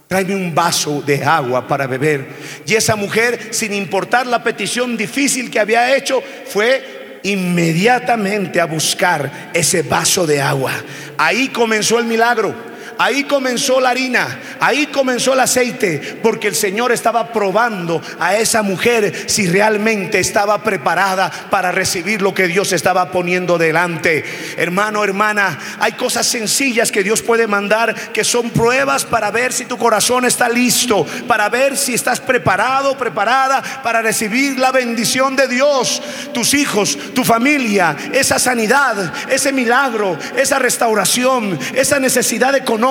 tráeme 0.08 0.36
un 0.36 0.56
vaso 0.56 1.02
de 1.02 1.26
agua 1.26 1.68
para 1.68 1.88
beber. 1.88 2.26
Y 2.66 2.76
esa 2.76 2.96
mujer, 2.96 3.50
sin 3.52 3.74
importar 3.74 4.28
la 4.28 4.44
petición 4.44 4.96
difícil 4.96 5.52
que 5.52 5.60
había 5.60 5.94
hecho, 5.96 6.24
fue 6.48 7.20
inmediatamente 7.24 8.62
a 8.62 8.66
buscar 8.66 9.52
ese 9.54 9.82
vaso 9.82 10.26
de 10.26 10.42
agua. 10.42 10.72
Ahí 11.18 11.50
comenzó 11.50 12.00
el 12.00 12.06
milagro. 12.06 12.69
Ahí 13.02 13.24
comenzó 13.24 13.80
la 13.80 13.92
harina, 13.92 14.42
ahí 14.60 14.88
comenzó 14.88 15.32
el 15.32 15.40
aceite, 15.40 16.20
porque 16.22 16.50
el 16.50 16.56
Señor 16.56 16.92
estaba 16.92 17.32
probando 17.32 18.02
a 18.20 18.36
esa 18.36 18.62
mujer 18.62 19.24
si 19.26 19.48
realmente 19.48 20.20
estaba 20.20 20.62
preparada 20.64 21.32
para 21.50 21.72
recibir 21.72 22.22
lo 22.22 22.34
que 22.34 22.48
Dios 22.48 22.74
estaba 22.74 23.10
poniendo 23.10 23.58
delante. 23.58 24.26
Hermano, 24.58 25.02
hermana, 25.06 25.58
hay 25.80 25.94
cosas 25.94 26.28
sencillas 26.28 26.92
que 26.92 27.02
Dios 27.02 27.22
puede 27.22 27.48
mandar 27.48 27.96
que 28.12 28.26
son 28.26 28.50
pruebas 28.50 29.06
para 29.06 29.32
ver 29.32 29.54
si 29.54 29.64
tu 29.64 29.78
corazón 29.78 30.26
está 30.26 30.50
listo, 30.50 31.06
para 31.26 31.48
ver 31.48 31.78
si 31.78 31.94
estás 31.94 32.20
preparado, 32.20 32.98
preparada 32.98 33.64
para 33.82 34.02
recibir 34.02 34.60
la 34.60 34.74
bendición 34.74 35.38
de 35.38 35.48
Dios. 35.48 36.02
Tus 36.34 36.54
hijos, 36.54 36.98
tu 37.16 37.24
familia, 37.24 37.96
esa 38.12 38.40
sanidad, 38.40 39.14
ese 39.30 39.54
milagro, 39.54 40.18
esa 40.36 40.60
restauración, 40.60 41.58
esa 41.74 41.98
necesidad 41.98 42.54
económica 42.56 42.89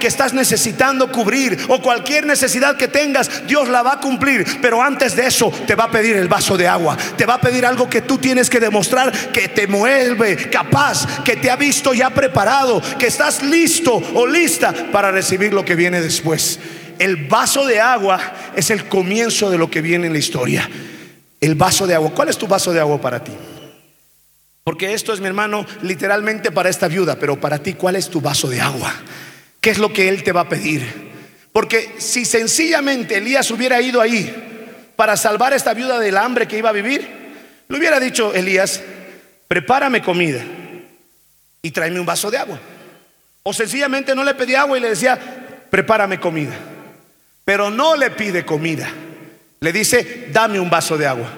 que 0.00 0.06
estás 0.06 0.32
necesitando 0.32 1.12
cubrir 1.12 1.58
o 1.68 1.80
cualquier 1.80 2.26
necesidad 2.26 2.76
que 2.76 2.88
tengas, 2.88 3.46
Dios 3.46 3.68
la 3.68 3.82
va 3.82 3.94
a 3.94 4.00
cumplir. 4.00 4.44
Pero 4.60 4.82
antes 4.82 5.14
de 5.14 5.26
eso 5.26 5.50
te 5.66 5.74
va 5.74 5.84
a 5.84 5.90
pedir 5.90 6.16
el 6.16 6.28
vaso 6.28 6.56
de 6.56 6.66
agua. 6.66 6.96
Te 7.16 7.26
va 7.26 7.34
a 7.34 7.40
pedir 7.40 7.66
algo 7.66 7.88
que 7.88 8.02
tú 8.02 8.18
tienes 8.18 8.48
que 8.48 8.60
demostrar 8.60 9.12
que 9.32 9.48
te 9.48 9.66
mueve 9.66 10.48
capaz, 10.50 11.22
que 11.22 11.36
te 11.36 11.50
ha 11.50 11.56
visto 11.56 11.94
ya 11.94 12.10
preparado, 12.10 12.82
que 12.98 13.06
estás 13.06 13.42
listo 13.42 14.02
o 14.14 14.26
lista 14.26 14.74
para 14.92 15.10
recibir 15.10 15.52
lo 15.52 15.64
que 15.64 15.74
viene 15.74 16.00
después. 16.00 16.58
El 16.98 17.28
vaso 17.28 17.66
de 17.66 17.80
agua 17.80 18.18
es 18.56 18.70
el 18.70 18.88
comienzo 18.88 19.50
de 19.50 19.58
lo 19.58 19.70
que 19.70 19.80
viene 19.80 20.06
en 20.06 20.12
la 20.12 20.18
historia. 20.18 20.68
El 21.40 21.54
vaso 21.54 21.86
de 21.86 21.94
agua. 21.94 22.10
¿Cuál 22.14 22.28
es 22.28 22.38
tu 22.38 22.48
vaso 22.48 22.72
de 22.72 22.80
agua 22.80 23.00
para 23.00 23.22
ti? 23.22 23.32
Porque 24.64 24.92
esto 24.92 25.14
es, 25.14 25.20
mi 25.20 25.26
hermano, 25.26 25.64
literalmente 25.82 26.50
para 26.50 26.68
esta 26.68 26.88
viuda, 26.88 27.16
pero 27.18 27.40
para 27.40 27.58
ti, 27.58 27.72
¿cuál 27.74 27.96
es 27.96 28.10
tu 28.10 28.20
vaso 28.20 28.48
de 28.48 28.60
agua? 28.60 28.92
¿Qué 29.60 29.70
es 29.70 29.78
lo 29.78 29.92
que 29.92 30.08
Él 30.08 30.22
te 30.22 30.32
va 30.32 30.42
a 30.42 30.48
pedir? 30.48 31.08
Porque 31.52 31.96
si 31.98 32.24
sencillamente 32.24 33.18
Elías 33.18 33.50
hubiera 33.50 33.80
ido 33.80 34.00
ahí 34.00 34.32
para 34.96 35.16
salvar 35.16 35.52
a 35.52 35.56
esta 35.56 35.74
viuda 35.74 35.98
del 35.98 36.16
hambre 36.16 36.46
que 36.46 36.58
iba 36.58 36.68
a 36.68 36.72
vivir, 36.72 37.08
le 37.68 37.78
hubiera 37.78 37.98
dicho 38.00 38.32
Elías, 38.32 38.80
prepárame 39.48 40.02
comida 40.02 40.42
y 41.62 41.70
tráeme 41.70 42.00
un 42.00 42.06
vaso 42.06 42.30
de 42.30 42.38
agua. 42.38 42.60
O 43.42 43.52
sencillamente 43.52 44.14
no 44.14 44.24
le 44.24 44.34
pedí 44.34 44.54
agua 44.54 44.78
y 44.78 44.80
le 44.80 44.90
decía, 44.90 45.18
prepárame 45.70 46.20
comida. 46.20 46.54
Pero 47.44 47.70
no 47.70 47.96
le 47.96 48.10
pide 48.10 48.44
comida. 48.44 48.88
Le 49.60 49.72
dice, 49.72 50.28
dame 50.30 50.60
un 50.60 50.70
vaso 50.70 50.96
de 50.96 51.06
agua. 51.06 51.30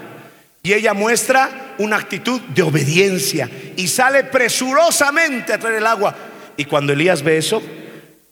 Y 0.63 0.73
ella 0.75 0.93
muestra 0.93 1.75
una 1.79 1.97
actitud 1.97 2.41
de 2.41 2.63
obediencia 2.63 3.49
y 3.77 3.89
sale 3.89 4.25
presurosamente 4.25 5.53
a 5.53 5.59
traer 5.59 5.77
el 5.77 5.87
agua. 5.87 6.15
Y 6.57 6.67
cuando 6.67 6.93
Elías 6.93 7.23
ve 7.23 7.39
eso, 7.39 7.63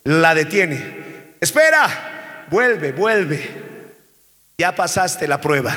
la 0.03 0.35
detiene. 0.35 1.35
Espera, 1.39 2.45
vuelve, 2.49 2.91
vuelve. 2.91 3.49
Ya 4.57 4.75
pasaste 4.75 5.27
la 5.27 5.39
prueba, 5.39 5.75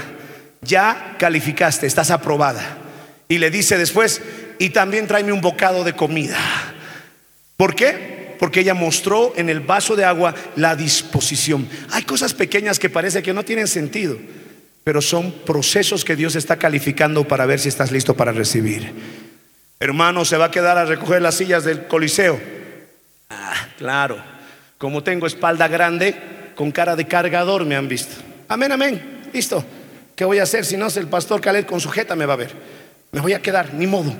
ya 0.60 1.14
calificaste, 1.18 1.86
estás 1.86 2.10
aprobada. 2.10 2.78
Y 3.28 3.38
le 3.38 3.50
dice 3.50 3.78
después, 3.78 4.20
y 4.58 4.70
también 4.70 5.06
tráeme 5.06 5.32
un 5.32 5.40
bocado 5.40 5.84
de 5.84 5.94
comida. 5.94 6.38
¿Por 7.56 7.76
qué? 7.76 8.36
Porque 8.40 8.60
ella 8.60 8.74
mostró 8.74 9.34
en 9.36 9.48
el 9.48 9.60
vaso 9.60 9.94
de 9.94 10.04
agua 10.04 10.34
la 10.56 10.74
disposición. 10.74 11.68
Hay 11.92 12.02
cosas 12.02 12.34
pequeñas 12.34 12.80
que 12.80 12.90
parece 12.90 13.22
que 13.22 13.32
no 13.32 13.44
tienen 13.44 13.68
sentido, 13.68 14.18
pero 14.82 15.00
son 15.00 15.32
procesos 15.46 16.04
que 16.04 16.16
Dios 16.16 16.34
está 16.34 16.56
calificando 16.56 17.26
para 17.26 17.46
ver 17.46 17.60
si 17.60 17.68
estás 17.68 17.92
listo 17.92 18.14
para 18.14 18.32
recibir. 18.32 18.92
Hermano, 19.78 20.24
se 20.24 20.36
va 20.36 20.46
a 20.46 20.50
quedar 20.50 20.76
a 20.76 20.84
recoger 20.84 21.22
las 21.22 21.36
sillas 21.36 21.62
del 21.62 21.86
Coliseo. 21.86 22.40
Ah, 23.32 23.68
claro. 23.78 24.22
Como 24.78 25.02
tengo 25.02 25.26
espalda 25.26 25.68
grande, 25.68 26.14
con 26.54 26.70
cara 26.70 26.96
de 26.96 27.06
cargador 27.06 27.64
me 27.64 27.76
han 27.76 27.88
visto. 27.88 28.14
Amén, 28.48 28.72
amén. 28.72 29.22
Listo. 29.32 29.64
¿Qué 30.14 30.24
voy 30.24 30.38
a 30.38 30.42
hacer 30.42 30.64
si 30.64 30.76
no 30.76 30.86
es 30.86 30.96
el 30.98 31.06
pastor 31.06 31.40
Caled 31.40 31.64
con 31.64 31.80
sujeta 31.80 32.14
me 32.14 32.26
va 32.26 32.34
a 32.34 32.36
ver? 32.36 32.52
Me 33.12 33.20
voy 33.20 33.32
a 33.32 33.40
quedar, 33.40 33.72
ni 33.74 33.86
modo. 33.86 34.14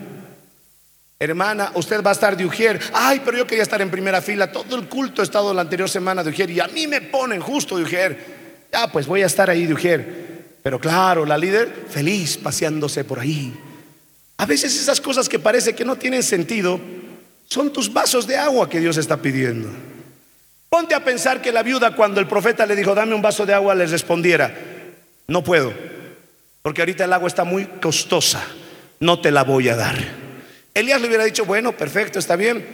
Hermana, 1.19 1.71
usted 1.75 2.03
va 2.03 2.11
a 2.11 2.15
estar 2.15 2.37
de 2.37 2.45
Ujier. 2.45 2.81
Ay, 2.93 3.21
pero 3.25 3.39
yo 3.39 3.47
quería 3.47 3.63
estar 3.63 3.81
en 3.81 3.91
primera 3.91 4.21
fila. 4.21 4.51
Todo 4.51 4.77
el 4.77 4.89
culto 4.89 5.21
ha 5.21 5.25
estado 5.25 5.53
la 5.55 5.61
anterior 5.61 5.89
semana 5.89 6.25
de 6.25 6.31
Ujier 6.31 6.51
y 6.51 6.61
a 6.61 6.67
mí 6.69 6.87
me 6.87 7.01
ponen 7.01 7.41
justo 7.41 7.77
de 7.77 7.85
Ujier. 7.85 8.43
Ya, 8.73 8.91
pues 8.91 9.07
voy 9.07 9.23
a 9.23 9.27
estar 9.27 9.49
ahí 9.49 9.67
de 9.67 9.75
Ujier. 9.75 10.57
Pero 10.63 10.81
claro, 10.81 11.25
la 11.27 11.39
líder 11.39 11.87
feliz 11.89 12.37
paseándose 12.39 13.05
por 13.05 13.21
ahí. 13.21 13.53
A 14.39 14.47
veces 14.47 14.75
esas 14.75 15.01
cosas 15.01 15.29
que 15.29 15.39
parece 15.39 15.75
que 15.75 15.85
no 15.85 15.97
tienen 15.97 16.23
sentido 16.23 16.81
son 17.53 17.73
tus 17.73 17.93
vasos 17.93 18.27
de 18.27 18.37
agua 18.37 18.69
que 18.69 18.81
Dios 18.81 18.97
está 18.97 19.19
pidiendo. 19.19 19.69
Ponte 20.69 20.95
a 20.95 21.05
pensar 21.05 21.43
que 21.43 21.53
la 21.53 21.63
viuda 21.63 21.95
cuando 21.95 22.21
el 22.21 22.27
profeta 22.27 22.67
le 22.67 22.75
dijo, 22.75 22.95
dame 22.95 23.15
un 23.15 23.23
vaso 23.23 23.45
de 23.45 23.55
agua, 23.55 23.75
les 23.75 23.91
respondiera, 23.91 24.55
no 25.29 25.45
puedo, 25.45 25.73
porque 26.63 26.81
ahorita 26.81 27.05
el 27.05 27.13
agua 27.13 27.29
está 27.29 27.45
muy 27.45 27.67
costosa 27.67 28.43
no 29.03 29.19
te 29.19 29.33
la 29.33 29.43
voy 29.43 29.69
a 29.69 29.77
dar. 29.77 29.99
Elías 30.75 31.01
le 31.01 31.09
hubiera 31.09 31.25
dicho, 31.25 31.45
bueno, 31.45 31.77
perfecto, 31.77 32.19
está 32.21 32.37
bien. 32.37 32.65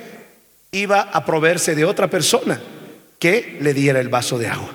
Iba 0.71 1.01
a 1.01 1.25
proveerse 1.25 1.75
de 1.75 1.87
otra 1.87 2.09
persona 2.09 2.61
que 3.19 3.57
le 3.61 3.73
diera 3.73 3.99
el 3.99 4.11
vaso 4.11 4.39
de 4.39 4.47
agua. 4.47 4.71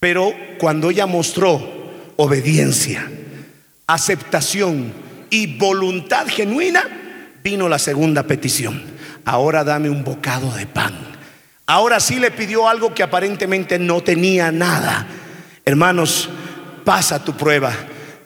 Pero 0.00 0.34
cuando 0.58 0.90
ella 0.90 1.04
mostró 1.04 1.60
obediencia, 2.16 3.08
aceptación 3.86 4.92
y 5.28 5.58
voluntad 5.58 6.26
genuina, 6.26 6.82
vino 7.44 7.68
la 7.68 7.78
segunda 7.78 8.22
petición. 8.22 8.82
Ahora 9.24 9.64
dame 9.64 9.90
un 9.90 10.04
bocado 10.04 10.52
de 10.54 10.66
pan. 10.66 10.94
Ahora 11.66 12.00
sí 12.00 12.18
le 12.18 12.30
pidió 12.30 12.68
algo 12.68 12.94
que 12.94 13.02
aparentemente 13.02 13.78
no 13.78 14.02
tenía 14.02 14.50
nada. 14.50 15.06
Hermanos, 15.64 16.28
pasa 16.84 17.24
tu 17.24 17.36
prueba. 17.36 17.72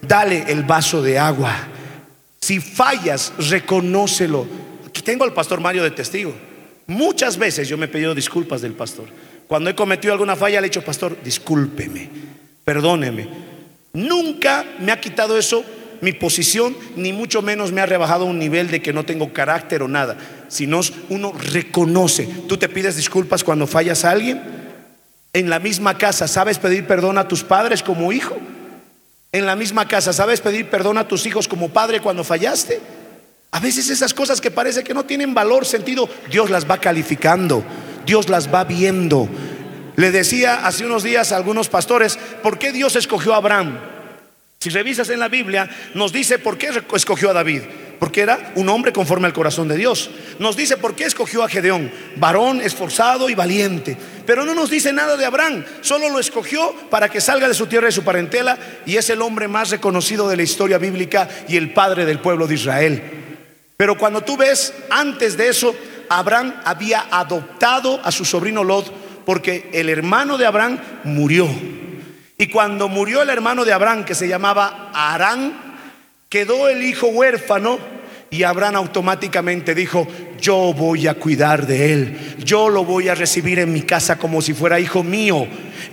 Dale 0.01 0.45
el 0.49 0.62
vaso 0.64 1.03
de 1.03 1.18
agua 1.18 1.68
si 2.45 2.61
fallas, 2.61 3.32
reconócelo. 3.38 4.47
Aquí 4.86 5.01
tengo 5.01 5.24
al 5.24 5.32
pastor 5.32 5.62
Mario 5.62 5.82
de 5.82 5.90
testigo. 5.90 6.34
Muchas 6.86 7.38
veces 7.38 7.66
yo 7.66 7.78
me 7.78 7.86
he 7.86 7.88
pedido 7.88 8.14
disculpas 8.14 8.61
del 8.61 8.74
pastor. 8.74 9.07
Cuando 9.47 9.70
he 9.70 9.74
cometido 9.74 10.12
alguna 10.12 10.36
falla, 10.36 10.61
le 10.61 10.66
he 10.66 10.68
dicho, 10.68 10.84
pastor, 10.84 11.16
discúlpeme, 11.24 12.11
perdóneme. 12.62 13.26
Nunca 13.95 14.62
me 14.78 14.92
ha 14.92 15.01
quitado 15.01 15.38
eso 15.38 15.64
mi 16.05 16.12
posición, 16.12 16.76
ni 16.94 17.12
mucho 17.12 17.42
menos 17.42 17.72
me 17.72 17.80
ha 17.80 17.86
rebajado 17.86 18.26
un 18.26 18.38
nivel 18.38 18.70
de 18.70 18.80
que 18.80 18.92
no 18.92 19.05
tengo 19.05 19.32
carácter 19.32 19.82
o 19.82 19.88
nada, 19.88 20.16
sino 20.48 20.80
uno 21.09 21.32
reconoce. 21.32 22.28
Tú 22.46 22.57
te 22.57 22.68
pides 22.68 22.96
disculpas 22.96 23.42
cuando 23.42 23.66
fallas 23.66 24.05
a 24.05 24.11
alguien. 24.11 24.40
En 25.32 25.50
la 25.50 25.59
misma 25.59 25.98
casa, 25.98 26.28
¿sabes 26.28 26.59
pedir 26.59 26.86
perdón 26.86 27.18
a 27.18 27.26
tus 27.26 27.42
padres 27.42 27.82
como 27.82 28.12
hijo? 28.12 28.36
en 29.34 29.46
la 29.46 29.57
misma 29.57 29.88
casa. 29.88 30.12
¿Sabes 30.12 30.40
pedir 30.40 30.70
perdón 30.70 30.96
a 30.96 31.09
tus 31.09 31.26
hijos 31.26 31.48
como 31.48 31.68
padre 31.68 32.00
cuando 32.00 32.22
fallaste? 32.22 32.80
A 33.50 33.59
veces 33.59 33.90
esas 33.90 34.14
cosas 34.14 34.40
que 34.40 34.52
parece 34.52 34.84
que 34.84 34.94
no 34.94 35.05
tienen 35.05 35.34
valor, 35.34 35.66
sentido, 35.66 36.09
Dios 36.30 36.50
las 36.50 36.70
va 36.70 36.78
calificando, 36.78 37.64
Dios 38.07 38.28
las 38.28 38.52
va 38.52 38.62
viendo. 38.62 39.28
Le 39.96 40.12
decía 40.12 40.64
hace 40.64 40.86
unos 40.86 41.02
días 41.02 41.32
a 41.32 41.36
algunos 41.36 41.68
pastores, 41.68 42.16
¿por 42.44 42.59
qué 42.59 42.70
Dios 42.70 42.94
escogió 42.94 43.34
a 43.34 43.38
Abraham? 43.38 43.76
Si 44.64 44.70
revisas 44.70 45.10
en 45.10 45.20
la 45.20 45.28
Biblia, 45.28 45.68
nos 45.92 46.10
dice 46.10 46.38
por 46.38 46.56
qué 46.56 46.70
escogió 46.94 47.28
a 47.28 47.34
David 47.34 47.60
porque 47.98 48.22
era 48.22 48.52
un 48.54 48.70
hombre 48.70 48.94
conforme 48.94 49.26
al 49.26 49.34
corazón 49.34 49.68
de 49.68 49.76
Dios. 49.76 50.08
Nos 50.38 50.56
dice 50.56 50.78
por 50.78 50.94
qué 50.94 51.04
escogió 51.04 51.42
a 51.42 51.50
Gedeón, 51.50 51.92
varón 52.16 52.62
esforzado 52.62 53.28
y 53.28 53.34
valiente. 53.34 53.94
Pero 54.24 54.46
no 54.46 54.54
nos 54.54 54.70
dice 54.70 54.90
nada 54.90 55.18
de 55.18 55.26
Abraham, 55.26 55.66
solo 55.82 56.08
lo 56.08 56.18
escogió 56.18 56.74
para 56.88 57.10
que 57.10 57.20
salga 57.20 57.46
de 57.46 57.52
su 57.52 57.66
tierra 57.66 57.90
y 57.90 57.92
su 57.92 58.04
parentela 58.04 58.56
y 58.86 58.96
es 58.96 59.10
el 59.10 59.20
hombre 59.20 59.48
más 59.48 59.68
reconocido 59.68 60.30
de 60.30 60.38
la 60.38 60.44
historia 60.44 60.78
bíblica 60.78 61.28
y 61.46 61.58
el 61.58 61.74
padre 61.74 62.06
del 62.06 62.20
pueblo 62.20 62.46
de 62.46 62.54
Israel. 62.54 63.02
Pero 63.76 63.98
cuando 63.98 64.22
tú 64.22 64.38
ves 64.38 64.72
antes 64.88 65.36
de 65.36 65.48
eso, 65.48 65.76
Abraham 66.08 66.54
había 66.64 67.04
adoptado 67.10 68.00
a 68.02 68.10
su 68.10 68.24
sobrino 68.24 68.64
Lot 68.64 68.90
porque 69.26 69.68
el 69.74 69.90
hermano 69.90 70.38
de 70.38 70.46
Abraham 70.46 70.78
murió. 71.04 71.50
Y 72.37 72.49
cuando 72.49 72.89
murió 72.89 73.22
el 73.22 73.30
hermano 73.30 73.64
de 73.64 73.72
Abraham, 73.72 74.05
que 74.05 74.14
se 74.14 74.28
llamaba 74.28 74.91
Arán, 74.93 75.55
quedó 76.28 76.68
el 76.68 76.82
hijo 76.82 77.07
huérfano 77.09 77.78
y 78.30 78.43
Abraham 78.43 78.76
automáticamente 78.76 79.74
dijo, 79.74 80.07
yo 80.41 80.72
voy 80.72 81.07
a 81.09 81.14
cuidar 81.14 81.66
de 81.66 81.93
él, 81.93 82.37
yo 82.45 82.68
lo 82.68 82.85
voy 82.85 83.09
a 83.09 83.14
recibir 83.14 83.59
en 83.59 83.72
mi 83.72 83.82
casa 83.82 84.18
como 84.18 84.43
si 84.43 84.55
fuera 84.55 84.80
hijo 84.80 85.03
mío. 85.03 85.47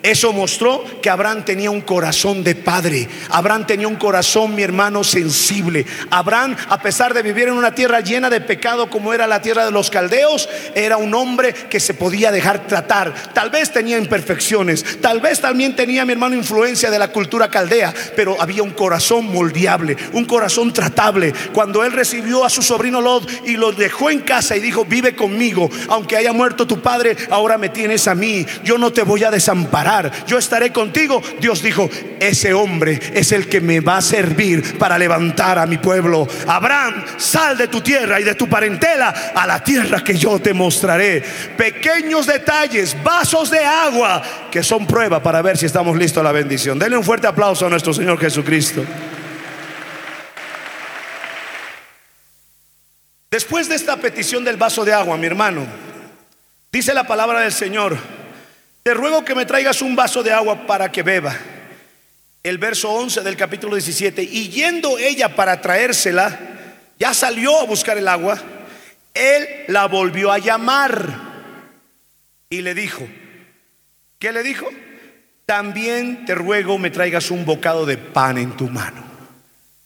Eso 0.03 0.33
mostró 0.33 0.83
que 1.01 1.09
Abraham 1.09 1.45
tenía 1.45 1.69
un 1.69 1.81
corazón 1.81 2.43
de 2.43 2.55
padre. 2.55 3.07
Abraham 3.29 3.67
tenía 3.67 3.87
un 3.87 3.95
corazón, 3.95 4.55
mi 4.55 4.63
hermano, 4.63 5.03
sensible. 5.03 5.85
Abraham, 6.09 6.55
a 6.69 6.81
pesar 6.81 7.13
de 7.13 7.21
vivir 7.21 7.49
en 7.49 7.53
una 7.53 7.75
tierra 7.75 7.99
llena 7.99 8.29
de 8.29 8.41
pecado 8.41 8.89
como 8.89 9.13
era 9.13 9.27
la 9.27 9.41
tierra 9.41 9.65
de 9.65 9.71
los 9.71 9.89
caldeos, 9.89 10.49
era 10.73 10.97
un 10.97 11.13
hombre 11.13 11.53
que 11.53 11.79
se 11.79 11.93
podía 11.93 12.31
dejar 12.31 12.65
tratar. 12.67 13.13
Tal 13.33 13.49
vez 13.49 13.71
tenía 13.71 13.97
imperfecciones, 13.97 15.01
tal 15.01 15.21
vez 15.21 15.39
también 15.39 15.75
tenía, 15.75 16.05
mi 16.05 16.13
hermano, 16.13 16.35
influencia 16.35 16.89
de 16.89 16.99
la 16.99 17.09
cultura 17.09 17.49
caldea, 17.49 17.93
pero 18.15 18.41
había 18.41 18.63
un 18.63 18.71
corazón 18.71 19.25
moldeable, 19.25 19.97
un 20.13 20.25
corazón 20.25 20.73
tratable. 20.73 21.33
Cuando 21.53 21.83
él 21.83 21.91
recibió 21.91 22.43
a 22.43 22.49
su 22.49 22.61
sobrino 22.61 23.01
Lot 23.01 23.29
y 23.45 23.55
lo 23.55 23.71
dejó 23.71 24.09
en 24.09 24.21
y 24.31 24.59
dijo, 24.59 24.85
vive 24.85 25.15
conmigo, 25.15 25.69
aunque 25.89 26.17
haya 26.17 26.33
muerto 26.33 26.65
tu 26.65 26.81
padre, 26.81 27.15
ahora 27.29 27.57
me 27.57 27.69
tienes 27.69 28.07
a 28.07 28.15
mí, 28.15 28.45
yo 28.63 28.77
no 28.77 28.91
te 28.91 29.03
voy 29.03 29.23
a 29.23 29.31
desamparar 29.31 29.81
yo 30.27 30.37
estaré 30.37 30.71
contigo. 30.71 31.21
Dios 31.39 31.61
dijo, 31.61 31.89
ese 32.19 32.53
hombre 32.53 32.99
es 33.13 33.31
el 33.31 33.47
que 33.47 33.61
me 33.61 33.79
va 33.79 33.97
a 33.97 34.01
servir 34.01 34.77
para 34.77 34.97
levantar 34.97 35.59
a 35.59 35.65
mi 35.65 35.77
pueblo. 35.77 36.27
Abraham, 36.47 37.03
sal 37.17 37.57
de 37.57 37.67
tu 37.67 37.81
tierra 37.81 38.19
y 38.19 38.23
de 38.23 38.35
tu 38.35 38.47
parentela 38.47 39.09
a 39.35 39.47
la 39.47 39.63
tierra 39.63 40.03
que 40.03 40.17
yo 40.17 40.39
te 40.39 40.53
mostraré. 40.53 41.23
Pequeños 41.57 42.25
detalles, 42.25 42.95
vasos 43.03 43.49
de 43.49 43.59
agua, 43.59 44.21
que 44.51 44.63
son 44.63 44.85
prueba 44.85 45.21
para 45.21 45.41
ver 45.41 45.57
si 45.57 45.65
estamos 45.65 45.97
listos 45.97 46.21
a 46.21 46.23
la 46.23 46.31
bendición. 46.31 46.79
Denle 46.79 46.97
un 46.97 47.03
fuerte 47.03 47.27
aplauso 47.27 47.65
a 47.65 47.69
nuestro 47.69 47.93
Señor 47.93 48.19
Jesucristo. 48.19 48.83
Después 53.31 53.69
de 53.69 53.75
esta 53.75 53.95
petición 53.95 54.43
del 54.43 54.57
vaso 54.57 54.83
de 54.83 54.93
agua, 54.93 55.15
mi 55.15 55.25
hermano, 55.25 55.65
dice 56.69 56.93
la 56.93 57.07
palabra 57.07 57.39
del 57.39 57.53
Señor 57.53 57.97
te 58.83 58.93
ruego 58.93 59.23
que 59.23 59.35
me 59.35 59.45
traigas 59.45 59.81
un 59.81 59.95
vaso 59.95 60.21
de 60.21 60.33
agua 60.33 60.65
para 60.65 60.91
que 60.91 61.01
beba. 61.01 61.33
El 62.43 62.57
verso 62.57 62.91
11 62.91 63.21
del 63.21 63.37
capítulo 63.37 63.75
17. 63.75 64.23
Y 64.23 64.49
yendo 64.49 64.97
ella 64.97 65.35
para 65.35 65.61
traérsela, 65.61 66.37
ya 66.99 67.13
salió 67.13 67.59
a 67.59 67.65
buscar 67.65 67.97
el 67.97 68.07
agua. 68.07 68.41
Él 69.13 69.47
la 69.67 69.85
volvió 69.85 70.31
a 70.31 70.39
llamar 70.39 71.09
y 72.49 72.61
le 72.61 72.73
dijo, 72.73 73.07
¿qué 74.17 74.31
le 74.31 74.41
dijo? 74.41 74.67
También 75.45 76.25
te 76.25 76.33
ruego 76.33 76.79
me 76.79 76.89
traigas 76.89 77.29
un 77.29 77.45
bocado 77.45 77.85
de 77.85 77.97
pan 77.97 78.39
en 78.39 78.57
tu 78.57 78.67
mano. 78.67 79.03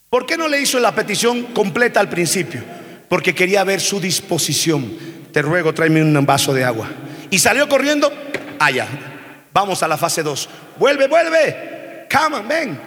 ¿Por 0.10 0.26
qué 0.26 0.38
no 0.38 0.48
le 0.48 0.62
hizo 0.62 0.80
la 0.80 0.96
petición 0.96 1.44
completa 1.54 2.00
al 2.00 2.08
principio? 2.08 2.64
Porque 3.16 3.34
quería 3.34 3.64
ver 3.64 3.80
su 3.80 4.02
disposición. 4.02 4.92
Te 5.32 5.42
ruego, 5.42 5.74
tráeme 5.74 6.04
un 6.04 6.26
vaso 6.26 6.54
de 6.54 6.66
agua. 6.66 6.90
Y 7.30 7.40
salió 7.40 7.70
corriendo 7.70 8.12
allá. 8.60 8.90
Vamos 9.54 9.82
a 9.82 9.88
la 9.88 9.96
fase 9.96 10.22
2. 10.22 10.50
Vuelve, 10.78 11.08
vuelve. 11.08 12.08
Come 12.12 12.42
ven. 12.42 12.78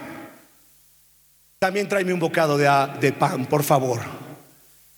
También 1.57 1.89
tráeme 1.89 2.13
un 2.13 2.19
bocado 2.19 2.59
de, 2.59 3.11
pan, 3.13 3.47
por 3.47 3.63
favor. 3.63 4.01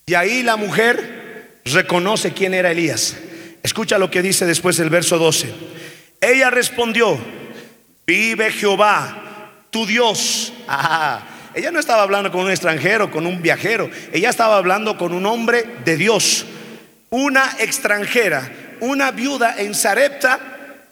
Y 0.06 0.16
ahí 0.16 0.44
la 0.44 0.58
mujer 0.58 1.62
reconoce 1.64 2.34
quién 2.34 2.54
era 2.54 2.72
Elías. 2.72 3.16
Escucha 3.64 3.98
lo 3.98 4.12
que 4.12 4.22
dice 4.22 4.46
después 4.46 4.80
el 4.80 4.90
verso 4.90 5.18
12. 5.18 5.50
Ella 6.20 6.50
respondió, 6.50 7.18
vive 8.06 8.52
Jehová, 8.52 9.54
tu 9.70 9.86
Dios. 9.86 10.52
Ah, 10.68 11.31
ella 11.54 11.72
no 11.72 11.80
estaba 11.80 12.04
hablando 12.04 12.32
con 12.32 12.42
un 12.42 12.52
extranjero, 12.52 13.12
con 13.12 13.28
un 13.28 13.42
viajero. 13.42 13.90
Ella 14.14 14.30
estaba 14.30 14.58
hablando 14.58 14.98
con 14.98 15.14
un 15.14 15.26
hombre 15.26 15.66
de 15.84 15.98
Dios. 15.98 16.46
Una 17.10 17.58
extranjera, 17.60 18.50
una 18.80 19.12
viuda 19.12 19.56
en 19.58 19.76
Sarepta, 19.76 20.40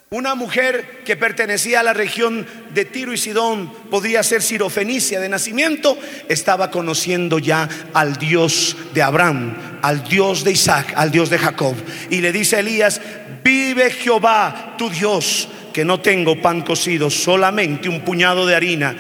una 0.10 0.36
mujer 0.36 1.03
que 1.05 1.16
pertenecía 1.16 1.80
a 1.80 1.84
la 1.84 1.93
región 1.93 2.45
de 2.74 2.84
Tiro 2.84 3.14
y 3.14 3.18
Sidón, 3.18 3.72
podía 3.89 4.24
ser 4.24 4.41
sirofenicia 4.41 5.20
de 5.20 5.30
nacimiento, 5.30 5.97
estaba 6.28 6.72
conociendo 6.72 7.39
ya 7.39 7.70
al 7.93 8.18
Dios 8.18 8.76
de 8.93 9.01
Abraham, 9.01 9.55
al 9.82 10.03
Dios 10.03 10.43
de 10.43 10.51
Isaac, 10.51 10.93
al 10.95 11.12
Dios 11.12 11.30
de 11.30 11.38
Jacob. 11.38 11.76
Y 12.10 12.22
le 12.22 12.32
dice 12.34 12.57
a 12.57 12.60
Elías, 12.60 12.99
vive 13.43 13.91
Jehová, 13.91 14.76
tu 14.78 14.89
Dios, 14.89 15.47
que 15.74 15.86
no 15.86 16.01
tengo 16.01 16.41
pan 16.41 16.64
cocido, 16.64 17.10
solamente 17.10 17.88
un 17.88 18.01
puñado 18.01 18.45
de 18.45 18.55
harina 18.55 18.95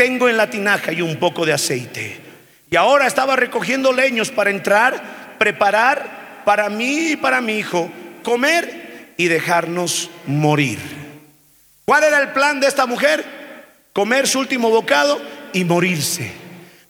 tengo 0.00 0.30
en 0.30 0.38
la 0.38 0.48
tinaja 0.48 0.92
y 0.92 1.02
un 1.02 1.16
poco 1.16 1.44
de 1.44 1.52
aceite. 1.52 2.18
Y 2.70 2.76
ahora 2.76 3.06
estaba 3.06 3.36
recogiendo 3.36 3.92
leños 3.92 4.30
para 4.30 4.48
entrar, 4.48 5.36
preparar 5.38 6.40
para 6.46 6.70
mí 6.70 7.10
y 7.10 7.16
para 7.16 7.42
mi 7.42 7.58
hijo, 7.58 7.90
comer 8.22 9.12
y 9.18 9.28
dejarnos 9.28 10.08
morir. 10.24 10.78
¿Cuál 11.84 12.04
era 12.04 12.18
el 12.18 12.30
plan 12.30 12.60
de 12.60 12.68
esta 12.68 12.86
mujer? 12.86 13.22
Comer 13.92 14.26
su 14.26 14.38
último 14.38 14.70
bocado 14.70 15.20
y 15.52 15.64
morirse. 15.64 16.32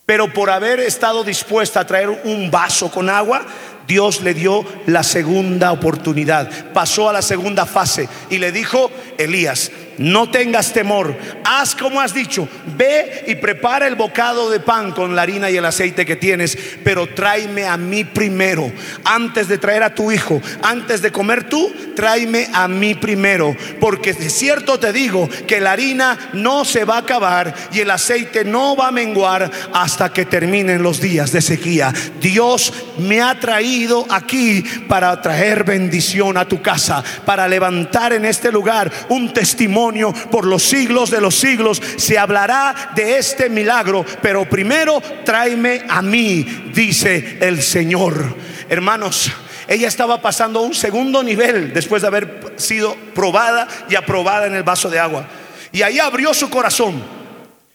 Pero 0.06 0.32
por 0.32 0.48
haber 0.48 0.78
estado 0.78 1.24
dispuesta 1.24 1.80
a 1.80 1.86
traer 1.88 2.10
un 2.10 2.48
vaso 2.48 2.92
con 2.92 3.10
agua, 3.10 3.44
Dios 3.88 4.20
le 4.20 4.34
dio 4.34 4.64
la 4.86 5.02
segunda 5.02 5.72
oportunidad. 5.72 6.72
Pasó 6.72 7.10
a 7.10 7.12
la 7.12 7.22
segunda 7.22 7.66
fase 7.66 8.08
y 8.30 8.38
le 8.38 8.52
dijo, 8.52 8.88
Elías, 9.18 9.72
no 10.00 10.30
tengas 10.30 10.72
temor, 10.72 11.14
haz 11.44 11.74
como 11.74 12.00
has 12.00 12.14
dicho, 12.14 12.48
ve 12.74 13.24
y 13.26 13.34
prepara 13.34 13.86
el 13.86 13.96
bocado 13.96 14.50
de 14.50 14.58
pan 14.58 14.92
con 14.92 15.14
la 15.14 15.22
harina 15.22 15.50
y 15.50 15.58
el 15.58 15.64
aceite 15.66 16.06
que 16.06 16.16
tienes, 16.16 16.56
pero 16.82 17.06
tráeme 17.06 17.66
a 17.66 17.76
mí 17.76 18.04
primero, 18.04 18.72
antes 19.04 19.46
de 19.46 19.58
traer 19.58 19.82
a 19.82 19.94
tu 19.94 20.10
hijo, 20.10 20.40
antes 20.62 21.02
de 21.02 21.12
comer 21.12 21.50
tú, 21.50 21.70
tráeme 21.94 22.48
a 22.54 22.66
mí 22.66 22.94
primero, 22.94 23.54
porque 23.78 24.14
de 24.14 24.30
cierto 24.30 24.80
te 24.80 24.90
digo 24.90 25.28
que 25.46 25.60
la 25.60 25.72
harina 25.72 26.30
no 26.32 26.64
se 26.64 26.86
va 26.86 26.94
a 26.94 27.00
acabar 27.00 27.54
y 27.70 27.80
el 27.80 27.90
aceite 27.90 28.42
no 28.42 28.74
va 28.76 28.88
a 28.88 28.92
menguar 28.92 29.50
hasta 29.74 30.10
que 30.14 30.24
terminen 30.24 30.82
los 30.82 31.02
días 31.02 31.30
de 31.30 31.42
sequía. 31.42 31.92
Dios 32.22 32.72
me 32.96 33.20
ha 33.20 33.38
traído 33.38 34.06
aquí 34.08 34.62
para 34.88 35.20
traer 35.20 35.62
bendición 35.62 36.38
a 36.38 36.48
tu 36.48 36.62
casa, 36.62 37.04
para 37.26 37.46
levantar 37.46 38.14
en 38.14 38.24
este 38.24 38.50
lugar 38.50 38.90
un 39.10 39.34
testimonio 39.34 39.89
por 40.30 40.46
los 40.46 40.62
siglos 40.62 41.10
de 41.10 41.20
los 41.20 41.34
siglos. 41.34 41.80
Se 41.96 42.18
hablará 42.18 42.92
de 42.94 43.18
este 43.18 43.48
milagro, 43.48 44.04
pero 44.22 44.48
primero 44.48 45.02
tráeme 45.24 45.82
a 45.88 46.02
mí, 46.02 46.70
dice 46.74 47.38
el 47.40 47.62
Señor. 47.62 48.36
Hermanos, 48.68 49.30
ella 49.68 49.88
estaba 49.88 50.20
pasando 50.20 50.62
un 50.62 50.74
segundo 50.74 51.22
nivel 51.22 51.72
después 51.72 52.02
de 52.02 52.08
haber 52.08 52.54
sido 52.56 52.96
probada 53.14 53.68
y 53.88 53.94
aprobada 53.94 54.46
en 54.46 54.54
el 54.54 54.62
vaso 54.62 54.90
de 54.90 54.98
agua. 54.98 55.26
Y 55.72 55.82
ahí 55.82 55.98
abrió 55.98 56.34
su 56.34 56.50
corazón. 56.50 57.02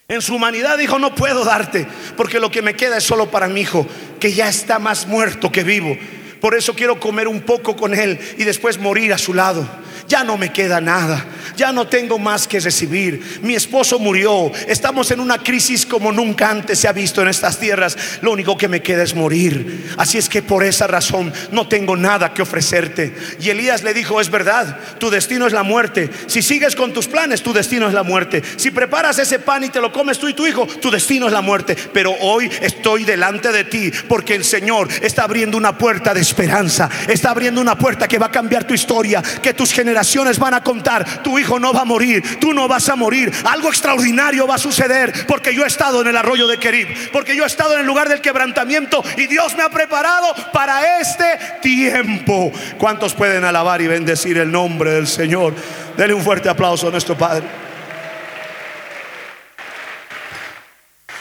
En 0.07 0.21
su 0.21 0.35
humanidad 0.35 0.77
dijo, 0.77 0.99
no 0.99 1.15
puedo 1.15 1.43
darte, 1.43 1.87
porque 2.15 2.39
lo 2.39 2.51
que 2.51 2.61
me 2.61 2.75
queda 2.75 2.97
es 2.97 3.03
solo 3.03 3.31
para 3.31 3.47
mi 3.47 3.61
hijo, 3.61 3.87
que 4.19 4.33
ya 4.33 4.47
está 4.49 4.77
más 4.77 5.07
muerto 5.07 5.51
que 5.51 5.63
vivo. 5.63 5.97
Por 6.41 6.53
eso 6.53 6.75
quiero 6.75 6.99
comer 6.99 7.27
un 7.27 7.41
poco 7.41 7.75
con 7.75 7.95
él 7.95 8.19
y 8.37 8.43
después 8.43 8.77
morir 8.77 9.13
a 9.13 9.17
su 9.17 9.33
lado 9.33 9.67
ya 10.07 10.23
no 10.23 10.37
me 10.37 10.51
queda 10.51 10.79
nada, 10.81 11.25
ya 11.55 11.71
no 11.71 11.87
tengo 11.87 12.19
más 12.19 12.47
que 12.47 12.59
recibir. 12.59 13.39
Mi 13.41 13.55
esposo 13.55 13.99
murió, 13.99 14.51
estamos 14.67 15.09
en 15.11 15.19
una 15.19 15.37
crisis 15.39 15.85
como 15.85 16.11
nunca 16.11 16.49
antes 16.49 16.79
se 16.79 16.87
ha 16.87 16.91
visto 16.91 17.21
en 17.21 17.29
estas 17.29 17.59
tierras. 17.59 17.97
Lo 18.21 18.31
único 18.31 18.57
que 18.57 18.67
me 18.67 18.81
queda 18.81 19.03
es 19.03 19.15
morir. 19.15 19.93
Así 19.97 20.17
es 20.17 20.29
que 20.29 20.41
por 20.41 20.63
esa 20.63 20.87
razón 20.87 21.33
no 21.51 21.67
tengo 21.67 21.95
nada 21.95 22.33
que 22.33 22.41
ofrecerte. 22.41 23.15
Y 23.39 23.49
Elías 23.49 23.83
le 23.83 23.93
dijo, 23.93 24.21
es 24.21 24.29
verdad, 24.29 24.77
tu 24.99 25.09
destino 25.09 25.47
es 25.47 25.53
la 25.53 25.63
muerte. 25.63 26.09
Si 26.27 26.41
sigues 26.41 26.75
con 26.75 26.93
tus 26.93 27.07
planes, 27.07 27.41
tu 27.41 27.53
destino 27.53 27.87
es 27.87 27.93
la 27.93 28.03
muerte. 28.03 28.43
Si 28.57 28.71
preparas 28.71 29.19
ese 29.19 29.39
pan 29.39 29.63
y 29.63 29.69
te 29.69 29.81
lo 29.81 29.91
comes 29.91 30.19
tú 30.19 30.27
y 30.27 30.33
tu 30.33 30.45
hijo, 30.45 30.67
tu 30.67 30.91
destino 30.91 31.27
es 31.27 31.33
la 31.33 31.41
muerte. 31.41 31.75
Pero 31.93 32.13
hoy 32.21 32.49
estoy 32.61 33.05
delante 33.05 33.51
de 33.51 33.63
ti 33.63 33.91
porque 34.07 34.35
el 34.35 34.43
Señor 34.43 34.87
está 35.01 35.23
abriendo 35.23 35.57
una 35.57 35.77
puerta 35.77 36.13
de 36.13 36.21
esperanza, 36.21 36.89
está 37.07 37.31
abriendo 37.31 37.61
una 37.61 37.77
puerta 37.77 38.07
que 38.07 38.19
va 38.19 38.27
a 38.27 38.31
cambiar 38.31 38.65
tu 38.65 38.73
historia, 38.73 39.23
que 39.41 39.53
tus 39.53 39.71
generaciones 39.71 39.94
van 40.39 40.53
a 40.53 40.63
contar, 40.63 41.23
tu 41.23 41.37
hijo 41.39 41.59
no 41.59 41.73
va 41.73 41.81
a 41.81 41.85
morir, 41.85 42.39
tú 42.39 42.53
no 42.53 42.67
vas 42.67 42.89
a 42.89 42.95
morir, 42.95 43.31
algo 43.45 43.69
extraordinario 43.69 44.47
va 44.47 44.55
a 44.55 44.59
suceder 44.59 45.25
porque 45.27 45.53
yo 45.53 45.63
he 45.63 45.67
estado 45.67 46.01
en 46.01 46.07
el 46.07 46.17
arroyo 46.17 46.47
de 46.47 46.57
Kerib, 46.57 47.11
porque 47.11 47.35
yo 47.35 47.43
he 47.43 47.47
estado 47.47 47.73
en 47.73 47.81
el 47.81 47.85
lugar 47.85 48.09
del 48.09 48.21
quebrantamiento 48.21 49.03
y 49.17 49.27
Dios 49.27 49.55
me 49.55 49.63
ha 49.63 49.69
preparado 49.69 50.33
para 50.51 50.99
este 50.99 51.25
tiempo. 51.61 52.51
¿Cuántos 52.77 53.13
pueden 53.13 53.43
alabar 53.43 53.81
y 53.81 53.87
bendecir 53.87 54.37
el 54.37 54.51
nombre 54.51 54.91
del 54.91 55.07
Señor? 55.07 55.53
Denle 55.97 56.13
un 56.13 56.23
fuerte 56.23 56.49
aplauso 56.49 56.87
a 56.87 56.91
nuestro 56.91 57.17
Padre. 57.17 57.45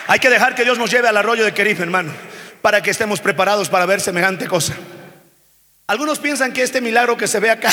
Hay 0.07 0.18
que 0.18 0.29
dejar 0.29 0.55
que 0.55 0.64
Dios 0.64 0.79
nos 0.79 0.91
lleve 0.91 1.09
al 1.09 1.16
arroyo 1.16 1.45
de 1.45 1.55
Kerib, 1.55 1.81
hermano, 1.81 2.12
para 2.61 2.83
que 2.83 2.91
estemos 2.91 3.20
preparados 3.20 3.68
para 3.68 3.87
ver 3.87 4.01
semejante 4.01 4.47
cosa. 4.47 4.75
Algunos 5.87 6.18
piensan 6.18 6.53
que 6.53 6.62
este 6.62 6.81
milagro 6.81 7.16
que 7.16 7.27
se 7.27 7.41
ve 7.41 7.51
acá 7.51 7.70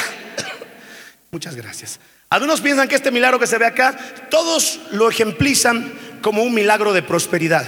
Muchas 1.31 1.55
gracias. 1.55 1.99
Algunos 2.29 2.59
piensan 2.59 2.87
que 2.87 2.95
este 2.95 3.11
milagro 3.11 3.39
que 3.39 3.47
se 3.47 3.57
ve 3.57 3.65
acá, 3.65 3.97
todos 4.29 4.81
lo 4.91 5.09
ejemplizan 5.09 5.93
como 6.21 6.43
un 6.43 6.53
milagro 6.53 6.91
de 6.91 7.03
prosperidad. 7.03 7.65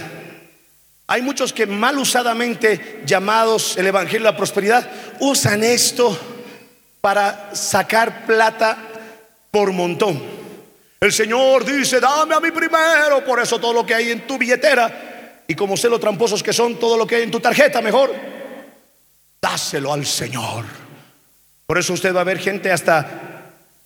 Hay 1.06 1.22
muchos 1.22 1.52
que 1.52 1.66
mal 1.66 1.98
usadamente 1.98 3.02
llamados 3.06 3.76
el 3.76 3.86
Evangelio 3.86 4.20
de 4.20 4.32
la 4.32 4.36
Prosperidad 4.36 4.88
usan 5.20 5.62
esto 5.62 6.18
para 7.00 7.54
sacar 7.54 8.24
plata 8.24 8.78
por 9.50 9.72
montón. 9.72 10.22
El 11.00 11.12
Señor 11.12 11.64
dice, 11.64 12.00
dame 12.00 12.34
a 12.34 12.40
mí 12.40 12.50
primero, 12.50 13.22
por 13.24 13.40
eso 13.40 13.58
todo 13.58 13.74
lo 13.74 13.84
que 13.84 13.94
hay 13.94 14.10
en 14.10 14.26
tu 14.26 14.38
billetera 14.38 15.42
y 15.46 15.54
como 15.54 15.76
sé 15.76 15.90
lo 15.90 16.00
tramposos 16.00 16.42
que 16.42 16.54
son, 16.54 16.78
todo 16.78 16.96
lo 16.96 17.06
que 17.06 17.16
hay 17.16 17.22
en 17.22 17.30
tu 17.30 17.40
tarjeta 17.40 17.82
mejor, 17.82 18.14
dáselo 19.40 19.92
al 19.92 20.06
Señor. 20.06 20.64
Por 21.66 21.78
eso 21.78 21.92
usted 21.92 22.14
va 22.14 22.22
a 22.22 22.24
ver 22.24 22.38
gente 22.38 22.72
hasta 22.72 23.33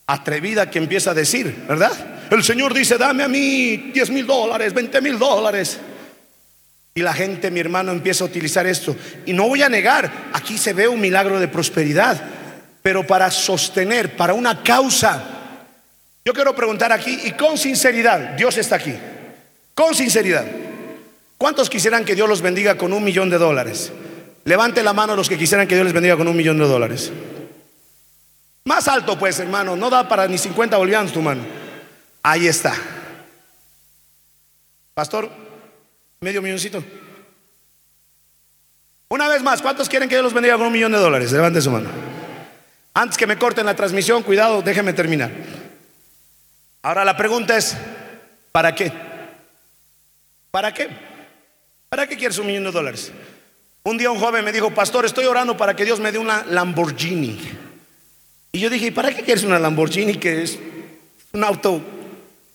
atrevida 0.09 0.71
que 0.71 0.79
empieza 0.79 1.11
a 1.11 1.13
decir, 1.13 1.65
¿verdad? 1.67 1.91
El 2.31 2.43
Señor 2.43 2.73
dice, 2.73 2.97
dame 2.97 3.23
a 3.23 3.27
mí 3.27 3.91
10 3.93 4.09
mil 4.09 4.25
dólares, 4.25 4.73
20 4.73 5.01
mil 5.01 5.19
dólares. 5.19 5.79
Y 6.95 7.01
la 7.01 7.13
gente, 7.13 7.51
mi 7.51 7.59
hermano, 7.59 7.91
empieza 7.91 8.23
a 8.23 8.27
utilizar 8.27 8.65
esto. 8.65 8.95
Y 9.27 9.33
no 9.33 9.47
voy 9.47 9.61
a 9.61 9.69
negar, 9.69 10.11
aquí 10.33 10.57
se 10.57 10.73
ve 10.73 10.87
un 10.87 10.99
milagro 10.99 11.39
de 11.39 11.47
prosperidad, 11.47 12.19
pero 12.81 13.05
para 13.05 13.29
sostener, 13.29 14.15
para 14.15 14.33
una 14.33 14.63
causa. 14.63 15.23
Yo 16.25 16.33
quiero 16.33 16.55
preguntar 16.55 16.91
aquí, 16.91 17.19
y 17.25 17.31
con 17.33 17.55
sinceridad, 17.55 18.35
Dios 18.35 18.57
está 18.57 18.77
aquí, 18.77 18.95
con 19.75 19.93
sinceridad. 19.93 20.45
¿Cuántos 21.37 21.69
quisieran 21.69 22.03
que 22.03 22.15
Dios 22.15 22.27
los 22.27 22.41
bendiga 22.41 22.75
con 22.75 22.93
un 22.93 23.03
millón 23.03 23.29
de 23.29 23.37
dólares? 23.37 23.91
Levante 24.45 24.81
la 24.81 24.93
mano 24.93 25.15
los 25.15 25.29
que 25.29 25.37
quisieran 25.37 25.67
que 25.67 25.75
Dios 25.75 25.85
les 25.85 25.93
bendiga 25.93 26.17
con 26.17 26.27
un 26.27 26.35
millón 26.35 26.57
de 26.57 26.65
dólares. 26.65 27.11
Más 28.69 28.87
alto 28.87 29.17
pues, 29.17 29.39
hermano, 29.39 29.75
no 29.75 29.89
da 29.89 30.07
para 30.07 30.27
ni 30.27 30.37
50 30.37 30.77
bolivianos 30.77 31.11
tu 31.11 31.23
mano. 31.23 31.41
Ahí 32.21 32.45
está. 32.45 32.71
Pastor, 34.93 35.27
medio 36.19 36.39
milloncito. 36.39 36.83
Una 39.07 39.27
vez 39.27 39.41
más, 39.41 39.63
¿cuántos 39.63 39.89
quieren 39.89 40.07
que 40.07 40.13
Dios 40.13 40.23
los 40.23 40.35
bendiga 40.35 40.55
con 40.55 40.67
un 40.67 40.71
millón 40.71 40.91
de 40.91 40.99
dólares? 40.99 41.31
Levante 41.31 41.61
su 41.61 41.71
mano. 41.71 41.89
Antes 42.93 43.17
que 43.17 43.25
me 43.25 43.39
corten 43.39 43.65
la 43.65 43.75
transmisión, 43.75 44.21
cuidado, 44.21 44.61
déjenme 44.61 44.93
terminar. 44.93 45.31
Ahora 46.83 47.03
la 47.03 47.17
pregunta 47.17 47.57
es, 47.57 47.75
¿para 48.51 48.75
qué? 48.75 48.93
¿Para 50.51 50.71
qué? 50.75 50.89
¿Para 51.89 52.05
qué 52.05 52.15
quieres 52.15 52.37
un 52.37 52.45
millón 52.45 52.65
de 52.65 52.71
dólares? 52.71 53.11
Un 53.81 53.97
día 53.97 54.11
un 54.11 54.19
joven 54.19 54.45
me 54.45 54.51
dijo, 54.51 54.69
pastor, 54.69 55.05
estoy 55.05 55.25
orando 55.25 55.57
para 55.57 55.75
que 55.75 55.85
Dios 55.85 55.99
me 55.99 56.11
dé 56.11 56.19
una 56.19 56.45
Lamborghini. 56.45 57.68
Y 58.51 58.59
yo 58.59 58.69
dije, 58.69 58.91
¿para 58.91 59.13
qué 59.13 59.21
quieres 59.23 59.43
una 59.43 59.59
Lamborghini 59.59 60.15
que 60.15 60.43
es 60.43 60.57
un 61.33 61.43
auto 61.43 61.81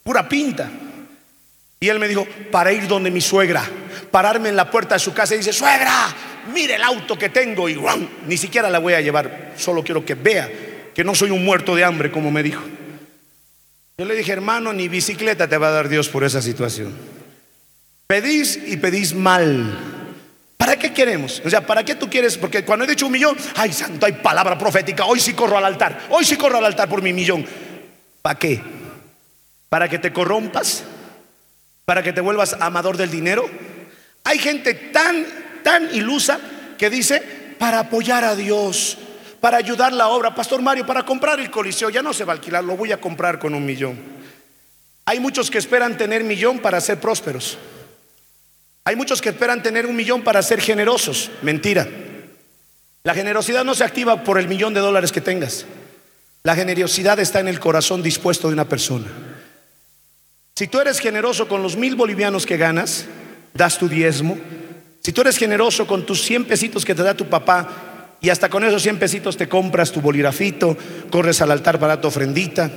pura 0.02 0.28
pinta? 0.28 0.70
Y 1.78 1.88
él 1.88 1.98
me 1.98 2.08
dijo, 2.08 2.26
para 2.50 2.72
ir 2.72 2.88
donde 2.88 3.10
mi 3.10 3.20
suegra, 3.20 3.62
pararme 4.10 4.48
en 4.48 4.56
la 4.56 4.70
puerta 4.70 4.94
de 4.94 4.98
su 4.98 5.12
casa 5.12 5.34
y 5.34 5.38
dice, 5.38 5.52
suegra, 5.52 6.14
mire 6.52 6.76
el 6.76 6.82
auto 6.82 7.16
que 7.18 7.28
tengo 7.28 7.68
y 7.68 7.78
ni 8.26 8.36
siquiera 8.36 8.70
la 8.70 8.78
voy 8.78 8.94
a 8.94 9.00
llevar, 9.00 9.52
solo 9.56 9.84
quiero 9.84 10.04
que 10.04 10.14
vea 10.14 10.50
que 10.94 11.04
no 11.04 11.14
soy 11.14 11.30
un 11.30 11.44
muerto 11.44 11.74
de 11.74 11.84
hambre 11.84 12.10
como 12.10 12.30
me 12.30 12.42
dijo. 12.42 12.62
Yo 13.98 14.04
le 14.04 14.14
dije, 14.16 14.32
hermano, 14.32 14.72
ni 14.72 14.88
bicicleta 14.88 15.48
te 15.48 15.58
va 15.58 15.68
a 15.68 15.72
dar 15.72 15.88
Dios 15.88 16.08
por 16.08 16.24
esa 16.24 16.42
situación. 16.42 16.92
Pedís 18.06 18.58
y 18.66 18.76
pedís 18.76 19.14
mal. 19.14 19.93
¿Para 20.64 20.78
qué 20.78 20.94
queremos? 20.94 21.42
O 21.44 21.50
sea, 21.50 21.60
¿para 21.60 21.84
qué 21.84 21.94
tú 21.94 22.08
quieres? 22.08 22.38
Porque 22.38 22.64
cuando 22.64 22.86
he 22.86 22.88
dicho 22.88 23.04
un 23.04 23.12
millón, 23.12 23.36
ay 23.54 23.70
santo, 23.70 24.06
hay 24.06 24.12
palabra 24.12 24.56
profética, 24.56 25.04
hoy 25.04 25.20
sí 25.20 25.34
corro 25.34 25.58
al 25.58 25.64
altar, 25.66 26.06
hoy 26.08 26.24
sí 26.24 26.38
corro 26.38 26.56
al 26.56 26.64
altar 26.64 26.88
por 26.88 27.02
mi 27.02 27.12
millón. 27.12 27.46
¿Para 28.22 28.38
qué? 28.38 28.62
¿Para 29.68 29.90
que 29.90 29.98
te 29.98 30.10
corrompas? 30.10 30.84
¿Para 31.84 32.02
que 32.02 32.14
te 32.14 32.22
vuelvas 32.22 32.56
amador 32.58 32.96
del 32.96 33.10
dinero? 33.10 33.44
Hay 34.24 34.38
gente 34.38 34.72
tan, 34.72 35.26
tan 35.62 35.94
ilusa 35.94 36.40
que 36.78 36.88
dice, 36.88 37.20
para 37.58 37.80
apoyar 37.80 38.24
a 38.24 38.34
Dios, 38.34 38.96
para 39.42 39.58
ayudar 39.58 39.92
la 39.92 40.08
obra, 40.08 40.34
Pastor 40.34 40.62
Mario, 40.62 40.86
para 40.86 41.04
comprar 41.04 41.40
el 41.40 41.50
coliseo, 41.50 41.90
ya 41.90 42.00
no 42.00 42.14
se 42.14 42.24
va 42.24 42.32
a 42.32 42.36
alquilar, 42.36 42.64
lo 42.64 42.74
voy 42.74 42.90
a 42.90 42.98
comprar 43.02 43.38
con 43.38 43.54
un 43.54 43.66
millón. 43.66 43.98
Hay 45.04 45.20
muchos 45.20 45.50
que 45.50 45.58
esperan 45.58 45.98
tener 45.98 46.24
millón 46.24 46.60
para 46.60 46.80
ser 46.80 46.98
prósperos. 47.00 47.58
Hay 48.84 48.96
muchos 48.96 49.22
que 49.22 49.30
esperan 49.30 49.62
tener 49.62 49.86
un 49.86 49.96
millón 49.96 50.22
para 50.22 50.42
ser 50.42 50.60
generosos. 50.60 51.30
Mentira. 51.40 51.88
La 53.02 53.14
generosidad 53.14 53.64
no 53.64 53.74
se 53.74 53.84
activa 53.84 54.24
por 54.24 54.38
el 54.38 54.46
millón 54.46 54.74
de 54.74 54.80
dólares 54.80 55.10
que 55.10 55.22
tengas. 55.22 55.64
La 56.42 56.54
generosidad 56.54 57.18
está 57.18 57.40
en 57.40 57.48
el 57.48 57.60
corazón 57.60 58.02
dispuesto 58.02 58.48
de 58.48 58.54
una 58.54 58.68
persona. 58.68 59.06
Si 60.54 60.68
tú 60.68 60.80
eres 60.80 61.00
generoso 61.00 61.48
con 61.48 61.62
los 61.62 61.76
mil 61.76 61.96
bolivianos 61.96 62.44
que 62.44 62.58
ganas, 62.58 63.06
das 63.54 63.78
tu 63.78 63.88
diezmo. 63.88 64.38
Si 65.02 65.12
tú 65.12 65.22
eres 65.22 65.38
generoso 65.38 65.86
con 65.86 66.04
tus 66.04 66.22
100 66.22 66.44
pesitos 66.44 66.84
que 66.84 66.94
te 66.94 67.02
da 67.02 67.14
tu 67.14 67.26
papá 67.28 68.16
y 68.20 68.28
hasta 68.28 68.50
con 68.50 68.64
esos 68.64 68.82
100 68.82 68.98
pesitos 68.98 69.36
te 69.36 69.48
compras 69.48 69.92
tu 69.92 70.00
bolígrafito, 70.00 70.76
corres 71.10 71.40
al 71.40 71.50
altar 71.50 71.78
para 71.78 72.00
tu 72.00 72.08
ofrendita, 72.08 72.70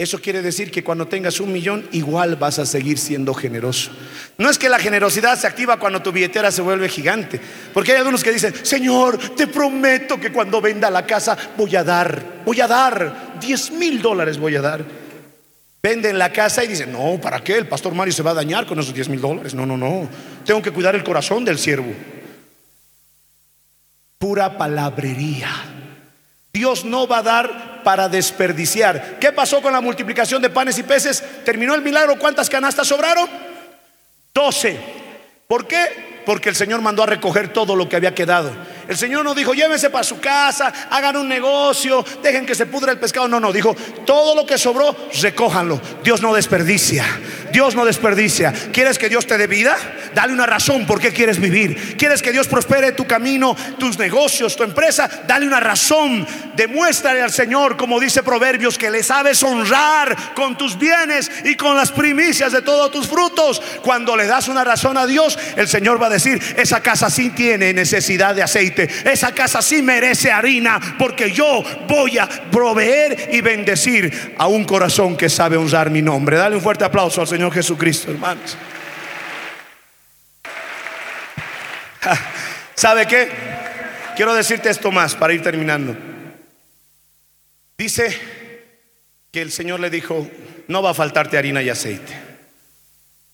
eso 0.00 0.20
quiere 0.20 0.42
decir 0.42 0.70
que 0.70 0.84
cuando 0.84 1.08
tengas 1.08 1.40
un 1.40 1.52
millón, 1.52 1.88
igual 1.90 2.36
vas 2.36 2.60
a 2.60 2.66
seguir 2.66 2.98
siendo 2.98 3.34
generoso. 3.34 3.90
No 4.36 4.48
es 4.48 4.56
que 4.56 4.68
la 4.68 4.78
generosidad 4.78 5.36
se 5.36 5.48
activa 5.48 5.80
cuando 5.80 6.00
tu 6.00 6.12
billetera 6.12 6.52
se 6.52 6.62
vuelve 6.62 6.88
gigante. 6.88 7.40
Porque 7.74 7.90
hay 7.90 7.98
algunos 7.98 8.22
que 8.22 8.30
dicen, 8.30 8.54
Señor, 8.64 9.18
te 9.34 9.48
prometo 9.48 10.20
que 10.20 10.30
cuando 10.30 10.60
venda 10.60 10.88
la 10.88 11.04
casa 11.04 11.36
voy 11.56 11.74
a 11.74 11.82
dar, 11.82 12.42
voy 12.44 12.60
a 12.60 12.68
dar, 12.68 13.38
10 13.40 13.72
mil 13.72 14.00
dólares 14.00 14.38
voy 14.38 14.54
a 14.54 14.60
dar. 14.60 14.84
Venden 15.82 16.16
la 16.16 16.32
casa 16.32 16.62
y 16.62 16.68
dicen, 16.68 16.92
no, 16.92 17.20
¿para 17.20 17.42
qué? 17.42 17.56
El 17.56 17.66
pastor 17.66 17.92
Mario 17.92 18.12
se 18.12 18.22
va 18.22 18.30
a 18.30 18.34
dañar 18.34 18.66
con 18.66 18.78
esos 18.78 18.94
10 18.94 19.08
mil 19.08 19.20
dólares. 19.20 19.52
No, 19.52 19.66
no, 19.66 19.76
no. 19.76 20.08
Tengo 20.44 20.62
que 20.62 20.70
cuidar 20.70 20.94
el 20.94 21.02
corazón 21.02 21.44
del 21.44 21.58
siervo. 21.58 21.92
Pura 24.16 24.56
palabrería. 24.56 25.77
Dios 26.52 26.84
no 26.84 27.06
va 27.06 27.18
a 27.18 27.22
dar 27.22 27.82
para 27.82 28.08
desperdiciar. 28.08 29.18
¿Qué 29.20 29.32
pasó 29.32 29.62
con 29.62 29.72
la 29.72 29.80
multiplicación 29.80 30.42
de 30.42 30.50
panes 30.50 30.78
y 30.78 30.82
peces? 30.82 31.22
¿Terminó 31.44 31.74
el 31.74 31.82
milagro? 31.82 32.18
¿Cuántas 32.18 32.50
canastas 32.50 32.88
sobraron? 32.88 33.28
Doce. 34.34 34.78
¿Por 35.46 35.66
qué? 35.66 36.22
Porque 36.26 36.50
el 36.50 36.54
Señor 36.54 36.82
mandó 36.82 37.02
a 37.02 37.06
recoger 37.06 37.52
todo 37.52 37.74
lo 37.74 37.88
que 37.88 37.96
había 37.96 38.14
quedado. 38.14 38.52
El 38.88 38.96
Señor 38.96 39.22
no 39.22 39.34
dijo, 39.34 39.52
llévense 39.52 39.90
para 39.90 40.02
su 40.02 40.18
casa, 40.18 40.72
hagan 40.88 41.14
un 41.18 41.28
negocio, 41.28 42.02
dejen 42.22 42.46
que 42.46 42.54
se 42.54 42.64
pudra 42.64 42.90
el 42.90 42.98
pescado. 42.98 43.28
No, 43.28 43.38
no, 43.38 43.52
dijo, 43.52 43.76
todo 44.06 44.34
lo 44.34 44.46
que 44.46 44.56
sobró, 44.56 44.96
recójanlo. 45.20 45.78
Dios 46.02 46.22
no 46.22 46.32
desperdicia. 46.34 47.04
Dios 47.52 47.74
no 47.74 47.84
desperdicia. 47.84 48.52
¿Quieres 48.72 48.98
que 48.98 49.10
Dios 49.10 49.26
te 49.26 49.36
dé 49.36 49.46
vida? 49.46 49.76
Dale 50.14 50.32
una 50.32 50.46
razón 50.46 50.86
por 50.86 51.00
qué 51.00 51.12
quieres 51.12 51.38
vivir. 51.38 51.96
¿Quieres 51.98 52.22
que 52.22 52.32
Dios 52.32 52.48
prospere 52.48 52.92
tu 52.92 53.06
camino, 53.06 53.54
tus 53.78 53.98
negocios, 53.98 54.56
tu 54.56 54.62
empresa? 54.62 55.08
Dale 55.26 55.46
una 55.46 55.60
razón. 55.60 56.26
Demuéstrale 56.56 57.22
al 57.22 57.30
Señor, 57.30 57.76
como 57.76 58.00
dice 58.00 58.22
Proverbios, 58.22 58.78
que 58.78 58.90
le 58.90 59.02
sabes 59.02 59.42
honrar 59.42 60.34
con 60.34 60.56
tus 60.56 60.78
bienes 60.78 61.30
y 61.44 61.56
con 61.56 61.76
las 61.76 61.92
primicias 61.92 62.52
de 62.52 62.62
todos 62.62 62.90
tus 62.90 63.06
frutos. 63.06 63.60
Cuando 63.82 64.16
le 64.16 64.26
das 64.26 64.48
una 64.48 64.64
razón 64.64 64.96
a 64.96 65.06
Dios, 65.06 65.38
el 65.56 65.68
Señor 65.68 66.02
va 66.02 66.06
a 66.06 66.10
decir, 66.10 66.40
esa 66.56 66.80
casa 66.80 67.10
sí 67.10 67.30
tiene 67.30 67.72
necesidad 67.74 68.34
de 68.34 68.42
aceite 68.42 68.77
esa 68.84 69.32
casa 69.32 69.62
sí 69.62 69.82
merece 69.82 70.30
harina 70.30 70.80
porque 70.98 71.30
yo 71.30 71.62
voy 71.88 72.18
a 72.18 72.28
proveer 72.28 73.30
y 73.32 73.40
bendecir 73.40 74.34
a 74.38 74.46
un 74.46 74.64
corazón 74.64 75.16
que 75.16 75.28
sabe 75.28 75.56
honrar 75.56 75.90
mi 75.90 76.02
nombre. 76.02 76.36
Dale 76.36 76.56
un 76.56 76.62
fuerte 76.62 76.84
aplauso 76.84 77.20
al 77.20 77.28
Señor 77.28 77.52
Jesucristo, 77.52 78.10
hermanos. 78.10 78.56
¿Sabe 82.74 83.06
qué? 83.06 83.28
Quiero 84.16 84.34
decirte 84.34 84.70
esto 84.70 84.90
más 84.90 85.14
para 85.14 85.32
ir 85.32 85.42
terminando. 85.42 85.96
Dice 87.76 88.18
que 89.30 89.42
el 89.42 89.52
Señor 89.52 89.80
le 89.80 89.90
dijo, 89.90 90.28
no 90.68 90.82
va 90.82 90.90
a 90.90 90.94
faltarte 90.94 91.38
harina 91.38 91.62
y 91.62 91.70
aceite. 91.70 92.28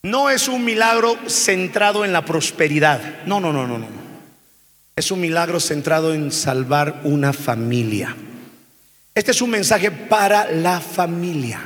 No 0.03 0.29
es 0.29 0.49
un 0.49 0.65
milagro 0.65 1.17
centrado 1.27 2.05
en 2.05 2.13
la 2.13 2.25
prosperidad. 2.25 3.25
No, 3.25 3.41
no, 3.41 3.53
no, 3.53 3.67
no, 3.67 3.79
no. 3.79 4.04
Es 4.97 5.11
un 5.11 5.21
milagro 5.21 5.59
centrado 5.59 6.15
en 6.15 6.31
salvar 6.31 7.01
una 7.05 7.33
familia. 7.33 8.15
Este 9.15 9.33
es 9.33 9.43
un 9.43 9.51
mensaje 9.51 9.91
para 9.91 10.51
la 10.51 10.81
familia. 10.81 11.61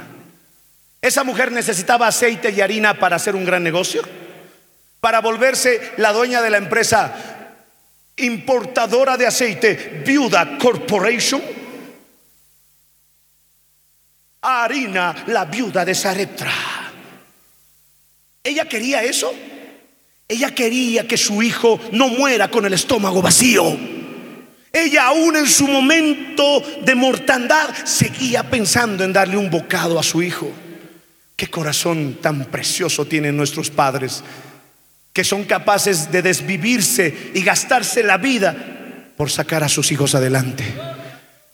Esa 1.00 1.24
mujer 1.24 1.52
necesitaba 1.52 2.06
aceite 2.06 2.50
y 2.50 2.60
harina 2.60 2.94
para 2.98 3.16
hacer 3.16 3.36
un 3.36 3.44
gran 3.44 3.62
negocio, 3.62 4.02
para 5.00 5.20
volverse 5.20 5.92
la 5.98 6.12
dueña 6.12 6.42
de 6.42 6.50
la 6.50 6.56
empresa 6.56 7.48
importadora 8.16 9.16
de 9.16 9.26
aceite, 9.26 10.02
Viuda 10.04 10.58
Corporation. 10.58 11.42
Harina, 14.40 15.24
la 15.26 15.44
viuda 15.44 15.84
de 15.84 15.94
Sareptra. 15.94 16.52
¿Ella 18.42 18.66
quería 18.66 19.02
eso? 19.02 19.32
Ella 20.30 20.54
quería 20.54 21.08
que 21.08 21.16
su 21.16 21.42
hijo 21.42 21.80
no 21.92 22.08
muera 22.08 22.50
con 22.50 22.66
el 22.66 22.74
estómago 22.74 23.22
vacío. 23.22 23.64
Ella 24.70 25.06
aún 25.06 25.36
en 25.36 25.46
su 25.46 25.66
momento 25.66 26.62
de 26.84 26.94
mortandad 26.94 27.74
seguía 27.84 28.42
pensando 28.42 29.04
en 29.04 29.14
darle 29.14 29.38
un 29.38 29.48
bocado 29.48 29.98
a 29.98 30.02
su 30.02 30.22
hijo. 30.22 30.52
Qué 31.34 31.48
corazón 31.48 32.18
tan 32.20 32.44
precioso 32.44 33.06
tienen 33.06 33.38
nuestros 33.38 33.70
padres, 33.70 34.22
que 35.14 35.24
son 35.24 35.44
capaces 35.44 36.12
de 36.12 36.20
desvivirse 36.20 37.30
y 37.32 37.42
gastarse 37.42 38.02
la 38.02 38.18
vida 38.18 38.54
por 39.16 39.30
sacar 39.30 39.64
a 39.64 39.68
sus 39.70 39.90
hijos 39.92 40.14
adelante. 40.14 40.64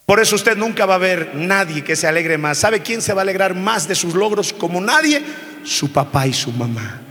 Por 0.05 0.18
eso 0.18 0.35
usted 0.35 0.57
nunca 0.57 0.85
va 0.85 0.97
a 0.97 0.99
ver 0.99 1.31
nadie 1.35 1.85
que 1.85 1.95
se 1.95 2.09
alegre 2.09 2.39
más. 2.39 2.59
¿Sabe 2.59 2.81
quién 2.81 3.01
se 3.01 3.14
va 3.14 3.20
a 3.20 3.22
alegrar 3.22 3.55
más 3.55 3.87
de 3.87 3.95
sus 3.95 4.14
logros 4.14 4.53
como 4.53 4.81
nadie? 4.81 5.22
Su 5.64 5.93
papá 5.93 6.27
y 6.27 6.33
su 6.33 6.51
mamá. 6.51 7.04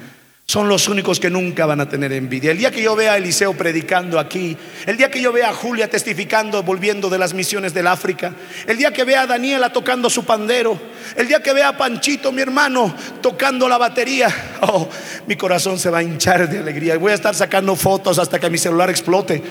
Son 0.54 0.70
los 0.70 0.88
únicos 0.88 1.20
que 1.20 1.32
nunca 1.32 1.66
van 1.66 1.82
a 1.82 1.90
tener 1.90 2.14
envidia. 2.14 2.52
El 2.52 2.60
día 2.60 2.70
que 2.70 2.84
yo 2.84 2.96
vea 2.96 3.14
a 3.14 3.18
Eliseo 3.18 3.56
predicando 3.56 4.20
aquí, 4.20 4.56
el 4.86 4.98
día 4.98 5.10
que 5.10 5.20
yo 5.20 5.32
vea 5.32 5.50
a 5.50 5.54
Julia 5.56 5.90
testificando, 5.90 6.62
volviendo 6.62 7.10
de 7.10 7.18
las 7.18 7.34
misiones 7.34 7.74
del 7.74 7.88
África, 7.88 8.36
el 8.68 8.78
día 8.78 8.94
que 8.94 9.04
vea 9.04 9.24
a 9.24 9.26
Daniela 9.26 9.74
tocando 9.74 10.12
su 10.12 10.26
pandero, 10.26 10.80
el 11.16 11.28
día 11.28 11.42
que 11.42 11.54
vea 11.54 11.70
a 11.70 11.76
Panchito, 11.76 12.32
mi 12.32 12.44
hermano, 12.44 12.96
tocando 13.20 13.68
la 13.68 13.80
batería, 13.80 14.28
oh, 14.62 14.88
mi 15.26 15.36
corazón 15.36 15.80
se 15.80 15.90
va 15.90 15.98
a 15.98 16.04
hinchar 16.04 16.48
de 16.48 16.60
alegría. 16.60 17.00
Voy 17.00 17.14
a 17.14 17.16
estar 17.16 17.34
sacando 17.34 17.76
fotos 17.76 18.20
hasta 18.20 18.40
que 18.40 18.48
mi 18.52 18.60
celular 18.60 18.92
explote, 18.92 19.42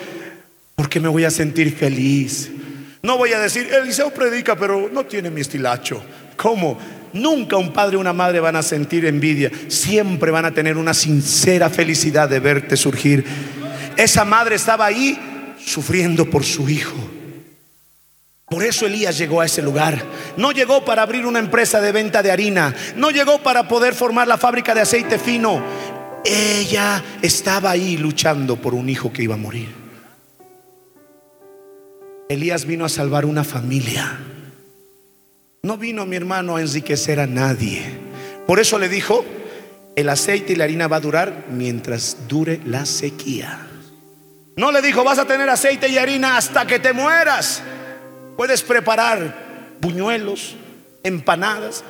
porque 0.77 1.01
me 1.01 1.09
voy 1.09 1.25
a 1.25 1.33
sentir 1.33 1.77
feliz. 1.77 2.49
No 3.03 3.19
voy 3.19 3.33
a 3.33 3.41
decir, 3.41 3.69
Eliseo 3.75 4.15
predica, 4.15 4.55
pero 4.55 4.89
no 4.89 5.05
tiene 5.05 5.31
mi 5.31 5.41
estilacho. 5.41 6.01
¿Cómo? 6.37 6.79
Nunca 7.13 7.57
un 7.57 7.73
padre 7.73 7.97
o 7.97 8.01
una 8.01 8.13
madre 8.13 8.41
van 8.41 8.57
a 8.57 8.63
sentir 8.63 9.05
envidia. 9.07 9.51
Siempre 9.69 10.31
van 10.31 10.45
a 10.45 10.53
tener 10.53 10.77
una 10.77 10.95
sincera 10.95 11.69
felicidad 11.71 12.29
de 12.29 12.41
verte 12.41 12.77
surgir. 12.77 13.25
Esa 13.97 14.25
madre 14.25 14.57
estaba 14.57 14.87
ahí 14.87 15.19
sufriendo 15.65 16.29
por 16.29 16.45
su 16.45 16.69
hijo. 16.69 16.97
Por 18.47 18.63
eso 18.65 18.87
Elías 18.87 19.17
llegó 19.17 19.41
a 19.41 19.47
ese 19.47 19.63
lugar. 19.63 20.03
No 20.37 20.53
llegó 20.53 20.85
para 20.85 21.03
abrir 21.03 21.25
una 21.25 21.39
empresa 21.39 21.81
de 21.81 21.93
venta 21.93 22.23
de 22.23 22.31
harina. 22.31 22.75
No 22.97 23.11
llegó 23.11 23.43
para 23.43 23.67
poder 23.67 23.95
formar 23.95 24.29
la 24.29 24.37
fábrica 24.37 24.75
de 24.75 24.83
aceite 24.83 25.19
fino. 25.19 25.63
Ella 26.25 27.03
estaba 27.23 27.71
ahí 27.71 27.97
luchando 27.97 28.57
por 28.57 28.75
un 28.75 28.89
hijo 28.89 29.13
que 29.13 29.23
iba 29.23 29.35
a 29.35 29.39
morir. 29.39 29.69
Elías 32.29 32.65
vino 32.65 32.85
a 32.85 32.89
salvar 32.89 33.25
una 33.25 33.45
familia. 33.45 34.19
No 35.65 35.77
vino 35.77 36.07
mi 36.07 36.17
hermano 36.17 36.57
a 36.57 36.61
enriquecer 36.61 37.21
a 37.21 37.29
nadie. 37.29 37.85
Por 38.49 38.59
eso 38.59 38.81
le 38.81 38.89
dijo, 38.89 39.25
el 39.95 40.09
aceite 40.09 40.55
y 40.55 40.57
la 40.57 40.65
harina 40.65 40.89
va 40.89 40.97
a 40.97 41.01
durar 41.01 41.45
mientras 41.53 42.27
dure 42.27 42.61
la 42.67 42.85
sequía. 42.85 43.61
No 44.57 44.73
le 44.73 44.83
dijo, 44.83 45.05
vas 45.05 45.21
a 45.21 45.25
tener 45.25 45.49
aceite 45.49 45.87
y 45.89 45.99
harina 45.99 46.37
hasta 46.37 46.67
que 46.67 46.81
te 46.81 46.93
mueras. 46.93 47.63
Puedes 48.37 48.63
preparar 48.63 49.77
buñuelos, 49.81 50.57
empanadas, 51.05 51.85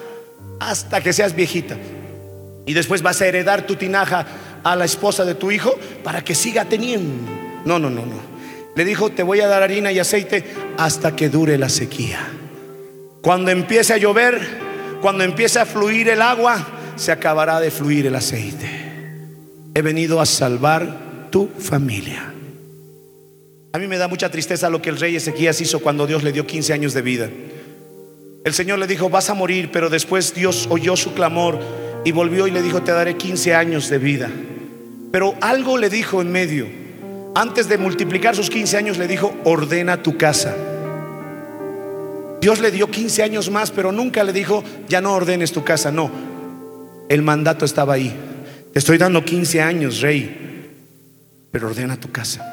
hasta 0.60 1.00
que 1.00 1.14
seas 1.14 1.34
viejita. 1.34 1.78
Y 2.66 2.74
después 2.74 3.00
vas 3.00 3.22
a 3.22 3.26
heredar 3.26 3.66
tu 3.66 3.76
tinaja 3.76 4.26
a 4.62 4.76
la 4.76 4.84
esposa 4.84 5.24
de 5.24 5.34
tu 5.34 5.50
hijo 5.50 5.78
para 6.04 6.22
que 6.22 6.34
siga 6.34 6.66
teniendo. 6.66 7.32
No, 7.64 7.78
no, 7.78 7.88
no, 7.88 8.04
no. 8.04 8.20
Le 8.76 8.84
dijo, 8.84 9.12
te 9.12 9.22
voy 9.22 9.40
a 9.40 9.46
dar 9.46 9.62
harina 9.62 9.90
y 9.92 9.98
aceite 9.98 10.44
hasta 10.76 11.16
que 11.16 11.30
dure 11.30 11.56
la 11.56 11.70
sequía. 11.70 12.28
Cuando 13.22 13.52
empiece 13.52 13.94
a 13.94 13.98
llover, 13.98 14.40
cuando 15.00 15.22
empiece 15.22 15.60
a 15.60 15.64
fluir 15.64 16.08
el 16.08 16.20
agua, 16.20 16.66
se 16.96 17.12
acabará 17.12 17.60
de 17.60 17.70
fluir 17.70 18.06
el 18.06 18.16
aceite. 18.16 18.68
he 19.74 19.80
venido 19.80 20.20
a 20.20 20.26
salvar 20.26 21.28
tu 21.30 21.48
familia. 21.58 22.34
A 23.72 23.78
mí 23.78 23.86
me 23.86 23.96
da 23.96 24.06
mucha 24.06 24.30
tristeza 24.30 24.68
lo 24.68 24.82
que 24.82 24.90
el 24.90 25.00
rey 25.00 25.16
Ezequías 25.16 25.60
hizo 25.62 25.80
cuando 25.80 26.06
Dios 26.06 26.22
le 26.22 26.32
dio 26.32 26.46
15 26.46 26.74
años 26.74 26.92
de 26.92 27.00
vida. 27.00 27.30
El 28.44 28.52
Señor 28.52 28.80
le 28.80 28.86
dijo, 28.86 29.08
vas 29.08 29.30
a 29.30 29.34
morir, 29.34 29.70
pero 29.72 29.88
después 29.88 30.34
Dios 30.34 30.66
oyó 30.68 30.96
su 30.96 31.14
clamor 31.14 31.58
y 32.04 32.12
volvió 32.12 32.46
y 32.48 32.50
le 32.50 32.60
dijo, 32.60 32.82
te 32.82 32.92
daré 32.92 33.16
15 33.16 33.54
años 33.54 33.88
de 33.88 33.98
vida. 33.98 34.30
Pero 35.12 35.34
algo 35.40 35.78
le 35.78 35.88
dijo 35.88 36.20
en 36.20 36.32
medio. 36.32 36.66
Antes 37.34 37.68
de 37.68 37.78
multiplicar 37.78 38.36
sus 38.36 38.50
15 38.50 38.76
años 38.76 38.98
le 38.98 39.06
dijo, 39.06 39.32
ordena 39.44 40.02
tu 40.02 40.18
casa. 40.18 40.54
Dios 42.42 42.58
le 42.58 42.72
dio 42.72 42.90
15 42.90 43.22
años 43.22 43.50
más, 43.50 43.70
pero 43.70 43.92
nunca 43.92 44.24
le 44.24 44.32
dijo, 44.32 44.64
ya 44.88 45.00
no 45.00 45.14
ordenes 45.14 45.52
tu 45.52 45.62
casa. 45.62 45.92
No, 45.92 46.10
el 47.08 47.22
mandato 47.22 47.64
estaba 47.64 47.94
ahí. 47.94 48.12
Te 48.72 48.80
estoy 48.80 48.98
dando 48.98 49.24
15 49.24 49.62
años, 49.62 50.00
rey, 50.00 50.68
pero 51.52 51.68
ordena 51.68 52.00
tu 52.00 52.10
casa. 52.10 52.44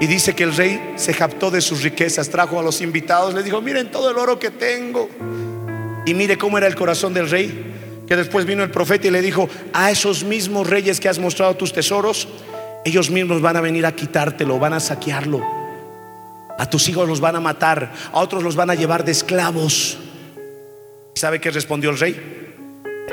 Y 0.00 0.08
dice 0.08 0.34
que 0.34 0.42
el 0.42 0.56
rey 0.56 0.94
se 0.96 1.14
japtó 1.14 1.52
de 1.52 1.60
sus 1.60 1.84
riquezas, 1.84 2.30
trajo 2.30 2.58
a 2.58 2.64
los 2.64 2.80
invitados, 2.80 3.32
le 3.32 3.44
dijo, 3.44 3.62
miren 3.62 3.92
todo 3.92 4.10
el 4.10 4.18
oro 4.18 4.40
que 4.40 4.50
tengo. 4.50 5.08
Y 6.04 6.14
mire 6.14 6.36
cómo 6.36 6.58
era 6.58 6.66
el 6.66 6.74
corazón 6.74 7.14
del 7.14 7.30
rey, 7.30 8.02
que 8.08 8.16
después 8.16 8.44
vino 8.44 8.64
el 8.64 8.72
profeta 8.72 9.06
y 9.06 9.12
le 9.12 9.22
dijo, 9.22 9.48
a 9.72 9.92
esos 9.92 10.24
mismos 10.24 10.68
reyes 10.68 10.98
que 10.98 11.08
has 11.08 11.20
mostrado 11.20 11.54
tus 11.54 11.72
tesoros, 11.72 12.26
ellos 12.84 13.08
mismos 13.08 13.40
van 13.40 13.56
a 13.56 13.60
venir 13.60 13.86
a 13.86 13.94
quitártelo, 13.94 14.58
van 14.58 14.72
a 14.72 14.80
saquearlo. 14.80 15.63
A 16.58 16.70
tus 16.70 16.88
hijos 16.88 17.08
los 17.08 17.20
van 17.20 17.36
a 17.36 17.40
matar, 17.40 17.92
a 18.12 18.20
otros 18.20 18.42
los 18.42 18.56
van 18.56 18.70
a 18.70 18.74
llevar 18.74 19.04
de 19.04 19.12
esclavos. 19.12 19.98
¿Sabe 21.14 21.40
qué 21.40 21.50
respondió 21.50 21.90
el 21.90 21.98
rey? 21.98 22.54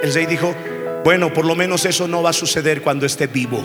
El 0.02 0.14
rey 0.14 0.26
dijo, 0.26 0.54
bueno, 1.04 1.34
por 1.34 1.46
lo 1.46 1.56
menos 1.56 1.86
eso 1.86 2.08
no 2.08 2.22
va 2.22 2.30
a 2.30 2.34
suceder 2.34 2.82
cuando 2.82 3.06
esté 3.06 3.28
vivo. 3.28 3.62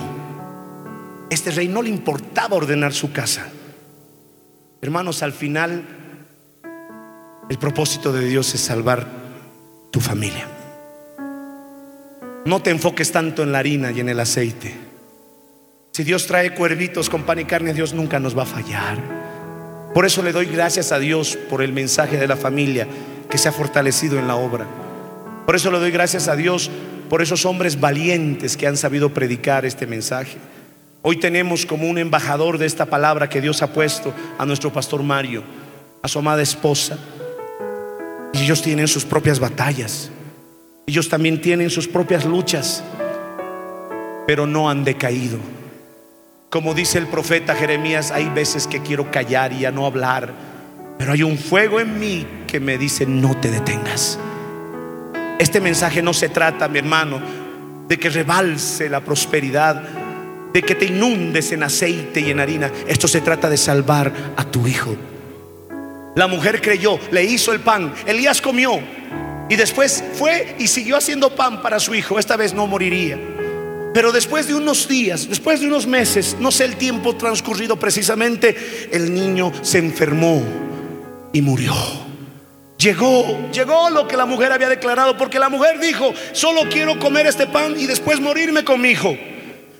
Este 1.28 1.50
rey 1.50 1.68
no 1.68 1.82
le 1.82 1.90
importaba 1.90 2.56
ordenar 2.56 2.92
su 2.92 3.12
casa. 3.12 3.48
Hermanos, 4.80 5.22
al 5.22 5.32
final 5.32 5.84
el 7.48 7.58
propósito 7.58 8.12
de 8.12 8.24
Dios 8.26 8.54
es 8.54 8.60
salvar 8.60 9.06
tu 9.90 10.00
familia. 10.00 10.48
No 12.44 12.62
te 12.62 12.70
enfoques 12.70 13.10
tanto 13.10 13.42
en 13.42 13.52
la 13.52 13.58
harina 13.58 13.90
y 13.90 14.00
en 14.00 14.08
el 14.08 14.20
aceite. 14.20 14.74
Si 15.92 16.04
Dios 16.04 16.26
trae 16.26 16.54
cuervitos 16.54 17.10
con 17.10 17.24
pan 17.24 17.40
y 17.40 17.44
carne, 17.44 17.74
Dios 17.74 17.92
nunca 17.92 18.20
nos 18.20 18.36
va 18.36 18.42
a 18.42 18.46
fallar. 18.46 19.25
Por 19.96 20.04
eso 20.04 20.22
le 20.22 20.32
doy 20.32 20.44
gracias 20.44 20.92
a 20.92 20.98
Dios 20.98 21.38
por 21.48 21.62
el 21.62 21.72
mensaje 21.72 22.18
de 22.18 22.28
la 22.28 22.36
familia 22.36 22.86
que 23.30 23.38
se 23.38 23.48
ha 23.48 23.52
fortalecido 23.52 24.18
en 24.18 24.28
la 24.28 24.36
obra. 24.36 24.66
Por 25.46 25.56
eso 25.56 25.70
le 25.70 25.78
doy 25.78 25.90
gracias 25.90 26.28
a 26.28 26.36
Dios 26.36 26.70
por 27.08 27.22
esos 27.22 27.46
hombres 27.46 27.80
valientes 27.80 28.58
que 28.58 28.66
han 28.66 28.76
sabido 28.76 29.14
predicar 29.14 29.64
este 29.64 29.86
mensaje. 29.86 30.36
Hoy 31.00 31.16
tenemos 31.16 31.64
como 31.64 31.88
un 31.88 31.96
embajador 31.96 32.58
de 32.58 32.66
esta 32.66 32.84
palabra 32.84 33.30
que 33.30 33.40
Dios 33.40 33.62
ha 33.62 33.72
puesto 33.72 34.12
a 34.36 34.44
nuestro 34.44 34.70
pastor 34.70 35.02
Mario, 35.02 35.42
a 36.02 36.08
su 36.08 36.18
amada 36.18 36.42
esposa. 36.42 36.98
Y 38.34 38.42
ellos 38.42 38.60
tienen 38.60 38.88
sus 38.88 39.06
propias 39.06 39.40
batallas. 39.40 40.10
Ellos 40.86 41.08
también 41.08 41.40
tienen 41.40 41.70
sus 41.70 41.88
propias 41.88 42.26
luchas, 42.26 42.84
pero 44.26 44.46
no 44.46 44.68
han 44.68 44.84
decaído. 44.84 45.38
Como 46.50 46.74
dice 46.74 46.98
el 46.98 47.06
profeta 47.06 47.54
Jeremías, 47.54 48.10
hay 48.10 48.28
veces 48.28 48.66
que 48.66 48.80
quiero 48.80 49.10
callar 49.10 49.52
y 49.52 49.60
ya 49.60 49.70
no 49.70 49.86
hablar, 49.86 50.32
pero 50.98 51.12
hay 51.12 51.22
un 51.22 51.38
fuego 51.38 51.80
en 51.80 51.98
mí 51.98 52.26
que 52.46 52.60
me 52.60 52.78
dice, 52.78 53.06
no 53.06 53.36
te 53.36 53.50
detengas. 53.50 54.18
Este 55.38 55.60
mensaje 55.60 56.02
no 56.02 56.14
se 56.14 56.28
trata, 56.28 56.68
mi 56.68 56.78
hermano, 56.78 57.20
de 57.88 57.98
que 57.98 58.08
rebalse 58.08 58.88
la 58.88 59.00
prosperidad 59.00 59.82
de 60.56 60.62
que 60.62 60.74
te 60.74 60.86
inundes 60.86 61.52
en 61.52 61.62
aceite 61.62 62.20
y 62.20 62.30
en 62.30 62.40
harina. 62.40 62.70
Esto 62.86 63.06
se 63.06 63.20
trata 63.20 63.50
de 63.50 63.58
salvar 63.58 64.10
a 64.38 64.44
tu 64.44 64.66
hijo. 64.66 64.96
La 66.14 66.28
mujer 66.28 66.62
creyó, 66.62 66.98
le 67.10 67.24
hizo 67.24 67.52
el 67.52 67.60
pan. 67.60 67.92
Elías 68.06 68.40
comió 68.40 68.80
y 69.50 69.56
después 69.56 70.02
fue 70.14 70.56
y 70.58 70.68
siguió 70.68 70.96
haciendo 70.96 71.34
pan 71.36 71.60
para 71.60 71.78
su 71.78 71.94
hijo. 71.94 72.18
Esta 72.18 72.38
vez 72.38 72.54
no 72.54 72.66
moriría. 72.66 73.18
Pero 73.96 74.12
después 74.12 74.46
de 74.46 74.54
unos 74.54 74.88
días, 74.88 75.26
después 75.26 75.58
de 75.58 75.68
unos 75.68 75.86
meses, 75.86 76.36
no 76.38 76.50
sé 76.50 76.66
el 76.66 76.76
tiempo 76.76 77.16
transcurrido 77.16 77.78
precisamente, 77.78 78.90
el 78.92 79.14
niño 79.14 79.50
se 79.62 79.78
enfermó 79.78 80.42
y 81.32 81.40
murió. 81.40 81.72
Llegó, 82.76 83.50
llegó 83.50 83.88
lo 83.88 84.06
que 84.06 84.18
la 84.18 84.26
mujer 84.26 84.52
había 84.52 84.68
declarado, 84.68 85.16
porque 85.16 85.38
la 85.38 85.48
mujer 85.48 85.80
dijo, 85.80 86.12
solo 86.32 86.68
quiero 86.70 86.98
comer 86.98 87.26
este 87.26 87.46
pan 87.46 87.74
y 87.80 87.86
después 87.86 88.20
morirme 88.20 88.64
con 88.64 88.82
mi 88.82 88.90
hijo. 88.90 89.16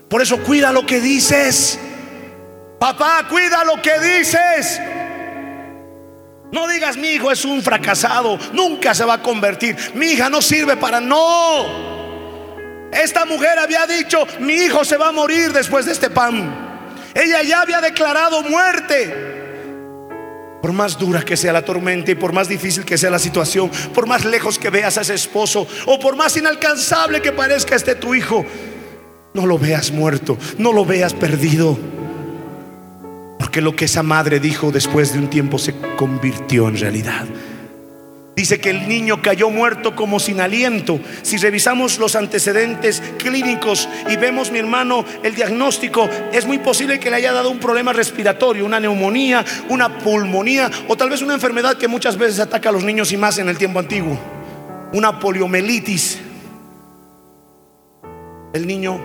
Por 0.09 0.19
eso 0.23 0.41
cuida 0.41 0.71
lo 0.71 0.83
que 0.83 0.99
dices. 0.99 1.77
Papá, 2.79 3.27
cuida 3.29 3.63
lo 3.65 3.79
que 3.83 3.99
dices. 3.99 4.81
No 6.51 6.67
digas 6.67 6.97
mi 6.97 7.09
hijo 7.09 7.31
es 7.31 7.45
un 7.45 7.61
fracasado, 7.61 8.39
nunca 8.51 8.95
se 8.95 9.05
va 9.05 9.13
a 9.13 9.21
convertir. 9.21 9.77
Mi 9.93 10.07
hija 10.07 10.27
no 10.27 10.41
sirve 10.41 10.75
para 10.75 10.99
no. 10.99 11.96
Esta 12.91 13.25
mujer 13.25 13.59
había 13.59 13.85
dicho, 13.85 14.25
mi 14.39 14.53
hijo 14.53 14.85
se 14.85 14.97
va 14.97 15.09
a 15.09 15.11
morir 15.11 15.51
después 15.51 15.85
de 15.85 15.91
este 15.91 16.09
pan. 16.09 16.67
Ella 17.13 17.41
ya 17.43 17.61
había 17.61 17.81
declarado 17.81 18.43
muerte. 18.43 19.35
Por 20.61 20.71
más 20.71 20.97
dura 20.97 21.23
que 21.23 21.37
sea 21.37 21.53
la 21.53 21.63
tormenta 21.63 22.11
y 22.11 22.15
por 22.15 22.33
más 22.33 22.47
difícil 22.47 22.83
que 22.83 22.97
sea 22.97 23.09
la 23.09 23.19
situación, 23.19 23.69
por 23.93 24.07
más 24.07 24.25
lejos 24.25 24.57
que 24.57 24.69
veas 24.69 24.97
a 24.97 25.01
ese 25.01 25.13
esposo 25.13 25.67
o 25.85 25.99
por 25.99 26.15
más 26.15 26.35
inalcanzable 26.35 27.21
que 27.21 27.31
parezca 27.31 27.75
este 27.75 27.95
tu 27.95 28.15
hijo, 28.15 28.45
no 29.33 29.45
lo 29.45 29.57
veas 29.57 29.91
muerto, 29.91 30.37
no 30.57 30.73
lo 30.73 30.85
veas 30.85 31.13
perdido. 31.13 31.77
Porque 33.39 33.61
lo 33.61 33.75
que 33.75 33.85
esa 33.85 34.03
madre 34.03 34.39
dijo 34.39 34.71
después 34.71 35.13
de 35.13 35.19
un 35.19 35.29
tiempo 35.29 35.59
se 35.59 35.75
convirtió 35.95 36.67
en 36.67 36.77
realidad. 36.77 37.25
Dice 38.37 38.59
que 38.59 38.69
el 38.69 38.87
niño 38.87 39.19
cayó 39.19 39.49
muerto 39.49 39.95
como 39.95 40.19
sin 40.19 40.39
aliento. 40.39 40.99
Si 41.23 41.37
revisamos 41.37 41.97
los 41.97 42.15
antecedentes 42.15 43.01
clínicos 43.17 43.89
y 44.07 44.15
vemos, 44.15 44.51
mi 44.51 44.59
hermano, 44.59 45.03
el 45.23 45.33
diagnóstico, 45.33 46.07
es 46.31 46.45
muy 46.45 46.59
posible 46.59 46.99
que 46.99 47.09
le 47.09 47.15
haya 47.15 47.33
dado 47.33 47.49
un 47.49 47.57
problema 47.57 47.93
respiratorio, 47.93 48.63
una 48.63 48.79
neumonía, 48.79 49.43
una 49.69 49.97
pulmonía 49.97 50.69
o 50.87 50.95
tal 50.95 51.09
vez 51.09 51.23
una 51.23 51.33
enfermedad 51.33 51.79
que 51.79 51.87
muchas 51.87 52.15
veces 52.15 52.39
ataca 52.39 52.69
a 52.69 52.71
los 52.71 52.83
niños 52.83 53.11
y 53.11 53.17
más 53.17 53.39
en 53.39 53.49
el 53.49 53.57
tiempo 53.57 53.79
antiguo, 53.79 54.19
una 54.93 55.19
poliomielitis. 55.19 56.19
El 58.53 58.67
niño 58.67 58.99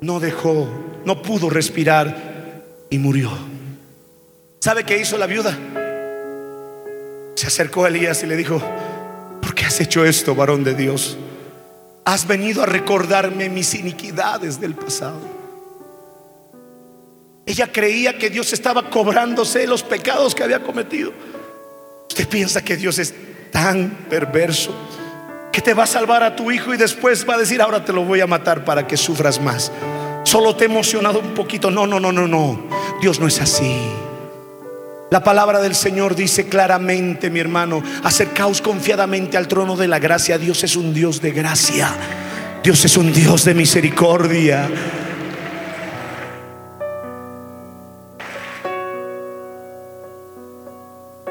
no 0.00 0.18
dejó, 0.18 0.68
no 1.04 1.22
pudo 1.22 1.48
respirar 1.48 2.64
y 2.90 2.98
murió. 2.98 3.30
¿Sabe 4.58 4.82
qué 4.82 4.98
hizo 4.98 5.16
la 5.16 5.28
viuda? 5.28 5.56
Se 7.44 7.48
acercó 7.48 7.84
a 7.84 7.88
Elías 7.88 8.22
y 8.22 8.26
le 8.26 8.36
dijo, 8.36 8.58
¿por 9.42 9.54
qué 9.54 9.66
has 9.66 9.78
hecho 9.78 10.02
esto, 10.02 10.34
varón 10.34 10.64
de 10.64 10.74
Dios? 10.74 11.18
Has 12.06 12.26
venido 12.26 12.62
a 12.62 12.66
recordarme 12.66 13.50
mis 13.50 13.74
iniquidades 13.74 14.62
del 14.62 14.74
pasado. 14.74 15.20
Ella 17.44 17.70
creía 17.70 18.16
que 18.16 18.30
Dios 18.30 18.54
estaba 18.54 18.88
cobrándose 18.88 19.66
los 19.66 19.82
pecados 19.82 20.34
que 20.34 20.42
había 20.42 20.62
cometido. 20.62 21.12
Usted 22.08 22.26
piensa 22.26 22.64
que 22.64 22.78
Dios 22.78 22.98
es 22.98 23.12
tan 23.52 23.90
perverso 24.08 24.74
que 25.52 25.60
te 25.60 25.74
va 25.74 25.82
a 25.82 25.86
salvar 25.86 26.22
a 26.22 26.36
tu 26.36 26.50
hijo 26.50 26.72
y 26.72 26.78
después 26.78 27.28
va 27.28 27.34
a 27.34 27.38
decir, 27.38 27.60
ahora 27.60 27.84
te 27.84 27.92
lo 27.92 28.04
voy 28.04 28.22
a 28.22 28.26
matar 28.26 28.64
para 28.64 28.86
que 28.86 28.96
sufras 28.96 29.38
más. 29.38 29.70
Solo 30.22 30.56
te 30.56 30.64
he 30.64 30.68
emocionado 30.68 31.18
un 31.18 31.34
poquito. 31.34 31.70
No, 31.70 31.86
no, 31.86 32.00
no, 32.00 32.10
no, 32.10 32.26
no. 32.26 32.70
Dios 33.02 33.20
no 33.20 33.28
es 33.28 33.38
así. 33.38 33.78
La 35.14 35.22
palabra 35.22 35.60
del 35.60 35.76
Señor 35.76 36.16
dice 36.16 36.48
claramente, 36.48 37.30
mi 37.30 37.38
hermano, 37.38 37.84
acercaos 38.02 38.60
confiadamente 38.60 39.36
al 39.36 39.46
trono 39.46 39.76
de 39.76 39.86
la 39.86 40.00
gracia. 40.00 40.38
Dios 40.38 40.64
es 40.64 40.74
un 40.74 40.92
Dios 40.92 41.20
de 41.20 41.30
gracia. 41.30 41.88
Dios 42.64 42.84
es 42.84 42.96
un 42.96 43.12
Dios 43.12 43.44
de 43.44 43.54
misericordia. 43.54 44.68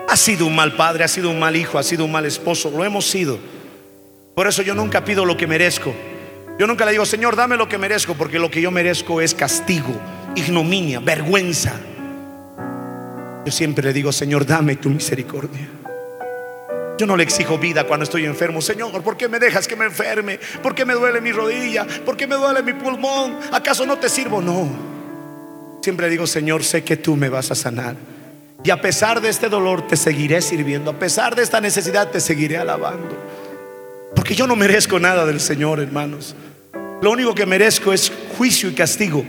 Ha 0.08 0.16
sido 0.16 0.46
un 0.46 0.56
mal 0.56 0.78
padre, 0.78 1.04
ha 1.04 1.10
sido 1.10 1.30
un 1.30 1.40
mal 1.40 1.58
hijo, 1.58 1.78
ha 1.78 1.84
sido 1.84 2.06
un 2.06 2.12
mal 2.14 2.26
esposo, 2.26 2.72
lo 2.72 2.86
hemos 2.86 3.06
sido. 3.06 3.38
Por 4.34 4.48
eso 4.48 4.62
yo 4.62 4.74
nunca 4.74 5.04
pido 5.04 5.26
lo 5.26 5.36
que 5.36 5.46
merezco. 5.46 5.94
Yo 6.58 6.68
nunca 6.68 6.86
le 6.86 6.92
digo, 6.92 7.06
Señor, 7.06 7.36
dame 7.36 7.58
lo 7.58 7.68
que 7.68 7.78
merezco, 7.78 8.14
porque 8.14 8.40
lo 8.40 8.50
que 8.50 8.62
yo 8.62 8.72
merezco 8.72 9.20
es 9.20 9.36
castigo, 9.36 9.92
ignominia, 10.36 11.02
vergüenza. 11.02 11.74
Yo 13.46 13.52
siempre 13.52 13.84
le 13.84 13.94
digo, 13.94 14.12
Señor, 14.12 14.46
dame 14.46 14.78
tu 14.78 14.90
misericordia. 14.90 15.68
Yo 16.98 17.08
no 17.08 17.18
le 17.18 17.24
exijo 17.24 17.58
vida 17.58 17.86
cuando 17.86 18.04
estoy 18.04 18.26
enfermo. 18.26 18.62
Señor, 18.62 19.02
¿por 19.02 19.18
qué 19.18 19.28
me 19.28 19.40
dejas 19.40 19.68
que 19.68 19.76
me 19.76 19.86
enferme? 19.86 20.40
¿Por 20.62 20.76
qué 20.76 20.86
me 20.86 20.94
duele 20.94 21.20
mi 21.22 21.32
rodilla? 21.32 21.86
¿Por 22.06 22.16
qué 22.16 22.28
me 22.28 22.36
duele 22.36 22.62
mi 22.62 22.74
pulmón? 22.74 23.38
¿Acaso 23.52 23.86
no 23.86 23.98
te 23.98 24.10
sirvo? 24.10 24.42
No. 24.42 24.70
Siempre 25.82 26.10
digo, 26.10 26.28
Señor, 26.28 26.64
sé 26.64 26.84
que 26.84 26.96
tú 26.96 27.16
me 27.16 27.30
vas 27.30 27.52
a 27.52 27.56
sanar. 27.56 27.96
Y 28.64 28.70
a 28.70 28.80
pesar 28.80 29.20
de 29.20 29.30
este 29.30 29.50
dolor 29.50 29.88
te 29.88 29.98
seguiré 29.98 30.42
sirviendo. 30.42 30.92
A 30.92 31.00
pesar 31.00 31.36
de 31.36 31.44
esta 31.44 31.60
necesidad 31.60 32.10
te 32.10 32.22
seguiré 32.22 32.58
alabando. 32.58 33.18
Porque 34.16 34.36
yo 34.36 34.48
no 34.48 34.56
merezco 34.56 35.00
nada 35.00 35.26
del 35.26 35.42
Señor, 35.42 35.80
hermanos. 35.80 36.36
lo 37.02 37.12
único 37.12 37.36
que 37.36 37.46
merezco 37.46 37.92
es 37.92 38.12
juicio 38.38 38.70
y 38.70 38.74
castigo. 38.74 39.26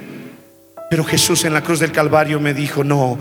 Pero 0.90 1.02
Jesús 1.02 1.44
en 1.44 1.54
la 1.54 1.62
cruz 1.62 1.80
del 1.80 1.90
Calvario 1.90 2.38
me 2.38 2.54
dijo, 2.54 2.84
no, 2.84 3.18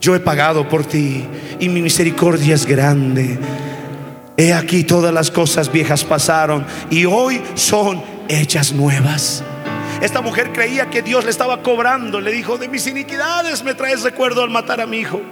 yo 0.00 0.14
he 0.14 0.20
pagado 0.20 0.68
por 0.68 0.84
ti 0.84 1.24
y 1.58 1.68
mi 1.68 1.82
misericordia 1.82 2.54
es 2.54 2.66
grande. 2.66 3.38
He 4.36 4.52
aquí 4.52 4.84
todas 4.84 5.12
las 5.12 5.30
cosas 5.30 5.72
viejas 5.72 6.04
pasaron 6.04 6.66
y 6.90 7.06
hoy 7.06 7.40
son 7.54 8.02
hechas 8.28 8.72
nuevas. 8.72 9.42
Esta 10.02 10.20
mujer 10.20 10.52
creía 10.52 10.90
que 10.90 11.00
Dios 11.00 11.24
le 11.24 11.30
estaba 11.30 11.62
cobrando. 11.62 12.20
Le 12.20 12.32
dijo, 12.32 12.58
de 12.58 12.68
mis 12.68 12.86
iniquidades 12.86 13.64
me 13.64 13.74
traes 13.74 14.02
recuerdo 14.02 14.42
al 14.42 14.50
matar 14.50 14.80
a 14.80 14.86
mi 14.86 14.98
hijo. 14.98 15.22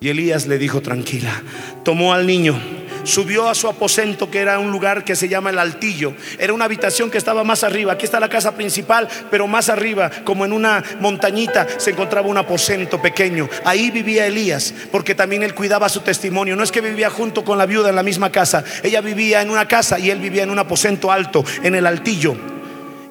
Y 0.00 0.08
Elías 0.08 0.46
le 0.46 0.58
dijo, 0.58 0.80
tranquila, 0.80 1.42
tomó 1.82 2.14
al 2.14 2.26
niño 2.26 2.58
subió 3.04 3.48
a 3.48 3.54
su 3.54 3.68
aposento 3.68 4.30
que 4.30 4.40
era 4.40 4.58
un 4.58 4.70
lugar 4.70 5.04
que 5.04 5.16
se 5.16 5.28
llama 5.28 5.50
el 5.50 5.58
altillo. 5.58 6.14
Era 6.38 6.52
una 6.52 6.64
habitación 6.64 7.10
que 7.10 7.18
estaba 7.18 7.44
más 7.44 7.64
arriba. 7.64 7.92
Aquí 7.92 8.04
está 8.04 8.20
la 8.20 8.28
casa 8.28 8.54
principal, 8.54 9.08
pero 9.30 9.46
más 9.46 9.68
arriba, 9.68 10.10
como 10.24 10.44
en 10.44 10.52
una 10.52 10.82
montañita, 11.00 11.66
se 11.76 11.90
encontraba 11.90 12.28
un 12.28 12.38
aposento 12.38 13.00
pequeño. 13.00 13.48
Ahí 13.64 13.90
vivía 13.90 14.26
Elías, 14.26 14.74
porque 14.90 15.14
también 15.14 15.42
él 15.42 15.54
cuidaba 15.54 15.88
su 15.88 16.00
testimonio. 16.00 16.56
No 16.56 16.62
es 16.62 16.72
que 16.72 16.80
vivía 16.80 17.10
junto 17.10 17.44
con 17.44 17.58
la 17.58 17.66
viuda 17.66 17.90
en 17.90 17.96
la 17.96 18.02
misma 18.02 18.30
casa. 18.30 18.64
Ella 18.82 19.00
vivía 19.00 19.42
en 19.42 19.50
una 19.50 19.68
casa 19.68 19.98
y 19.98 20.10
él 20.10 20.18
vivía 20.18 20.42
en 20.42 20.50
un 20.50 20.58
aposento 20.58 21.12
alto, 21.12 21.44
en 21.62 21.74
el 21.74 21.86
altillo. 21.86 22.36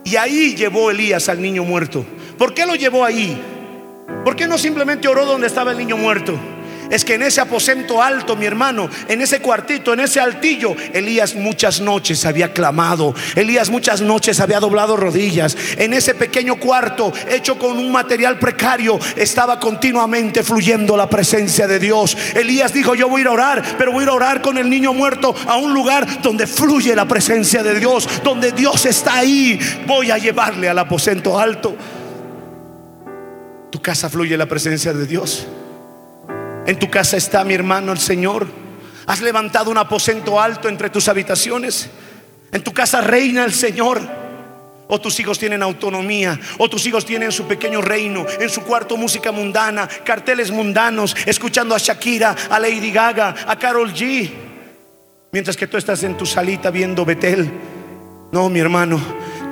Y 0.04 0.18
ahí 0.18 0.56
llevó 0.56 0.92
Elías 0.92 1.30
al 1.30 1.42
niño 1.42 1.64
muerto. 1.64 2.06
¿Por 2.38 2.54
qué 2.54 2.66
lo 2.66 2.76
llevó 2.76 3.06
ahí? 3.06 3.42
¿Por 4.26 4.36
qué 4.36 4.48
no 4.48 4.58
simplemente 4.58 5.08
oró 5.08 5.26
donde 5.26 5.48
estaba 5.48 5.72
el 5.72 5.78
niño 5.78 5.98
muerto? 5.98 6.38
Es 6.94 7.04
que 7.04 7.16
en 7.16 7.24
ese 7.24 7.42
aposento 7.42 8.04
alto, 8.04 8.36
mi 8.36 8.46
hermano, 8.46 8.88
en 9.08 9.20
ese 9.22 9.40
cuartito, 9.40 9.94
en 9.94 10.02
ese 10.02 10.20
altillo, 10.20 10.76
Elías 10.94 11.34
muchas 11.34 11.82
noches 11.82 12.24
había 12.24 12.54
clamado, 12.54 13.16
Elías 13.36 13.72
muchas 13.72 14.02
noches 14.02 14.40
había 14.40 14.60
doblado 14.60 14.96
rodillas. 14.96 15.58
En 15.78 15.94
ese 15.94 16.14
pequeño 16.14 16.58
cuarto, 16.58 17.12
hecho 17.28 17.58
con 17.58 17.80
un 17.80 17.92
material 17.92 18.38
precario, 18.38 19.00
estaba 19.16 19.60
continuamente 19.60 20.44
fluyendo 20.44 20.96
la 20.96 21.10
presencia 21.10 21.66
de 21.66 21.80
Dios. 21.80 22.16
Elías 22.36 22.72
dijo, 22.72 22.94
yo 22.94 23.10
voy 23.10 23.22
a 23.22 23.24
ir 23.24 23.28
a 23.28 23.32
orar, 23.32 23.64
pero 23.76 23.92
voy 23.92 24.02
a 24.02 24.04
ir 24.04 24.10
a 24.10 24.14
orar 24.14 24.42
con 24.44 24.60
el 24.60 24.70
niño 24.70 24.94
muerto 24.94 25.34
a 25.48 25.58
un 25.58 25.74
lugar 25.74 26.22
donde 26.22 26.46
fluye 26.46 26.96
la 26.96 27.08
presencia 27.08 27.64
de 27.64 27.80
Dios, 27.80 28.08
donde 28.24 28.52
Dios 28.52 28.86
está 28.86 29.16
ahí. 29.16 29.60
Voy 29.88 30.12
a 30.12 30.20
llevarle 30.20 30.70
al 30.70 30.78
aposento 30.78 31.40
alto. 31.40 31.76
Tu 33.72 33.82
casa 33.82 34.10
fluye 34.12 34.38
la 34.38 34.46
presencia 34.46 34.94
de 34.94 35.08
Dios. 35.08 35.48
En 36.66 36.80
tu 36.80 36.90
casa 36.90 37.18
está 37.18 37.44
mi 37.44 37.54
hermano 37.54 37.92
el 37.92 38.00
Señor. 38.00 38.48
Has 39.06 39.22
levantado 39.22 39.70
un 39.70 39.78
aposento 39.78 40.40
alto 40.40 40.70
entre 40.70 40.90
tus 40.90 41.08
habitaciones. 41.10 41.90
En 42.52 42.64
tu 42.64 42.74
casa 42.74 43.02
reina 43.02 43.44
el 43.44 43.54
Señor. 43.54 44.02
O 44.88 45.00
tus 45.00 45.20
hijos 45.20 45.40
tienen 45.40 45.64
autonomía, 45.64 46.40
o 46.60 46.70
tus 46.70 46.86
hijos 46.86 47.06
tienen 47.06 47.32
su 47.32 47.48
pequeño 47.48 47.82
reino, 47.82 48.26
en 48.40 48.50
su 48.50 48.62
cuarto 48.62 48.98
música 48.98 49.32
mundana, 49.32 49.88
carteles 50.04 50.52
mundanos, 50.52 51.16
escuchando 51.26 51.74
a 51.74 51.80
Shakira, 51.80 52.36
a 52.50 52.60
Lady 52.60 52.92
Gaga, 52.92 53.34
a 53.48 53.58
Carol 53.58 53.92
G. 53.94 54.30
Mientras 55.32 55.58
que 55.58 55.68
tú 55.68 55.78
estás 55.78 56.04
en 56.04 56.16
tu 56.16 56.26
salita 56.26 56.70
viendo 56.70 57.06
Betel. 57.06 57.50
No, 58.32 58.50
mi 58.50 58.60
hermano, 58.60 59.00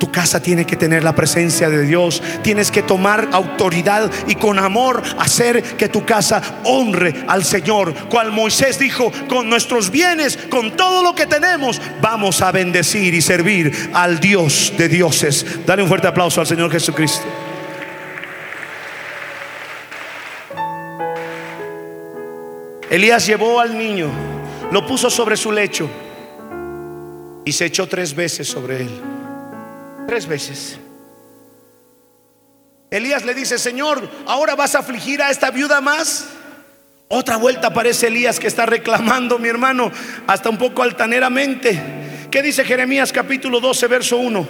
tu 0.02 0.10
casa 0.10 0.42
tiene 0.42 0.66
que 0.66 0.74
tener 0.74 1.04
la 1.04 1.14
presencia 1.14 1.70
de 1.70 1.86
Dios. 1.86 2.20
Tienes 2.42 2.72
que 2.72 2.82
tomar 2.82 3.28
autoridad 3.30 4.10
y 4.26 4.34
con 4.34 4.58
amor 4.58 5.00
hacer 5.16 5.62
que 5.62 5.88
tu 5.88 6.04
casa 6.04 6.42
honre 6.64 7.24
al 7.28 7.44
Señor. 7.44 7.94
Cual 8.08 8.32
Moisés 8.32 8.80
dijo, 8.80 9.12
con 9.28 9.48
nuestros 9.48 9.92
bienes, 9.92 10.36
con 10.50 10.76
todo 10.76 11.04
lo 11.04 11.14
que 11.14 11.26
tenemos, 11.26 11.80
vamos 12.00 12.42
a 12.42 12.50
bendecir 12.50 13.14
y 13.14 13.22
servir 13.22 13.90
al 13.94 14.18
Dios 14.18 14.72
de 14.76 14.88
dioses. 14.88 15.46
Dale 15.64 15.84
un 15.84 15.88
fuerte 15.88 16.08
aplauso 16.08 16.40
al 16.40 16.48
Señor 16.48 16.72
Jesucristo. 16.72 17.24
Elías 22.90 23.24
llevó 23.24 23.60
al 23.60 23.78
niño, 23.78 24.08
lo 24.72 24.84
puso 24.84 25.08
sobre 25.08 25.36
su 25.36 25.52
lecho 25.52 25.88
y 27.44 27.52
se 27.52 27.66
echó 27.66 27.86
tres 27.86 28.16
veces 28.16 28.48
sobre 28.48 28.80
él. 28.80 29.11
Tres 30.06 30.26
veces. 30.26 30.78
Elías 32.90 33.24
le 33.24 33.34
dice, 33.34 33.58
Señor, 33.58 34.06
ahora 34.26 34.54
vas 34.54 34.74
a 34.74 34.80
afligir 34.80 35.22
a 35.22 35.30
esta 35.30 35.50
viuda 35.50 35.80
más. 35.80 36.28
Otra 37.08 37.36
vuelta 37.36 37.68
aparece 37.68 38.08
Elías 38.08 38.38
que 38.38 38.46
está 38.46 38.66
reclamando, 38.66 39.38
mi 39.38 39.48
hermano, 39.48 39.90
hasta 40.26 40.50
un 40.50 40.58
poco 40.58 40.82
altaneramente. 40.82 41.80
¿Qué 42.30 42.42
dice 42.42 42.64
Jeremías 42.64 43.12
capítulo 43.12 43.60
12, 43.60 43.86
verso 43.86 44.16
1? 44.18 44.48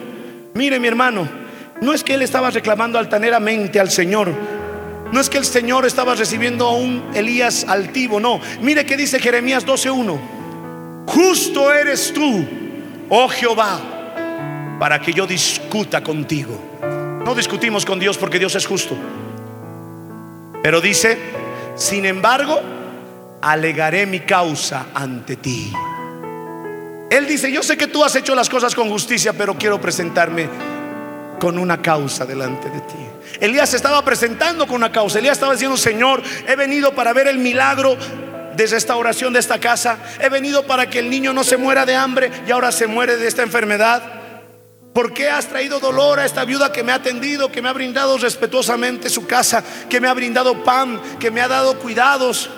Mire, 0.55 0.79
mi 0.79 0.89
hermano, 0.89 1.29
no 1.81 1.93
es 1.93 2.05
que 2.05 2.15
él 2.15 2.23
estaba 2.23 2.51
reclamando 2.51 2.99
altaneramente 2.99 3.81
al 3.81 3.91
Señor. 3.91 4.33
No 5.13 5.21
es 5.21 5.29
que 5.29 5.39
el 5.39 5.45
Señor 5.45 5.85
estaba 5.87 6.15
recibiendo 6.15 6.67
a 6.67 6.77
un 6.77 7.11
Elías 7.15 7.65
altivo, 7.69 8.19
no. 8.19 8.41
Mire 8.61 8.87
que 8.87 8.97
dice 8.97 9.21
Jeremías 9.21 9.67
12:1. 9.67 10.19
Justo 11.07 11.73
eres 11.73 12.13
tú, 12.13 12.45
oh 13.09 13.29
Jehová, 13.29 14.02
para 14.83 15.01
que 15.01 15.13
yo 15.13 15.29
discuta 15.29 16.03
contigo. 16.03 16.61
No 17.25 17.37
discutimos 17.37 17.87
con 17.87 18.01
Dios 18.01 18.19
porque 18.19 18.41
Dios 18.41 18.57
es 18.57 18.67
justo. 18.67 18.97
Pero 20.61 20.81
dice, 20.81 21.17
sin 21.77 22.05
embargo, 22.05 22.61
alegaré 23.43 24.07
mi 24.07 24.19
causa 24.19 24.87
ante 24.93 25.37
ti. 25.37 25.73
Él 27.09 27.29
dice, 27.29 27.53
yo 27.53 27.63
sé 27.63 27.77
que 27.77 27.87
tú 27.87 28.03
has 28.03 28.17
hecho 28.17 28.35
las 28.35 28.51
cosas 28.51 28.75
con 28.75 28.91
justicia, 28.91 29.33
pero 29.33 29.57
quiero 29.57 29.81
presentarme 29.81 30.49
con 31.39 31.59
una 31.59 31.81
causa 31.81 32.27
delante 32.27 32.69
de 32.69 32.81
ti. 32.81 33.39
Elías 33.39 33.73
estaba 33.75 34.05
presentando 34.05 34.67
con 34.67 34.75
una 34.75 34.91
causa. 34.91 35.21
Elías 35.21 35.35
estaba 35.35 35.53
diciendo, 35.53 35.77
Señor, 35.77 36.25
he 36.49 36.57
venido 36.57 36.93
para 36.93 37.13
ver 37.13 37.29
el 37.29 37.39
milagro 37.39 37.97
de 38.57 38.67
restauración 38.67 39.33
de 39.33 39.39
esta 39.39 39.61
casa. 39.61 39.99
He 40.19 40.29
venido 40.29 40.67
para 40.67 40.91
que 40.91 40.99
el 40.99 41.09
niño 41.09 41.33
no 41.33 41.45
se 41.45 41.57
muera 41.57 41.87
de 41.87 41.95
hambre 41.95 42.33
y 42.49 42.51
ahora 42.51 42.73
se 42.73 42.89
muere 42.89 43.17
de 43.17 43.29
esta 43.29 43.45
enfermedad. 43.45 44.22
¿Por 44.93 45.15
qué 45.15 45.31
has 45.31 45.49
traído 45.49 45.81
dolor 45.81 46.21
a 46.21 46.27
esta 46.27 46.45
viuda 46.45 46.71
que 46.71 46.83
me 46.83 46.93
ha 46.93 46.97
atendido, 46.97 47.51
que 47.51 47.63
me 47.63 47.71
ha 47.71 47.73
brindado 47.73 48.19
respetuosamente 48.19 49.09
su 49.09 49.27
casa, 49.27 49.65
que 49.89 50.01
me 50.01 50.09
ha 50.09 50.15
brindado 50.15 50.63
pan, 50.65 51.01
que 51.19 51.31
me 51.31 51.41
ha 51.41 51.49
dado 51.49 51.79
cuidados? 51.79 52.51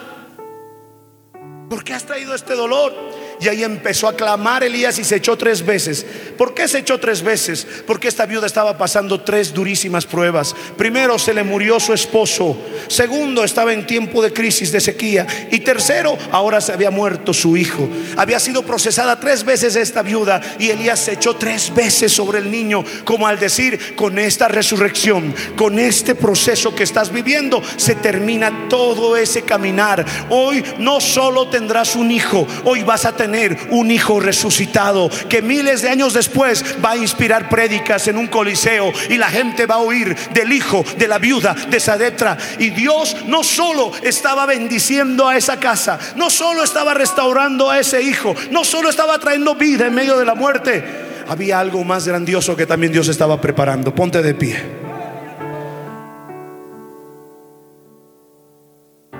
¿Por 1.71 1.85
qué 1.85 1.95
has 1.95 2.05
traído 2.05 2.35
este 2.35 2.55
dolor? 2.55 2.93
Y 3.41 3.49
ahí 3.49 3.65
empezó 3.65 4.09
a 4.09 4.17
clamar 4.17 4.63
Elías 4.63 4.99
y 4.99 5.05
se 5.05 5.17
echó 5.17 5.37
tres 5.37 5.65
veces. 5.65 6.07
¿Por 6.39 6.55
qué 6.55 6.69
se 6.69 6.79
echó 6.79 6.99
tres 6.99 7.23
veces? 7.23 7.67
Porque 7.87 8.09
esta 8.09 8.27
viuda 8.27 8.47
estaba 8.47 8.79
pasando 8.79 9.21
tres 9.21 9.53
durísimas 9.53 10.07
pruebas. 10.07 10.55
Primero, 10.77 11.19
se 11.19 11.35
le 11.35 11.43
murió 11.43 11.81
su 11.81 11.93
esposo. 11.93 12.57
Segundo, 12.89 13.45
estaba 13.45 13.73
en 13.73 13.87
tiempo 13.87 14.23
de 14.23 14.33
crisis, 14.33 14.71
de 14.73 14.81
sequía. 14.81 15.27
Y 15.51 15.61
tercero, 15.61 16.17
ahora 16.31 16.61
se 16.61 16.73
había 16.73 16.91
muerto 16.91 17.35
su 17.35 17.57
hijo. 17.57 17.89
Había 18.17 18.39
sido 18.39 18.63
procesada 18.63 19.19
tres 19.19 19.45
veces 19.45 19.77
esta 19.77 20.03
viuda 20.03 20.41
y 20.59 20.71
Elías 20.71 21.01
se 21.01 21.13
echó 21.13 21.35
tres 21.35 21.75
veces 21.75 22.13
sobre 22.13 22.39
el 22.39 22.51
niño, 22.51 22.85
como 23.05 23.27
al 23.27 23.39
decir, 23.39 23.97
con 23.97 24.19
esta 24.19 24.49
resurrección, 24.49 25.35
con 25.57 25.79
este 25.79 26.15
proceso 26.15 26.75
que 26.75 26.85
estás 26.85 27.13
viviendo, 27.13 27.63
se 27.77 27.97
termina 27.97 28.69
todo 28.69 29.17
ese 29.17 29.43
caminar. 29.43 30.05
Hoy 30.31 30.65
no 30.79 31.01
solo 31.01 31.49
tendrás 31.49 31.97
un 31.97 32.11
hijo, 32.11 32.47
hoy 32.65 32.83
vas 32.83 33.05
a 33.05 33.17
tener 33.17 33.24
tener 33.25 33.57
un 33.71 33.91
hijo 33.91 34.21
resucitado 34.21 35.09
que 35.31 35.41
miles 35.41 35.81
de 35.81 35.89
años 35.89 36.13
después 36.13 36.63
va 36.85 36.91
a 36.91 36.97
inspirar 36.99 37.49
prédicas 37.49 38.07
en 38.07 38.19
un 38.19 38.27
coliseo 38.27 38.93
y 39.09 39.17
la 39.17 39.29
gente 39.29 39.65
va 39.65 39.77
a 39.77 39.79
oír 39.79 40.15
del 40.35 40.53
hijo 40.53 40.85
de 40.99 41.09
la 41.09 41.17
viuda 41.17 41.55
de 41.55 41.81
Sadetra. 41.81 42.37
Y 42.59 42.69
Dios 42.69 43.17
no 43.27 43.43
solo 43.43 43.93
estaba 44.03 44.45
bendiciendo 44.45 45.27
a 45.27 45.39
esa 45.39 45.59
casa, 45.59 45.99
no 46.17 46.29
solo 46.29 46.63
estaba 46.63 46.93
restaurando 46.93 47.71
a 47.71 47.79
ese 47.79 48.03
hijo, 48.03 48.35
no 48.51 48.63
solo 48.63 48.91
estaba 48.91 49.19
trayendo 49.19 49.55
vida 49.55 49.87
en 49.87 49.95
medio 49.95 50.19
de 50.19 50.27
la 50.27 50.35
muerte, 50.35 50.85
había 51.27 51.59
algo 51.61 51.83
más 51.83 52.07
grandioso 52.07 52.55
que 52.55 52.67
también 52.67 52.93
Dios 52.93 53.09
estaba 53.09 53.41
preparando. 53.41 53.95
Ponte 53.95 54.21
de 54.21 54.35
pie. 54.35 54.63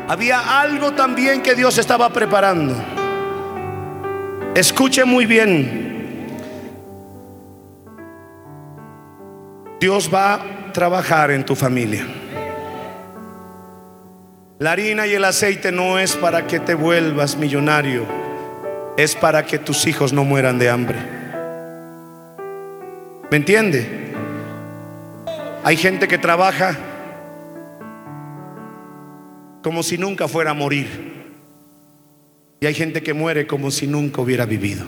Había 0.07 0.61
algo 0.61 0.93
también 0.93 1.41
que 1.41 1.55
Dios 1.55 1.79
estaba 1.79 2.13
preparando. 2.13 3.04
Escuche 4.55 5.05
muy 5.05 5.27
bien. 5.27 5.85
Dios 9.81 10.09
va 10.13 10.35
a 10.35 10.73
trabajar 10.73 11.33
en 11.33 11.45
tu 11.45 11.57
familia. 11.57 12.07
La 14.61 14.73
harina 14.73 15.09
y 15.09 15.15
el 15.15 15.25
aceite 15.25 15.73
no 15.73 15.99
es 15.99 16.15
para 16.15 16.47
que 16.47 16.61
te 16.61 16.75
vuelvas 16.75 17.37
millonario, 17.37 18.07
es 18.97 19.17
para 19.17 19.45
que 19.45 19.59
tus 19.59 19.89
hijos 19.89 20.13
no 20.13 20.23
mueran 20.23 20.61
de 20.61 20.71
hambre. 20.71 20.99
¿Me 23.31 23.37
entiende? 23.37 24.13
Hay 25.65 25.77
gente 25.77 26.07
que 26.07 26.19
trabaja 26.19 26.79
como 29.63 29.83
si 29.83 29.99
nunca 29.99 30.29
fuera 30.29 30.53
a 30.53 30.55
morir. 30.55 31.14
Y 32.65 32.67
hay 32.67 32.73
gente 32.73 33.03
que 33.03 33.13
muere 33.13 33.47
como 33.47 33.71
si 33.71 33.87
nunca 33.87 34.23
hubiera 34.23 34.47
vivido. 34.47 34.87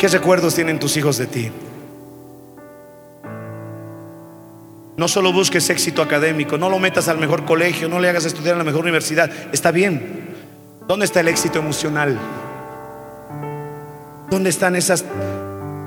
¿Qué 0.00 0.08
recuerdos 0.08 0.56
tienen 0.56 0.80
tus 0.80 0.96
hijos 0.96 1.16
de 1.16 1.26
ti? 1.28 1.48
No 4.96 5.06
solo 5.06 5.32
busques 5.32 5.70
éxito 5.70 6.02
académico, 6.02 6.58
no 6.58 6.68
lo 6.68 6.80
metas 6.80 7.06
al 7.06 7.18
mejor 7.18 7.44
colegio, 7.44 7.88
no 7.88 8.00
le 8.00 8.08
hagas 8.08 8.24
estudiar 8.24 8.54
en 8.54 8.58
la 8.58 8.64
mejor 8.64 8.80
universidad. 8.80 9.30
Está 9.52 9.70
bien. 9.70 10.34
¿Dónde 10.88 11.04
está 11.04 11.20
el 11.20 11.28
éxito 11.28 11.60
emocional? 11.60 12.18
¿Dónde 14.28 14.50
están 14.50 14.74
esas 14.74 15.04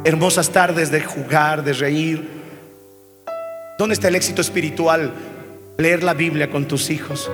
hermosas 0.05 0.49
tardes 0.51 0.91
de 0.91 1.01
jugar, 1.01 1.61
de 1.65 1.73
reír? 1.73 2.25
¿Dónde 3.77 3.95
está 3.95 4.07
el 4.07 4.15
éxito 4.15 4.39
espiritual? 4.39 5.11
Leer 5.77 6.03
la 6.03 6.13
Biblia 6.13 6.49
con 6.49 6.69
tus 6.69 6.89
hijos, 6.89 7.29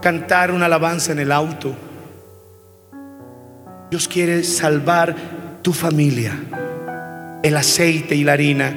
cantar 0.00 0.52
una 0.52 0.66
alabanza 0.66 1.10
en 1.10 1.18
el 1.18 1.32
auto. 1.32 1.74
Dios 3.96 4.08
quiere 4.08 4.44
salvar 4.44 5.16
tu 5.62 5.72
familia. 5.72 6.38
El 7.42 7.56
aceite 7.56 8.14
y 8.14 8.24
la 8.24 8.34
harina 8.34 8.76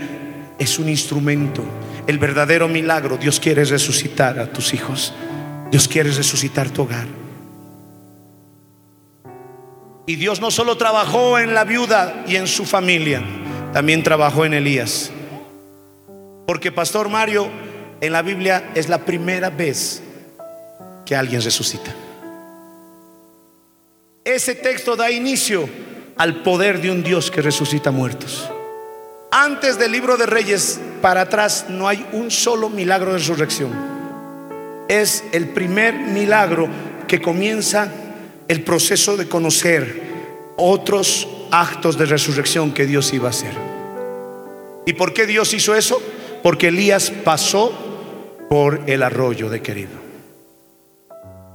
es 0.57 0.79
un 0.79 0.87
instrumento 0.87 1.61
el 2.07 2.17
verdadero 2.17 2.69
milagro, 2.69 3.17
Dios 3.17 3.37
quiere 3.37 3.65
resucitar 3.65 4.39
a 4.39 4.47
tus 4.47 4.73
hijos. 4.73 5.13
Dios 5.69 5.89
quiere 5.89 6.09
resucitar 6.09 6.69
tu 6.69 6.83
hogar. 6.83 7.05
Y 10.07 10.15
Dios 10.15 10.39
no 10.39 10.51
solo 10.51 10.77
trabajó 10.77 11.37
en 11.37 11.53
la 11.53 11.65
viuda 11.65 12.23
y 12.25 12.37
en 12.37 12.47
su 12.47 12.63
familia, 12.63 13.21
también 13.73 14.03
trabajó 14.03 14.45
en 14.45 14.53
Elías. 14.53 15.11
Porque 16.47 16.71
Pastor 16.71 17.09
Mario, 17.09 17.49
en 17.99 18.13
la 18.13 18.21
Biblia 18.21 18.71
es 18.73 18.87
la 18.87 18.99
primera 18.99 19.49
vez 19.49 20.01
que 21.05 21.13
alguien 21.13 21.41
resucita. 21.41 21.93
Ese 24.29 24.53
texto 24.53 24.95
da 24.95 25.09
inicio 25.09 25.67
al 26.15 26.43
poder 26.43 26.79
de 26.79 26.91
un 26.91 27.01
Dios 27.01 27.31
que 27.31 27.41
resucita 27.41 27.89
muertos. 27.89 28.47
Antes 29.31 29.79
del 29.79 29.91
libro 29.91 30.17
de 30.17 30.27
Reyes 30.27 30.79
para 31.01 31.21
atrás 31.21 31.65
no 31.67 31.87
hay 31.87 32.05
un 32.11 32.29
solo 32.29 32.69
milagro 32.69 33.13
de 33.13 33.17
resurrección. 33.17 33.71
Es 34.87 35.23
el 35.31 35.47
primer 35.49 35.95
milagro 35.95 36.69
que 37.07 37.19
comienza 37.19 37.91
el 38.47 38.61
proceso 38.61 39.17
de 39.17 39.27
conocer 39.27 39.99
otros 40.57 41.27
actos 41.49 41.97
de 41.97 42.05
resurrección 42.05 42.71
que 42.71 42.85
Dios 42.85 43.11
iba 43.13 43.29
a 43.29 43.31
hacer. 43.31 43.53
¿Y 44.85 44.93
por 44.93 45.11
qué 45.11 45.25
Dios 45.25 45.55
hizo 45.55 45.73
eso? 45.73 45.99
Porque 46.43 46.67
Elías 46.67 47.09
pasó 47.09 47.73
por 48.47 48.81
el 48.85 49.01
arroyo 49.01 49.49
de 49.49 49.63
querido. 49.63 49.97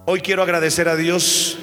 Hoy 0.06 0.22
quiero 0.22 0.42
agradecer 0.42 0.88
a 0.88 0.96
Dios 0.96 1.60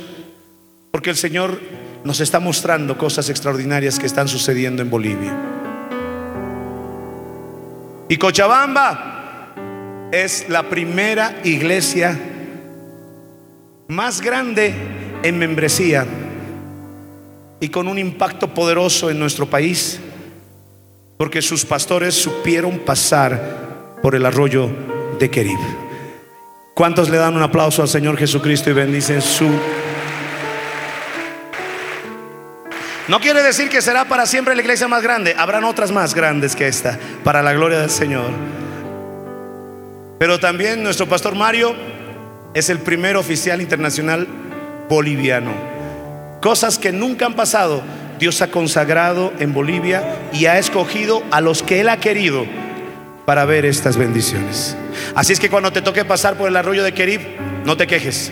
porque 1.02 1.10
el 1.10 1.18
Señor 1.18 1.60
nos 2.04 2.20
está 2.20 2.40
mostrando 2.40 2.96
cosas 2.96 3.28
extraordinarias 3.28 3.98
que 3.98 4.06
están 4.06 4.28
sucediendo 4.28 4.84
en 4.84 4.92
Bolivia. 4.92 5.36
Y 8.08 8.18
Cochabamba 8.18 9.50
es 10.12 10.48
la 10.48 10.70
primera 10.70 11.40
iglesia 11.44 12.16
más 13.88 14.22
grande 14.22 14.76
en 15.24 15.40
membresía 15.40 16.06
y 17.60 17.70
con 17.70 17.88
un 17.88 17.98
impacto 17.98 18.54
poderoso 18.54 19.10
en 19.10 19.18
nuestro 19.18 19.48
país, 19.48 20.00
porque 21.18 21.42
sus 21.42 21.66
pastores 21.66 22.14
supieron 22.14 22.78
pasar 22.78 23.98
por 24.04 24.14
el 24.14 24.24
arroyo 24.24 24.70
de 25.18 25.32
Querib. 25.32 25.58
¿Cuántos 26.76 27.10
le 27.10 27.18
dan 27.18 27.36
un 27.36 27.42
aplauso 27.42 27.82
al 27.82 27.90
Señor 27.90 28.18
Jesucristo 28.18 28.70
y 28.70 28.74
bendicen 28.74 29.20
su 29.24 29.50
No 33.12 33.20
quiere 33.20 33.44
decir 33.44 33.68
que 33.68 33.82
será 33.82 34.06
para 34.06 34.26
siempre 34.26 34.56
la 34.56 34.62
iglesia 34.62 34.88
más 34.88 35.04
grande. 35.04 35.36
Habrán 35.38 35.66
otras 35.66 35.92
más 35.92 36.16
grandes 36.16 36.56
que 36.56 36.70
esta, 36.70 36.98
para 37.26 37.44
la 37.44 37.52
gloria 37.52 37.82
del 37.82 37.90
Señor. 37.90 38.30
Pero 40.18 40.40
también 40.40 40.82
nuestro 40.82 41.08
pastor 41.08 41.36
Mario 41.36 41.76
es 42.54 42.70
el 42.70 42.80
primer 42.80 43.18
oficial 43.18 43.60
internacional 43.60 44.30
boliviano. 44.88 45.52
Cosas 46.42 46.80
que 46.80 46.94
nunca 46.94 47.26
han 47.26 47.34
pasado. 47.34 47.82
Dios 48.18 48.42
ha 48.42 48.50
consagrado 48.50 49.34
en 49.40 49.52
Bolivia 49.54 50.30
y 50.32 50.46
ha 50.46 50.58
escogido 50.58 51.22
a 51.32 51.42
los 51.42 51.64
que 51.64 51.82
Él 51.82 51.90
ha 51.90 51.98
querido 51.98 52.46
para 53.26 53.44
ver 53.44 53.66
estas 53.66 53.98
bendiciones. 53.98 54.78
Así 55.16 55.34
es 55.34 55.40
que 55.42 55.50
cuando 55.50 55.74
te 55.74 55.82
toque 55.82 56.06
pasar 56.06 56.38
por 56.38 56.48
el 56.48 56.56
arroyo 56.56 56.82
de 56.82 56.94
Kerib, 56.94 57.20
no 57.66 57.76
te 57.76 57.88
quejes. 57.88 58.32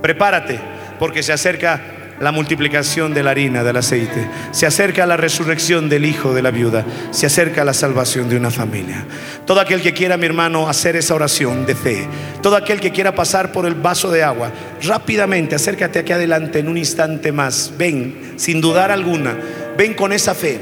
Prepárate, 0.00 0.60
porque 1.00 1.24
se 1.24 1.32
acerca 1.32 1.80
la 2.20 2.32
multiplicación 2.32 3.14
de 3.14 3.22
la 3.22 3.30
harina, 3.30 3.64
del 3.64 3.78
aceite. 3.78 4.28
Se 4.52 4.66
acerca 4.66 5.06
la 5.06 5.16
resurrección 5.16 5.88
del 5.88 6.04
hijo 6.04 6.34
de 6.34 6.42
la 6.42 6.50
viuda. 6.50 6.84
Se 7.10 7.26
acerca 7.26 7.64
la 7.64 7.72
salvación 7.72 8.28
de 8.28 8.36
una 8.36 8.50
familia. 8.50 9.06
Todo 9.46 9.58
aquel 9.58 9.80
que 9.80 9.94
quiera, 9.94 10.18
mi 10.18 10.26
hermano, 10.26 10.68
hacer 10.68 10.96
esa 10.96 11.14
oración 11.14 11.64
de 11.64 11.74
fe. 11.74 12.06
Todo 12.42 12.56
aquel 12.56 12.78
que 12.78 12.92
quiera 12.92 13.14
pasar 13.14 13.52
por 13.52 13.64
el 13.64 13.74
vaso 13.74 14.10
de 14.10 14.22
agua, 14.22 14.52
rápidamente, 14.82 15.54
acércate 15.54 15.98
aquí 15.98 16.12
adelante 16.12 16.58
en 16.58 16.68
un 16.68 16.76
instante 16.76 17.32
más. 17.32 17.72
Ven, 17.78 18.34
sin 18.36 18.60
dudar 18.60 18.90
alguna. 18.90 19.38
Ven 19.78 19.94
con 19.94 20.12
esa 20.12 20.34
fe. 20.34 20.60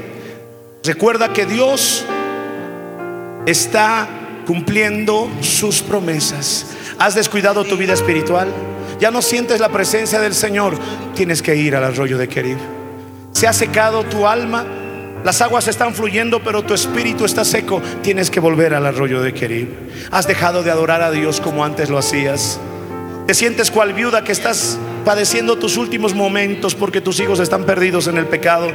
Recuerda 0.85 1.33
que 1.33 1.45
Dios 1.45 2.05
está 3.45 4.07
cumpliendo 4.45 5.29
sus 5.41 5.81
promesas. 5.81 6.67
¿Has 6.97 7.15
descuidado 7.15 7.65
tu 7.65 7.75
vida 7.75 7.93
espiritual? 7.93 8.47
Ya 8.99 9.11
no 9.11 9.21
sientes 9.21 9.59
la 9.59 9.69
presencia 9.69 10.19
del 10.19 10.33
Señor, 10.33 10.77
tienes 11.15 11.41
que 11.41 11.55
ir 11.55 11.75
al 11.75 11.83
arroyo 11.83 12.17
de 12.17 12.27
Querib. 12.27 12.57
Se 13.31 13.47
ha 13.47 13.53
secado 13.53 14.03
tu 14.03 14.27
alma, 14.27 14.65
las 15.23 15.41
aguas 15.41 15.67
están 15.67 15.93
fluyendo, 15.93 16.41
pero 16.43 16.63
tu 16.63 16.73
espíritu 16.73 17.25
está 17.25 17.45
seco, 17.45 17.81
tienes 18.01 18.29
que 18.29 18.39
volver 18.39 18.73
al 18.73 18.85
arroyo 18.85 19.21
de 19.21 19.33
Querib. 19.33 19.69
Has 20.11 20.27
dejado 20.27 20.63
de 20.63 20.71
adorar 20.71 21.01
a 21.01 21.11
Dios 21.11 21.39
como 21.39 21.63
antes 21.63 21.89
lo 21.89 21.97
hacías. 21.97 22.59
Te 23.27 23.33
sientes 23.33 23.71
cual 23.71 23.93
viuda 23.93 24.23
que 24.23 24.31
estás 24.31 24.77
padeciendo 25.05 25.57
tus 25.57 25.77
últimos 25.77 26.13
momentos 26.13 26.75
porque 26.75 26.99
tus 26.99 27.19
hijos 27.19 27.39
están 27.39 27.65
perdidos 27.65 28.07
en 28.07 28.17
el 28.17 28.25
pecado. 28.25 28.67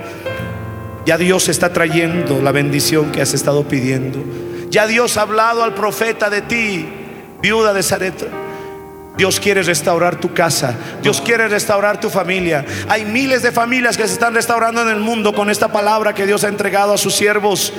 Ya 1.04 1.18
Dios 1.18 1.48
está 1.48 1.72
trayendo 1.72 2.40
la 2.40 2.52
bendición 2.52 3.12
que 3.12 3.20
has 3.20 3.34
estado 3.34 3.64
pidiendo. 3.68 4.22
Ya 4.70 4.86
Dios 4.86 5.16
ha 5.16 5.22
hablado 5.22 5.62
al 5.62 5.74
profeta 5.74 6.30
de 6.30 6.40
ti, 6.40 6.86
viuda 7.42 7.74
de 7.74 7.82
Zareta. 7.82 8.43
Dios 9.16 9.38
quiere 9.38 9.62
restaurar 9.62 10.16
tu 10.16 10.34
casa. 10.34 10.74
Dios 11.02 11.20
quiere 11.20 11.46
restaurar 11.46 12.00
tu 12.00 12.10
familia. 12.10 12.64
Hay 12.88 13.04
miles 13.04 13.42
de 13.42 13.52
familias 13.52 13.96
que 13.96 14.06
se 14.06 14.14
están 14.14 14.34
restaurando 14.34 14.82
en 14.82 14.88
el 14.88 14.98
mundo 14.98 15.32
con 15.32 15.50
esta 15.50 15.68
palabra 15.70 16.14
que 16.14 16.26
Dios 16.26 16.42
ha 16.42 16.48
entregado 16.48 16.92
a 16.92 16.98
sus 16.98 17.14
siervos. 17.14 17.72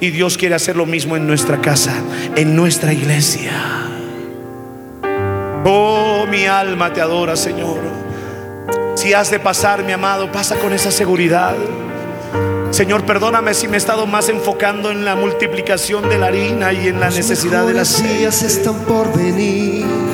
Y 0.00 0.10
Dios 0.10 0.36
quiere 0.36 0.54
hacer 0.54 0.76
lo 0.76 0.84
mismo 0.84 1.16
en 1.16 1.26
nuestra 1.26 1.60
casa, 1.60 1.94
en 2.36 2.54
nuestra 2.54 2.92
iglesia. 2.92 3.52
Oh, 5.64 6.26
mi 6.28 6.44
alma 6.44 6.92
te 6.92 7.00
adora, 7.00 7.36
Señor. 7.36 7.78
Si 8.96 9.14
has 9.14 9.30
de 9.30 9.38
pasar, 9.38 9.82
mi 9.82 9.92
amado, 9.92 10.30
pasa 10.30 10.56
con 10.56 10.74
esa 10.74 10.90
seguridad. 10.90 11.54
Señor, 12.70 13.06
perdóname 13.06 13.54
si 13.54 13.68
me 13.68 13.74
he 13.74 13.78
estado 13.78 14.06
más 14.06 14.28
enfocando 14.28 14.90
en 14.90 15.06
la 15.06 15.14
multiplicación 15.14 16.08
de 16.10 16.18
la 16.18 16.26
harina 16.26 16.72
y 16.72 16.88
en 16.88 17.00
la 17.00 17.08
necesidad 17.08 17.66
de 17.66 17.72
las 17.72 18.02
días 18.02 18.42
están 18.42 18.80
por 18.80 19.16
venir. 19.16 20.13